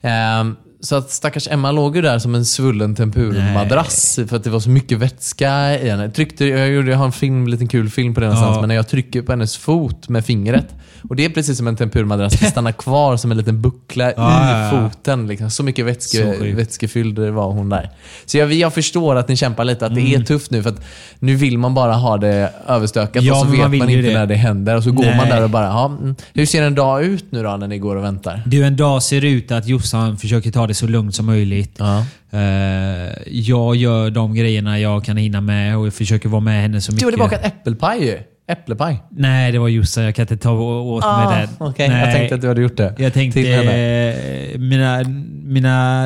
Ehm, 0.01 0.55
så 0.81 0.95
att 0.95 1.11
stackars 1.11 1.47
Emma 1.47 1.71
låg 1.71 1.95
ju 1.95 2.01
där 2.01 2.19
som 2.19 2.35
en 2.35 2.45
svullen 2.45 2.95
tempurmadrass 2.95 4.19
för 4.27 4.35
att 4.35 4.43
det 4.43 4.49
var 4.49 4.59
så 4.59 4.69
mycket 4.69 4.97
vätska 4.97 5.79
i 5.81 5.89
henne. 5.89 6.09
Tryckte, 6.09 6.45
jag, 6.45 6.69
gjorde, 6.71 6.91
jag 6.91 6.97
har 6.97 7.05
en 7.05 7.11
film, 7.11 7.47
liten 7.47 7.67
kul 7.67 7.89
film 7.89 8.13
på 8.13 8.19
det 8.19 8.25
någonstans, 8.25 8.55
Ja. 8.55 8.59
men 8.61 8.67
när 8.67 8.75
jag 8.75 8.87
trycker 8.87 9.21
på 9.21 9.31
hennes 9.31 9.57
fot 9.57 10.09
med 10.09 10.25
fingret 10.25 10.65
och 11.09 11.15
det 11.15 11.25
är 11.25 11.29
precis 11.29 11.57
som 11.57 11.67
en 11.67 11.75
tempurmadrass, 11.75 12.33
det 12.39 12.45
stannar 12.51 12.71
kvar 12.71 13.17
som 13.17 13.31
en 13.31 13.37
liten 13.37 13.61
buckla 13.61 14.13
Ja, 14.17 14.67
i 14.67 14.71
foten. 14.71 15.27
Liksom. 15.27 15.49
Så 15.49 15.63
mycket 15.63 15.83
Så 15.83 15.85
vätske, 15.85 16.33
sjukt. 16.39 16.57
vätskefylld 16.57 17.19
var 17.19 17.51
hon 17.51 17.69
där. 17.69 17.89
Så 18.25 18.37
jag, 18.37 18.53
jag 18.53 18.73
förstår 18.73 19.15
att 19.15 19.27
ni 19.27 19.35
kämpar 19.35 19.63
lite, 19.63 19.85
att 19.85 19.95
det 19.95 20.01
Mm. 20.01 20.21
är 20.21 20.25
tufft 20.25 20.51
nu 20.51 20.63
för 20.63 20.69
att 20.69 20.81
nu 21.19 21.35
vill 21.35 21.57
man 21.57 21.73
bara 21.73 21.93
ha 21.93 22.17
det 22.17 22.53
överstökat 22.67 23.23
Ja, 23.23 23.33
och 23.33 23.39
så 23.39 23.51
vet 23.51 23.59
man 23.59 23.77
man, 23.77 23.89
inte 23.89 24.07
det. 24.07 24.13
när 24.13 24.25
det 24.25 24.35
händer 24.35 24.75
och 24.75 24.83
så 24.83 24.91
går 24.91 25.05
man 25.05 25.15
Nej. 25.17 25.29
där 25.29 25.43
och 25.43 25.49
bara, 25.49 25.85
mm, 25.85 26.15
hur 26.33 26.45
ser 26.45 26.63
en 26.63 26.75
dag 26.75 27.03
ut 27.03 27.25
nu 27.31 27.43
då 27.43 27.57
när 27.57 27.67
ni 27.67 27.77
går 27.79 27.95
och 27.95 28.03
väntar? 28.03 28.43
Du, 28.45 28.63
en 28.65 28.75
dag 28.75 29.03
ser 29.03 29.25
ut 29.25 29.51
att 29.51 29.67
Jossan 29.67 30.17
försöker 30.17 30.51
ta 30.51 30.67
det 30.69 30.73
så 30.73 30.87
lugnt 30.87 31.15
som 31.15 31.25
möjligt. 31.25 31.75
Ja. 31.79 32.05
Eh, 32.31 33.11
jag 33.27 33.75
gör 33.75 34.09
de 34.09 34.35
grejerna 34.35 34.79
jag 34.79 35.05
kan 35.05 35.17
hinna 35.17 35.41
med 35.41 35.77
och 35.77 35.85
jag 35.85 35.93
försöker 35.93 36.29
vara 36.29 36.41
med 36.41 36.61
henne 36.61 36.81
så 36.81 36.91
Du 36.91 36.95
mycket. 36.95 37.05
har 37.05 37.11
tillbaka 37.11 37.35
ett 37.35 37.45
äppelpaj 37.45 38.05
ju. 38.05 38.17
Äpplepaj. 38.47 39.03
Nej, 39.09 39.51
det 39.51 39.59
var 39.59 39.67
Jossan. 39.67 40.03
Jag 40.03 40.15
kan 40.15 40.23
inte 40.23 40.37
ta 40.37 40.51
åt 40.51 41.03
mig 41.03 41.11
Ah, 41.13 41.39
den. 41.39 41.49
Okej, 41.57 41.85
jag 41.85 41.93
Nej. 41.95 42.15
tänkte 42.15 42.35
att 42.35 42.41
du 42.41 42.47
hade 42.47 42.61
gjort 42.61 42.77
det. 42.77 42.95
Jag 42.97 43.13
tänkte, 43.13 43.41
eh, 43.41 44.59
mina, 44.59 45.03
mina 45.43 46.05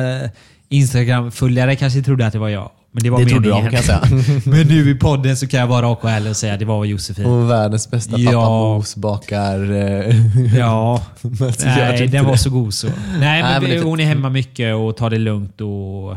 Instagram-följare 0.68 1.76
kanske 1.76 2.02
trodde 2.02 2.26
att 2.26 2.32
det 2.32 2.38
var 2.38 2.48
jag. 2.48 2.70
Men 2.96 3.02
det 3.02 3.10
var 3.10 3.20
Det 3.20 3.26
trodde 3.26 3.48
de 3.48 3.62
kan 3.62 3.72
jag 3.72 3.84
säga. 3.84 4.02
Men 4.44 4.66
nu 4.66 4.90
i 4.90 4.94
podden 4.94 5.36
så 5.36 5.46
kan 5.46 5.60
jag 5.60 5.66
vara 5.66 5.86
rak 5.86 6.04
och 6.04 6.10
ärlig 6.10 6.30
och 6.30 6.36
säga 6.36 6.52
att 6.52 6.58
det 6.58 6.64
var 6.64 6.84
Josefin. 6.84 7.26
Och 7.26 7.50
världens 7.50 7.90
bästa 7.90 8.18
Ja. 8.18 8.30
pappa 8.32 8.50
Mos 8.50 8.96
bakar... 8.96 9.72
Eh, 9.72 10.16
Ja, 10.58 11.02
men 11.20 11.52
nej, 11.64 12.02
inte 12.02 12.16
den 12.16 12.24
var 12.24 12.36
så 12.36 12.50
god 12.50 12.74
så. 12.74 12.86
Nej, 12.86 12.96
Nej, 13.18 13.42
men, 13.42 13.62
men 13.62 13.70
det 13.70 13.76
är 13.76 13.82
hon 13.82 14.00
är 14.00 14.04
hemma 14.04 14.30
mycket 14.30 14.74
och 14.74 14.96
tar 14.96 15.10
det 15.10 15.18
lugnt. 15.18 15.60
och 15.60 16.16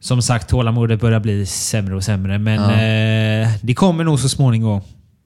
Som 0.00 0.22
sagt, 0.22 0.48
tålamodet 0.48 1.00
börjar 1.00 1.20
bli 1.20 1.46
sämre 1.46 1.96
och 1.96 2.04
sämre. 2.04 2.38
Men 2.38 2.58
eh, 2.58 3.48
det 3.62 3.74
kommer 3.74 4.04
nog 4.04 4.20
så 4.20 4.28
småningom. 4.28 4.80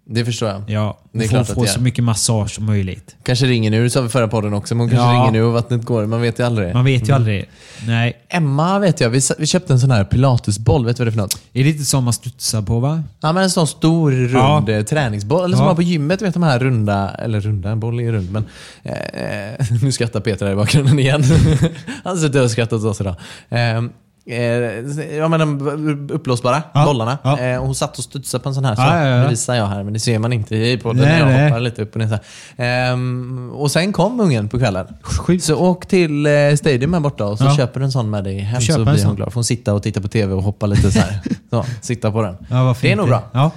Det 0.04 0.24
förstår 0.24 0.48
jag. 0.48 0.62
Ja, 0.66 0.98
Det 1.12 1.24
är 1.24 1.28
klart 1.28 1.46
får 1.46 1.52
att 1.52 1.56
få 1.56 1.62
det 1.64 1.68
är. 1.70 1.72
så 1.74 1.80
mycket 1.80 2.04
massage 2.04 2.50
som 2.50 2.66
möjligt. 2.66 3.16
Kanske 3.22 3.46
ringer 3.46 3.70
nu, 3.70 3.82
det 3.84 3.90
sa 3.90 4.00
vi 4.00 4.08
förra 4.08 4.28
podden 4.28 4.54
också, 4.54 4.74
men 4.74 4.80
hon 4.80 4.90
kanske 4.90 5.06
Ja. 5.06 5.20
ringer 5.20 5.30
nu 5.32 5.42
och 5.42 5.52
vattnet 5.52 5.84
går. 5.84 6.06
Man 6.06 6.20
vet 6.20 6.38
ju 6.38 6.42
aldrig. 6.46 6.74
Man 6.74 6.84
vet 6.84 7.08
ju 7.08 7.12
aldrig. 7.12 7.48
Nej. 7.86 8.16
Emma 8.28 8.78
vet 8.78 9.00
jag, 9.00 9.10
vi, 9.10 9.18
s- 9.18 9.32
vi 9.38 9.46
köpte 9.46 9.72
en 9.72 9.80
sån 9.80 9.90
här 9.90 10.04
pilatesboll. 10.04 10.84
Vet 10.86 10.96
du 10.96 11.00
vad 11.00 11.06
det 11.06 11.10
är 11.10 11.12
för 11.12 11.18
något? 11.20 11.38
Är 11.52 11.64
det 11.64 11.70
inte 11.70 11.84
som 11.84 12.04
man 12.04 12.12
studsar 12.12 12.62
på 12.62 12.80
va? 12.80 13.02
Ja, 13.20 13.32
men 13.32 13.42
en 13.42 13.50
sån 13.50 13.66
stor 13.66 14.10
rund 14.12 14.68
Ja. 14.68 14.72
eh, 14.72 14.82
träningsboll. 14.84 15.44
Eller 15.44 15.56
som 15.56 15.60
Ja. 15.62 15.64
man 15.64 15.68
har 15.68 15.76
på 15.76 15.82
gymmet, 15.82 16.22
vet 16.22 16.34
de 16.34 16.42
här 16.42 16.58
runda, 16.58 17.08
eller 17.10 17.40
runda, 17.40 17.70
en 17.70 17.80
boll 17.80 17.98
är 17.98 18.02
ju 18.02 18.12
rund, 18.12 18.32
men 18.32 18.44
eh, 18.82 19.66
nu 19.82 19.92
skrattar 19.92 20.20
Peter 20.20 20.46
här 20.46 20.52
i 20.52 20.56
bakgrunden 20.56 20.98
igen. 20.98 21.22
Han 22.04 22.16
sitter 22.18 22.44
och 22.44 22.50
skrattar 22.50 22.76
åt 22.76 22.84
oss 22.84 23.00
idag. 23.00 23.16
Eh, 23.50 23.82
Eh, 24.26 25.16
ja, 25.16 25.28
men 25.28 25.40
de 25.40 26.10
uppblåsbara 26.12 26.62
Ja, 26.74 26.84
bollarna. 26.84 27.18
ja. 27.22 27.38
Eh, 27.38 27.60
hon 27.60 27.74
satt 27.74 27.98
och 27.98 28.04
studsade 28.04 28.42
på 28.42 28.48
en 28.48 28.54
sån 28.54 28.64
här. 28.64 28.74
Så 28.74 28.82
Ja, 28.82 29.06
ja. 29.08 29.22
Nu 29.22 29.28
visar 29.28 29.54
jag 29.54 29.66
här, 29.66 29.82
men 29.82 29.92
det 29.92 30.00
ser 30.00 30.18
man 30.18 30.32
inte 30.32 30.56
i 30.56 30.78
podden. 30.78 31.02
Nej, 31.04 31.18
jag 31.18 31.28
nej. 31.28 31.44
hoppar 31.48 31.60
lite 31.60 31.82
upp 31.82 31.92
och 31.94 31.98
ner 32.00 32.08
så. 32.08 32.18
Ehm, 32.62 33.50
Och 33.54 33.70
sen 33.70 33.92
kom 33.92 34.20
ungen 34.20 34.48
på 34.48 34.58
kvällen. 34.58 34.86
Sjukt. 35.02 35.44
Så 35.44 35.56
åk 35.56 35.86
till 35.86 36.26
eh, 36.26 36.32
Stadium 36.56 36.92
här 36.94 37.00
borta 37.00 37.24
och 37.26 37.38
så 37.38 37.50
köper 37.56 37.80
du 37.80 37.86
en 37.86 37.92
sån 37.92 38.10
med 38.10 38.24
dig 38.24 38.38
hem 38.38 38.60
så 38.60 38.84
blir 38.84 39.04
hon 39.04 39.16
glad. 39.16 39.28
Får 39.32 39.34
hon 39.34 39.44
sitta 39.44 39.74
och 39.74 39.82
titta 39.82 40.00
på 40.00 40.08
TV 40.08 40.32
och 40.34 40.42
hoppa 40.42 40.66
lite 40.66 40.90
så 40.92 40.98
här. 40.98 41.20
Så, 41.50 41.64
sitta 41.80 42.12
på 42.12 42.22
den. 42.22 42.36
Det 42.80 42.92
är 42.92 42.96
nog 42.96 43.08
bra. 43.08 43.50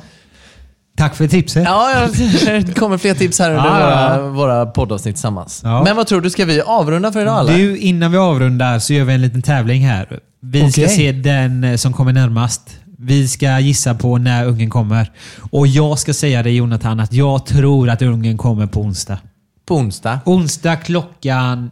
Tack 0.95 1.15
för 1.15 1.27
tipset. 1.27 1.63
Ja, 1.65 2.07
det 2.45 2.75
kommer 2.75 2.97
fler 2.97 3.13
tips 3.13 3.39
här 3.39 3.49
under 3.49 3.79
Ja, 3.79 4.17
våra, 4.17 4.29
våra 4.29 4.65
poddavsnitt 4.65 5.15
tillsammans. 5.15 5.61
Ja. 5.63 5.83
Men 5.83 5.95
vad 5.95 6.07
tror 6.07 6.21
du, 6.21 6.29
ska 6.29 6.45
vi 6.45 6.61
avrunda 6.61 7.11
för 7.11 7.21
idag 7.21 7.39
eller? 7.39 7.57
Du, 7.57 7.77
innan 7.77 8.11
vi 8.11 8.17
avrundar 8.17 8.79
så 8.79 8.93
gör 8.93 9.05
vi 9.05 9.13
en 9.13 9.21
liten 9.21 9.41
tävling 9.41 9.87
här. 9.87 10.19
Vi 10.41 10.71
ska 10.71 10.81
Okej. 10.81 10.95
se 10.95 11.11
den 11.11 11.63
eh, 11.63 11.75
som 11.75 11.93
kommer 11.93 12.13
närmast. 12.13 12.79
Vi 12.99 13.27
ska 13.27 13.59
gissa 13.59 13.95
på 13.95 14.17
när 14.17 14.45
ungen 14.45 14.69
kommer. 14.69 15.11
Och 15.51 15.67
jag 15.67 15.99
ska 15.99 16.13
säga 16.13 16.43
det 16.43 16.51
Jonathan, 16.51 16.99
att 16.99 17.13
jag 17.13 17.45
tror 17.45 17.89
att 17.89 18.01
ungen 18.01 18.37
kommer 18.37 18.67
på 18.67 18.81
onsdag. 18.81 19.17
På 19.65 19.75
onsdag. 19.75 20.19
Onsdag 20.25 20.75
klockan 20.75 21.71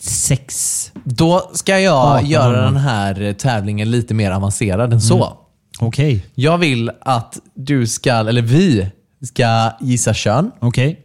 sex. 0.00 0.92
Då 1.04 1.50
ska 1.54 1.78
jag 1.78 2.20
18.00. 2.20 2.26
göra 2.26 2.62
den 2.62 2.76
här 2.76 3.32
tävlingen 3.32 3.90
lite 3.90 4.14
mer 4.14 4.30
avancerad 4.30 4.92
än 4.92 5.00
så. 5.00 5.36
Okej. 5.80 6.26
Jag 6.34 6.58
vill 6.58 6.90
att 7.00 7.38
du 7.54 7.86
ska, 7.86 8.12
eller 8.12 8.42
vi, 8.42 8.86
ska 9.22 9.70
gissa 9.80 10.14
kön. 10.14 10.50
Okej. 10.60 11.00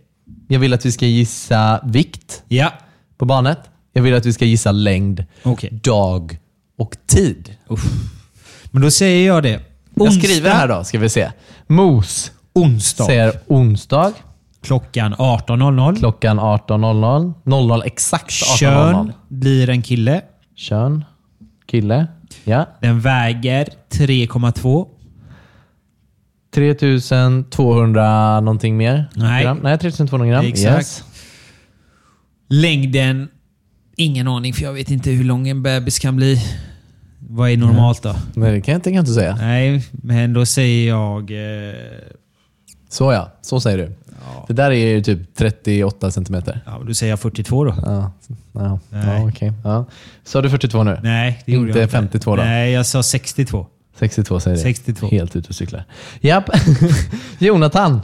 Jag 0.48 0.60
vill 0.60 0.74
att 0.74 0.86
vi 0.86 0.92
ska 0.92 1.06
gissa 1.06 1.80
vikt 1.84 2.44
Ja. 2.48 2.74
på 3.18 3.26
barnet. 3.26 3.60
Jag 3.94 4.02
vill 4.04 4.14
att 4.16 4.26
vi 4.26 4.34
ska 4.34 4.46
gissa 4.46 4.72
längd, 4.72 5.26
Okej. 5.44 5.70
dag 5.84 6.38
och 6.78 6.96
tid. 7.08 7.56
Men 8.72 8.82
då 8.82 8.92
säger 8.92 9.28
jag 9.28 9.44
det. 9.44 9.60
Jag 9.96 10.14
skriver 10.14 10.50
här 10.50 10.68
då, 10.68 10.84
ska 10.84 11.00
vi 11.00 11.10
se. 11.10 11.32
Mos 11.68 12.32
Onsdag. 12.54 13.04
säger 13.06 13.34
onsdag 13.48 14.14
Klockan 14.62 15.16
18.00. 15.16 15.98
klockan 16.00 16.40
18.00. 16.40 17.34
00 17.44 17.82
exakt 17.86 18.30
18.00. 18.32 18.58
Kön 18.58 19.14
blir 19.28 19.70
en 19.70 19.82
kille. 19.82 20.22
Kön. 20.56 21.06
Kille. 21.66 22.08
Ja. 22.43 22.69
Den 22.82 23.00
väger 23.00 23.67
3,2. 23.89 24.88
3200 26.54 28.39
någonting 28.39 28.78
mer? 28.78 29.06
Nej. 29.15 29.43
Gram? 29.43 29.60
Nej, 29.63 29.78
3200 29.78 30.28
gram. 30.28 30.45
Exakt. 30.45 30.78
Yes. 30.78 31.04
Längden? 32.50 33.28
Ingen 33.95 34.28
aning, 34.28 34.54
för 34.54 34.63
jag 34.63 34.73
vet 34.73 34.91
inte 34.91 35.10
hur 35.12 35.23
lång 35.23 35.47
en 35.47 35.63
bebis 35.63 36.00
kan 36.00 36.15
bli. 36.15 36.43
Vad 37.19 37.50
är 37.50 37.58
normalt 37.58 38.04
då? 38.04 38.15
Nej, 38.34 38.52
det 38.52 38.62
kan 38.62 38.71
jag 38.71 38.78
inte, 38.78 38.89
kan 38.89 38.95
jag 38.95 39.02
inte 39.02 39.13
säga. 39.13 39.36
Nej, 39.36 39.84
men 39.91 40.34
då 40.34 40.45
säger 40.45 40.88
jag... 40.88 41.32
Eh, 41.32 41.73
Så 42.89 43.12
ja, 43.12 43.32
så 43.41 43.60
säger 43.60 43.78
du. 43.78 43.95
Det 44.47 44.54
där 44.54 44.71
är 44.71 44.88
ju 44.88 45.04
typ 45.04 45.36
38 45.36 46.12
centimeter. 46.12 46.62
ja, 46.65 46.82
då 46.88 46.93
säger 46.93 47.12
jag 47.12 47.19
42 47.19 47.63
då. 47.63 47.76
Ja, 47.86 48.12
ja, 48.52 48.80
Nej. 48.89 49.21
ja 49.21 49.30
okej. 49.30 49.54
Ja. 49.63 49.86
Sa 50.23 50.41
du 50.41 50.50
42 50.50 50.84
nu? 50.84 51.00
Nej, 51.04 51.43
det 51.45 51.52
gjorde 51.52 51.67
Inte 51.67 51.80
jag 51.80 51.91
52 51.91 52.36
då? 52.36 52.41
Nej, 52.41 52.71
jag 52.71 52.86
sa 52.86 53.04
62. 53.04 53.67
62 54.00 54.39
säger. 54.39 54.58
62. 54.58 55.08
Helt 55.08 55.36
ute 55.36 55.50
och 55.50 55.56
cyklar. 55.56 55.84
Japp. 56.21 56.50
Jonathan. 57.39 58.02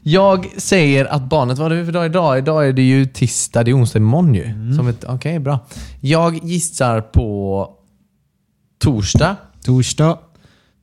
Jag 0.00 0.46
säger 0.56 1.04
att 1.04 1.22
barnet, 1.22 1.58
vad 1.58 1.72
är 1.72 1.76
det 1.76 1.84
för 1.84 1.92
dag 1.92 2.06
idag? 2.06 2.38
Idag 2.38 2.68
är 2.68 2.72
det 2.72 2.82
ju 2.82 3.06
tisdag, 3.06 3.64
det 3.64 3.70
är 3.70 3.76
onsdag 3.76 3.98
imorgon 3.98 4.34
ju. 4.34 4.44
Mm. 4.44 4.94
Okej, 5.06 5.38
bra. 5.38 5.58
Jag 6.00 6.44
gissar 6.44 7.00
på 7.00 7.70
torsdag. 8.78 9.36
Torsdag. 9.64 10.18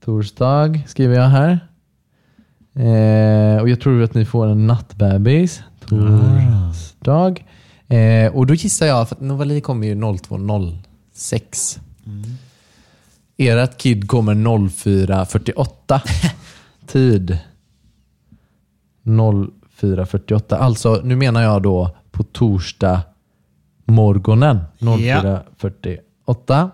Torsdag 0.05 0.79
skriver 0.87 1.15
jag 1.15 1.27
här. 1.29 1.68
Eh, 2.75 3.61
och 3.61 3.69
jag 3.69 3.81
tror 3.81 4.03
att 4.03 4.13
ni 4.13 4.25
får 4.25 4.47
en 4.47 4.67
nattbebis. 4.67 5.61
Torsdag. 5.85 7.35
Eh, 7.87 8.35
och 8.35 8.47
då 8.47 8.53
gissar 8.53 8.85
jag, 8.85 9.09
för 9.09 9.15
att 9.15 9.21
Novali 9.21 9.61
kommer 9.61 9.87
ju 9.87 9.95
02.06. 9.95 11.79
Ert 13.37 13.77
kid 13.77 14.07
kommer 14.07 14.35
04.48. 14.35 16.01
Tid 16.87 17.37
04.48. 19.03 20.55
Alltså, 20.55 21.01
nu 21.03 21.15
menar 21.15 21.41
jag 21.41 21.61
då 21.61 21.95
på 22.11 22.23
torsdag 22.23 23.01
morgonen 23.85 24.59
04.48. 24.79 26.69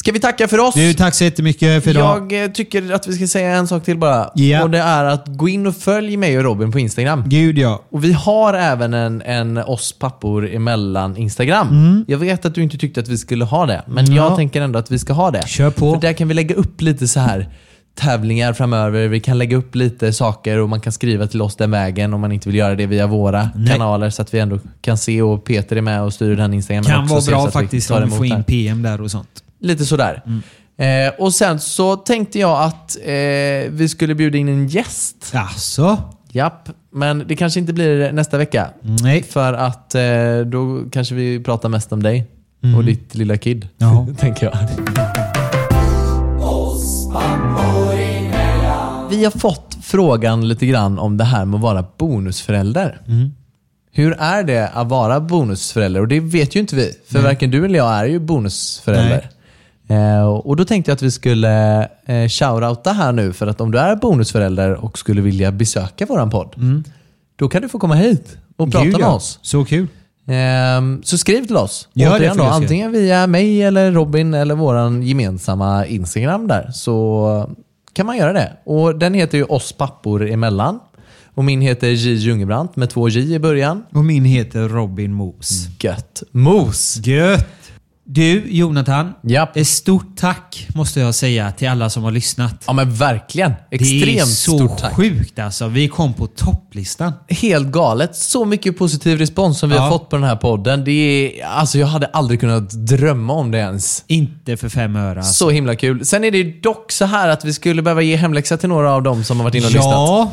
Ska 0.00 0.12
vi 0.12 0.20
tacka 0.20 0.48
för 0.48 0.58
oss? 0.58 0.74
Du, 0.74 0.94
tack 0.94 1.14
så 1.14 1.24
jättemycket 1.24 1.84
för 1.84 1.90
idag. 1.90 2.32
Jag 2.32 2.44
eh, 2.44 2.50
tycker 2.50 2.92
att 2.92 3.06
vi 3.06 3.12
ska 3.12 3.26
säga 3.26 3.56
en 3.56 3.66
sak 3.66 3.84
till 3.84 3.98
bara. 3.98 4.30
Ja. 4.34 4.62
Och 4.62 4.70
det 4.70 4.78
är 4.78 5.04
att 5.04 5.24
gå 5.26 5.48
in 5.48 5.66
och 5.66 5.76
följ 5.76 6.16
mig 6.16 6.38
och 6.38 6.44
Robin 6.44 6.72
på 6.72 6.78
Instagram. 6.78 7.24
Gud 7.26 7.58
ja. 7.58 7.82
Och 7.90 8.04
vi 8.04 8.12
har 8.12 8.54
även 8.54 8.94
en, 8.94 9.22
en 9.22 9.58
oss 9.58 9.92
pappor 9.98 10.50
emellan 10.54 11.16
Instagram. 11.16 12.04
Jag 12.08 12.18
vet 12.18 12.44
att 12.44 12.54
du 12.54 12.62
inte 12.62 12.78
tyckte 12.78 13.00
att 13.00 13.08
vi 13.08 13.18
skulle 13.18 13.44
ha 13.44 13.66
det, 13.66 13.82
men 13.86 14.04
Mm. 14.04 14.16
Ja. 14.16 14.28
jag 14.28 14.36
tänker 14.36 14.60
ändå 14.62 14.78
att 14.78 14.90
vi 14.90 14.98
ska 14.98 15.12
ha 15.12 15.30
det. 15.30 15.48
Kör 15.48 15.70
på. 15.70 15.94
För 15.94 16.00
där 16.00 16.12
kan 16.12 16.28
vi 16.28 16.34
lägga 16.34 16.54
upp 16.54 16.80
lite 16.80 17.08
så 17.08 17.20
här 17.20 17.48
tävlingar 17.94 18.52
framöver. 18.52 19.08
Vi 19.08 19.20
kan 19.20 19.38
lägga 19.38 19.56
upp 19.56 19.74
lite 19.74 20.12
saker 20.12 20.58
och 20.58 20.68
man 20.68 20.80
kan 20.80 20.92
skriva 20.92 21.26
till 21.26 21.42
oss 21.42 21.56
den 21.56 21.70
vägen 21.70 22.14
om 22.14 22.20
man 22.20 22.32
inte 22.32 22.48
vill 22.48 22.58
göra 22.58 22.74
det 22.74 22.86
via 22.86 23.06
våra 23.06 23.50
Nej. 23.54 23.72
kanaler 23.72 24.10
så 24.10 24.22
att 24.22 24.34
vi 24.34 24.38
ändå 24.38 24.58
kan 24.80 24.98
se 24.98 25.22
och 25.22 25.44
Peter 25.44 25.76
är 25.76 25.80
med 25.80 26.02
och 26.02 26.14
styr 26.14 26.36
den 26.36 26.54
Instagram. 26.54 26.84
Kan 26.84 27.06
vara 27.06 27.20
bra 27.20 27.50
faktiskt 27.50 27.90
om 27.90 28.04
vi 28.04 28.10
får 28.10 28.26
in. 28.26 28.44
PM 28.44 28.82
där 28.82 29.00
och 29.00 29.10
sånt. 29.10 29.44
Lite 29.60 29.84
sådär. 29.84 30.22
Eh, 30.80 31.12
och 31.18 31.34
sen 31.34 31.60
så 31.60 31.96
tänkte 31.96 32.38
jag 32.38 32.62
att 32.62 32.96
eh, 32.96 33.12
vi 33.70 33.88
skulle 33.88 34.14
bjuda 34.14 34.38
in 34.38 34.48
en 34.48 34.68
gäst. 34.68 35.32
Alltså? 35.34 35.98
Japp, 36.32 36.68
men 36.92 37.24
det 37.26 37.36
kanske 37.36 37.60
inte 37.60 37.72
blir 37.72 38.12
nästa 38.12 38.38
vecka. 38.38 38.70
Nej. 38.82 39.22
För 39.22 39.52
att 39.52 39.94
eh, 39.94 40.38
då 40.46 40.82
kanske 40.92 41.14
vi 41.14 41.40
pratar 41.40 41.68
mest 41.68 41.92
om 41.92 42.02
dig 42.02 42.26
och 42.76 42.84
ditt 42.84 43.14
lilla 43.14 43.36
kid. 43.36 43.68
Ja. 43.78 44.06
tänker 44.18 44.46
jag. 44.46 44.58
Vi 49.10 49.24
har 49.24 49.38
fått 49.38 49.76
frågan 49.82 50.48
lite 50.48 50.66
grann 50.66 50.98
om 50.98 51.16
det 51.16 51.24
här 51.24 51.44
med 51.44 51.54
att 51.54 51.62
vara 51.62 51.84
bonusförälder. 51.98 53.00
Hur 53.92 54.12
är 54.12 54.42
det 54.42 54.68
att 54.68 54.88
vara 54.88 55.20
bonusförälder? 55.20 56.00
Och 56.00 56.08
det 56.08 56.20
vet 56.20 56.56
ju 56.56 56.60
inte 56.60 56.76
vi, 56.76 56.92
för 57.08 57.22
varken 57.22 57.50
du 57.50 57.64
eller 57.64 57.78
jag 57.78 57.92
är 57.92 58.04
ju 58.04 58.18
bonusförälder. 58.18 59.30
Eh, 59.30 59.39
och 60.44 60.56
då 60.56 60.64
tänkte 60.64 60.90
jag 60.90 60.96
att 60.96 61.02
vi 61.02 61.10
skulle 61.10 61.82
eh, 62.06 62.28
shoutouta 62.28 62.92
här 62.92 63.12
nu, 63.12 63.32
för 63.32 63.46
att 63.46 63.60
om 63.60 63.70
du 63.70 63.78
är 63.78 63.96
bonusförälder 63.96 64.84
och 64.84 64.98
skulle 64.98 65.20
vilja 65.20 65.52
besöka 65.52 66.06
våran 66.06 66.30
podd, 66.30 66.54
då 67.36 67.48
kan 67.48 67.62
du 67.62 67.68
få 67.68 67.78
komma 67.78 67.94
hit 67.94 68.36
och 68.56 68.72
prata 68.72 68.84
Gud, 68.84 68.92
med 68.92 69.00
ja. 69.00 69.14
oss. 69.14 69.38
Så 69.42 69.64
kul. 69.64 69.86
Ehm, 70.26 71.02
så 71.04 71.18
skriv 71.18 71.46
till 71.46 71.56
oss. 71.56 71.88
Gör 71.92 72.10
det 72.10 72.16
Återigen 72.16 72.36
då, 72.36 72.44
antingen 72.44 72.92
via 72.92 73.26
mig 73.26 73.62
eller 73.62 73.92
Robin 73.92 74.34
eller 74.34 74.54
våran 74.54 75.02
gemensamma 75.02 75.86
Instagram 75.86 76.46
där. 76.46 76.70
Så 76.72 77.50
kan 77.92 78.06
man 78.06 78.16
göra 78.16 78.32
det. 78.32 78.52
Och 78.64 78.98
Den 78.98 79.14
heter 79.14 79.38
ju 79.38 79.44
oss 79.44 79.72
pappor 79.72 80.30
emellan. 80.30 80.80
Och 81.34 81.44
min 81.44 81.60
heter 81.60 81.88
J 81.88 82.14
Jungebrant 82.14 82.76
med 82.76 82.90
två 82.90 83.08
J 83.08 83.34
i 83.34 83.38
början. 83.38 83.84
Och 83.92 84.04
min 84.04 84.24
heter 84.24 84.68
Robin 84.68 85.12
Mos. 85.12 85.66
Gött. 85.80 86.22
Mos. 86.30 86.96
Gött! 86.96 87.59
Du, 88.12 88.44
Jonathan. 88.50 89.12
Japp. 89.22 89.56
Ett 89.56 89.66
stort 89.66 90.16
tack 90.16 90.66
måste 90.74 91.00
jag 91.00 91.14
säga 91.14 91.52
till 91.52 91.68
alla 91.68 91.90
som 91.90 92.02
har 92.02 92.10
lyssnat. 92.10 92.64
Ja 92.66 92.72
men 92.72 92.94
verkligen. 92.94 93.52
det 93.70 93.76
är 93.76 93.80
Extremt 93.80 94.28
så 94.28 94.58
stort 94.58 94.78
tack. 94.78 94.94
sjukt 94.94 95.38
alltså. 95.38 95.68
Vi 95.68 95.88
kom 95.88 96.14
på 96.14 96.26
topplistan. 96.26 97.12
Helt 97.28 97.68
galet. 97.68 98.16
Så 98.16 98.44
mycket 98.44 98.78
positiv 98.78 99.18
respons 99.18 99.58
som 99.58 99.68
vi 99.70 99.76
Ja. 99.76 99.82
har 99.82 99.90
fått 99.90 100.08
på 100.08 100.16
den 100.16 100.24
här 100.24 100.36
podden. 100.36 100.84
Det 100.84 100.90
är, 100.92 101.44
alltså 101.46 101.78
jag 101.78 101.86
hade 101.86 102.06
aldrig 102.06 102.40
kunnat 102.40 102.70
drömma 102.70 103.32
om 103.32 103.50
det 103.50 103.58
ens. 103.58 104.04
Inte 104.06 104.56
för 104.56 104.68
fem 104.68 104.96
öre 104.96 105.18
alltså. 105.18 105.32
Så 105.44 105.50
himla 105.50 105.76
kul. 105.76 106.04
Sen 106.06 106.24
är 106.24 106.30
det 106.30 106.62
dock 106.62 106.92
så 106.92 107.04
här 107.04 107.28
att 107.28 107.44
vi 107.44 107.52
skulle 107.52 107.82
behöva 107.82 108.02
ge 108.02 108.16
hemläxa 108.16 108.56
till 108.56 108.68
några 108.68 108.92
av 108.94 109.02
dem 109.02 109.24
som 109.24 109.36
har 109.36 109.44
varit 109.44 109.54
inne 109.54 109.66
och 109.66 109.72
lyssnat. 109.72 110.30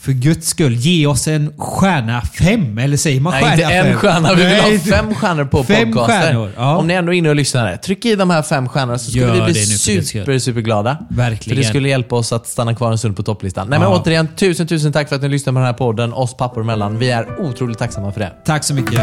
För 0.00 0.12
guds 0.12 0.48
skull. 0.48 0.74
Ge 0.74 1.06
oss 1.06 1.28
en 1.28 1.52
stjärna 1.58 2.22
fem. 2.22 2.78
Eller 2.78 2.96
säger 2.96 3.20
man 3.20 3.32
Nej, 3.32 3.42
stjärna 3.42 3.54
inte 3.62 3.74
en 3.74 3.84
fem? 3.84 3.94
stjärna. 3.98 4.28
Vi 4.34 4.44
vill 4.44 4.52
Nej, 4.52 4.76
ha 4.78 4.96
fem 4.96 5.14
stjärnor 5.14 5.44
på 5.44 5.64
Fem 5.64 5.92
podcaster. 5.92 6.20
stjärnor, 6.22 6.50
ja. 6.56 6.76
Om 6.76 6.86
ni 6.86 6.94
ändå 6.94 7.12
är 7.14 7.16
inne 7.18 7.28
och 7.28 7.36
lyssnar, 7.36 7.76
tryck 7.76 8.04
i 8.04 8.14
de 8.16 8.30
här 8.30 8.42
fem 8.42 8.68
stjärnorna 8.68 8.98
så 8.98 9.10
skulle 9.10 9.26
Gör 9.26 9.34
vi 9.46 9.52
bli 9.52 9.54
super, 9.54 10.38
superglada. 10.38 10.98
Verkligen. 11.10 11.56
För 11.56 11.62
det 11.62 11.68
skulle 11.68 11.88
hjälpa 11.88 12.16
oss 12.16 12.32
att 12.32 12.46
stanna 12.46 12.74
kvar 12.74 12.90
en 12.92 12.98
stund 12.98 13.16
på 13.16 13.22
topplistan. 13.22 13.68
Nej 13.68 13.78
men 13.78 13.88
Ja. 13.90 13.96
återigen, 14.02 14.28
tusen 14.36 14.66
tusen 14.66 14.92
tack 14.92 15.08
för 15.08 15.16
att 15.16 15.22
ni 15.22 15.28
lyssnar 15.28 15.52
på 15.52 15.58
den 15.58 15.66
här 15.66 15.72
podden, 15.72 16.12
oss 16.12 16.36
pappor 16.36 16.60
emellan. 16.62 16.98
Vi 16.98 17.10
är 17.10 17.40
otroligt 17.40 17.78
tacksamma 17.78 18.12
för 18.12 18.20
det. 18.20 18.32
Tack 18.44 18.64
så 18.64 18.74
mycket. 18.74 19.00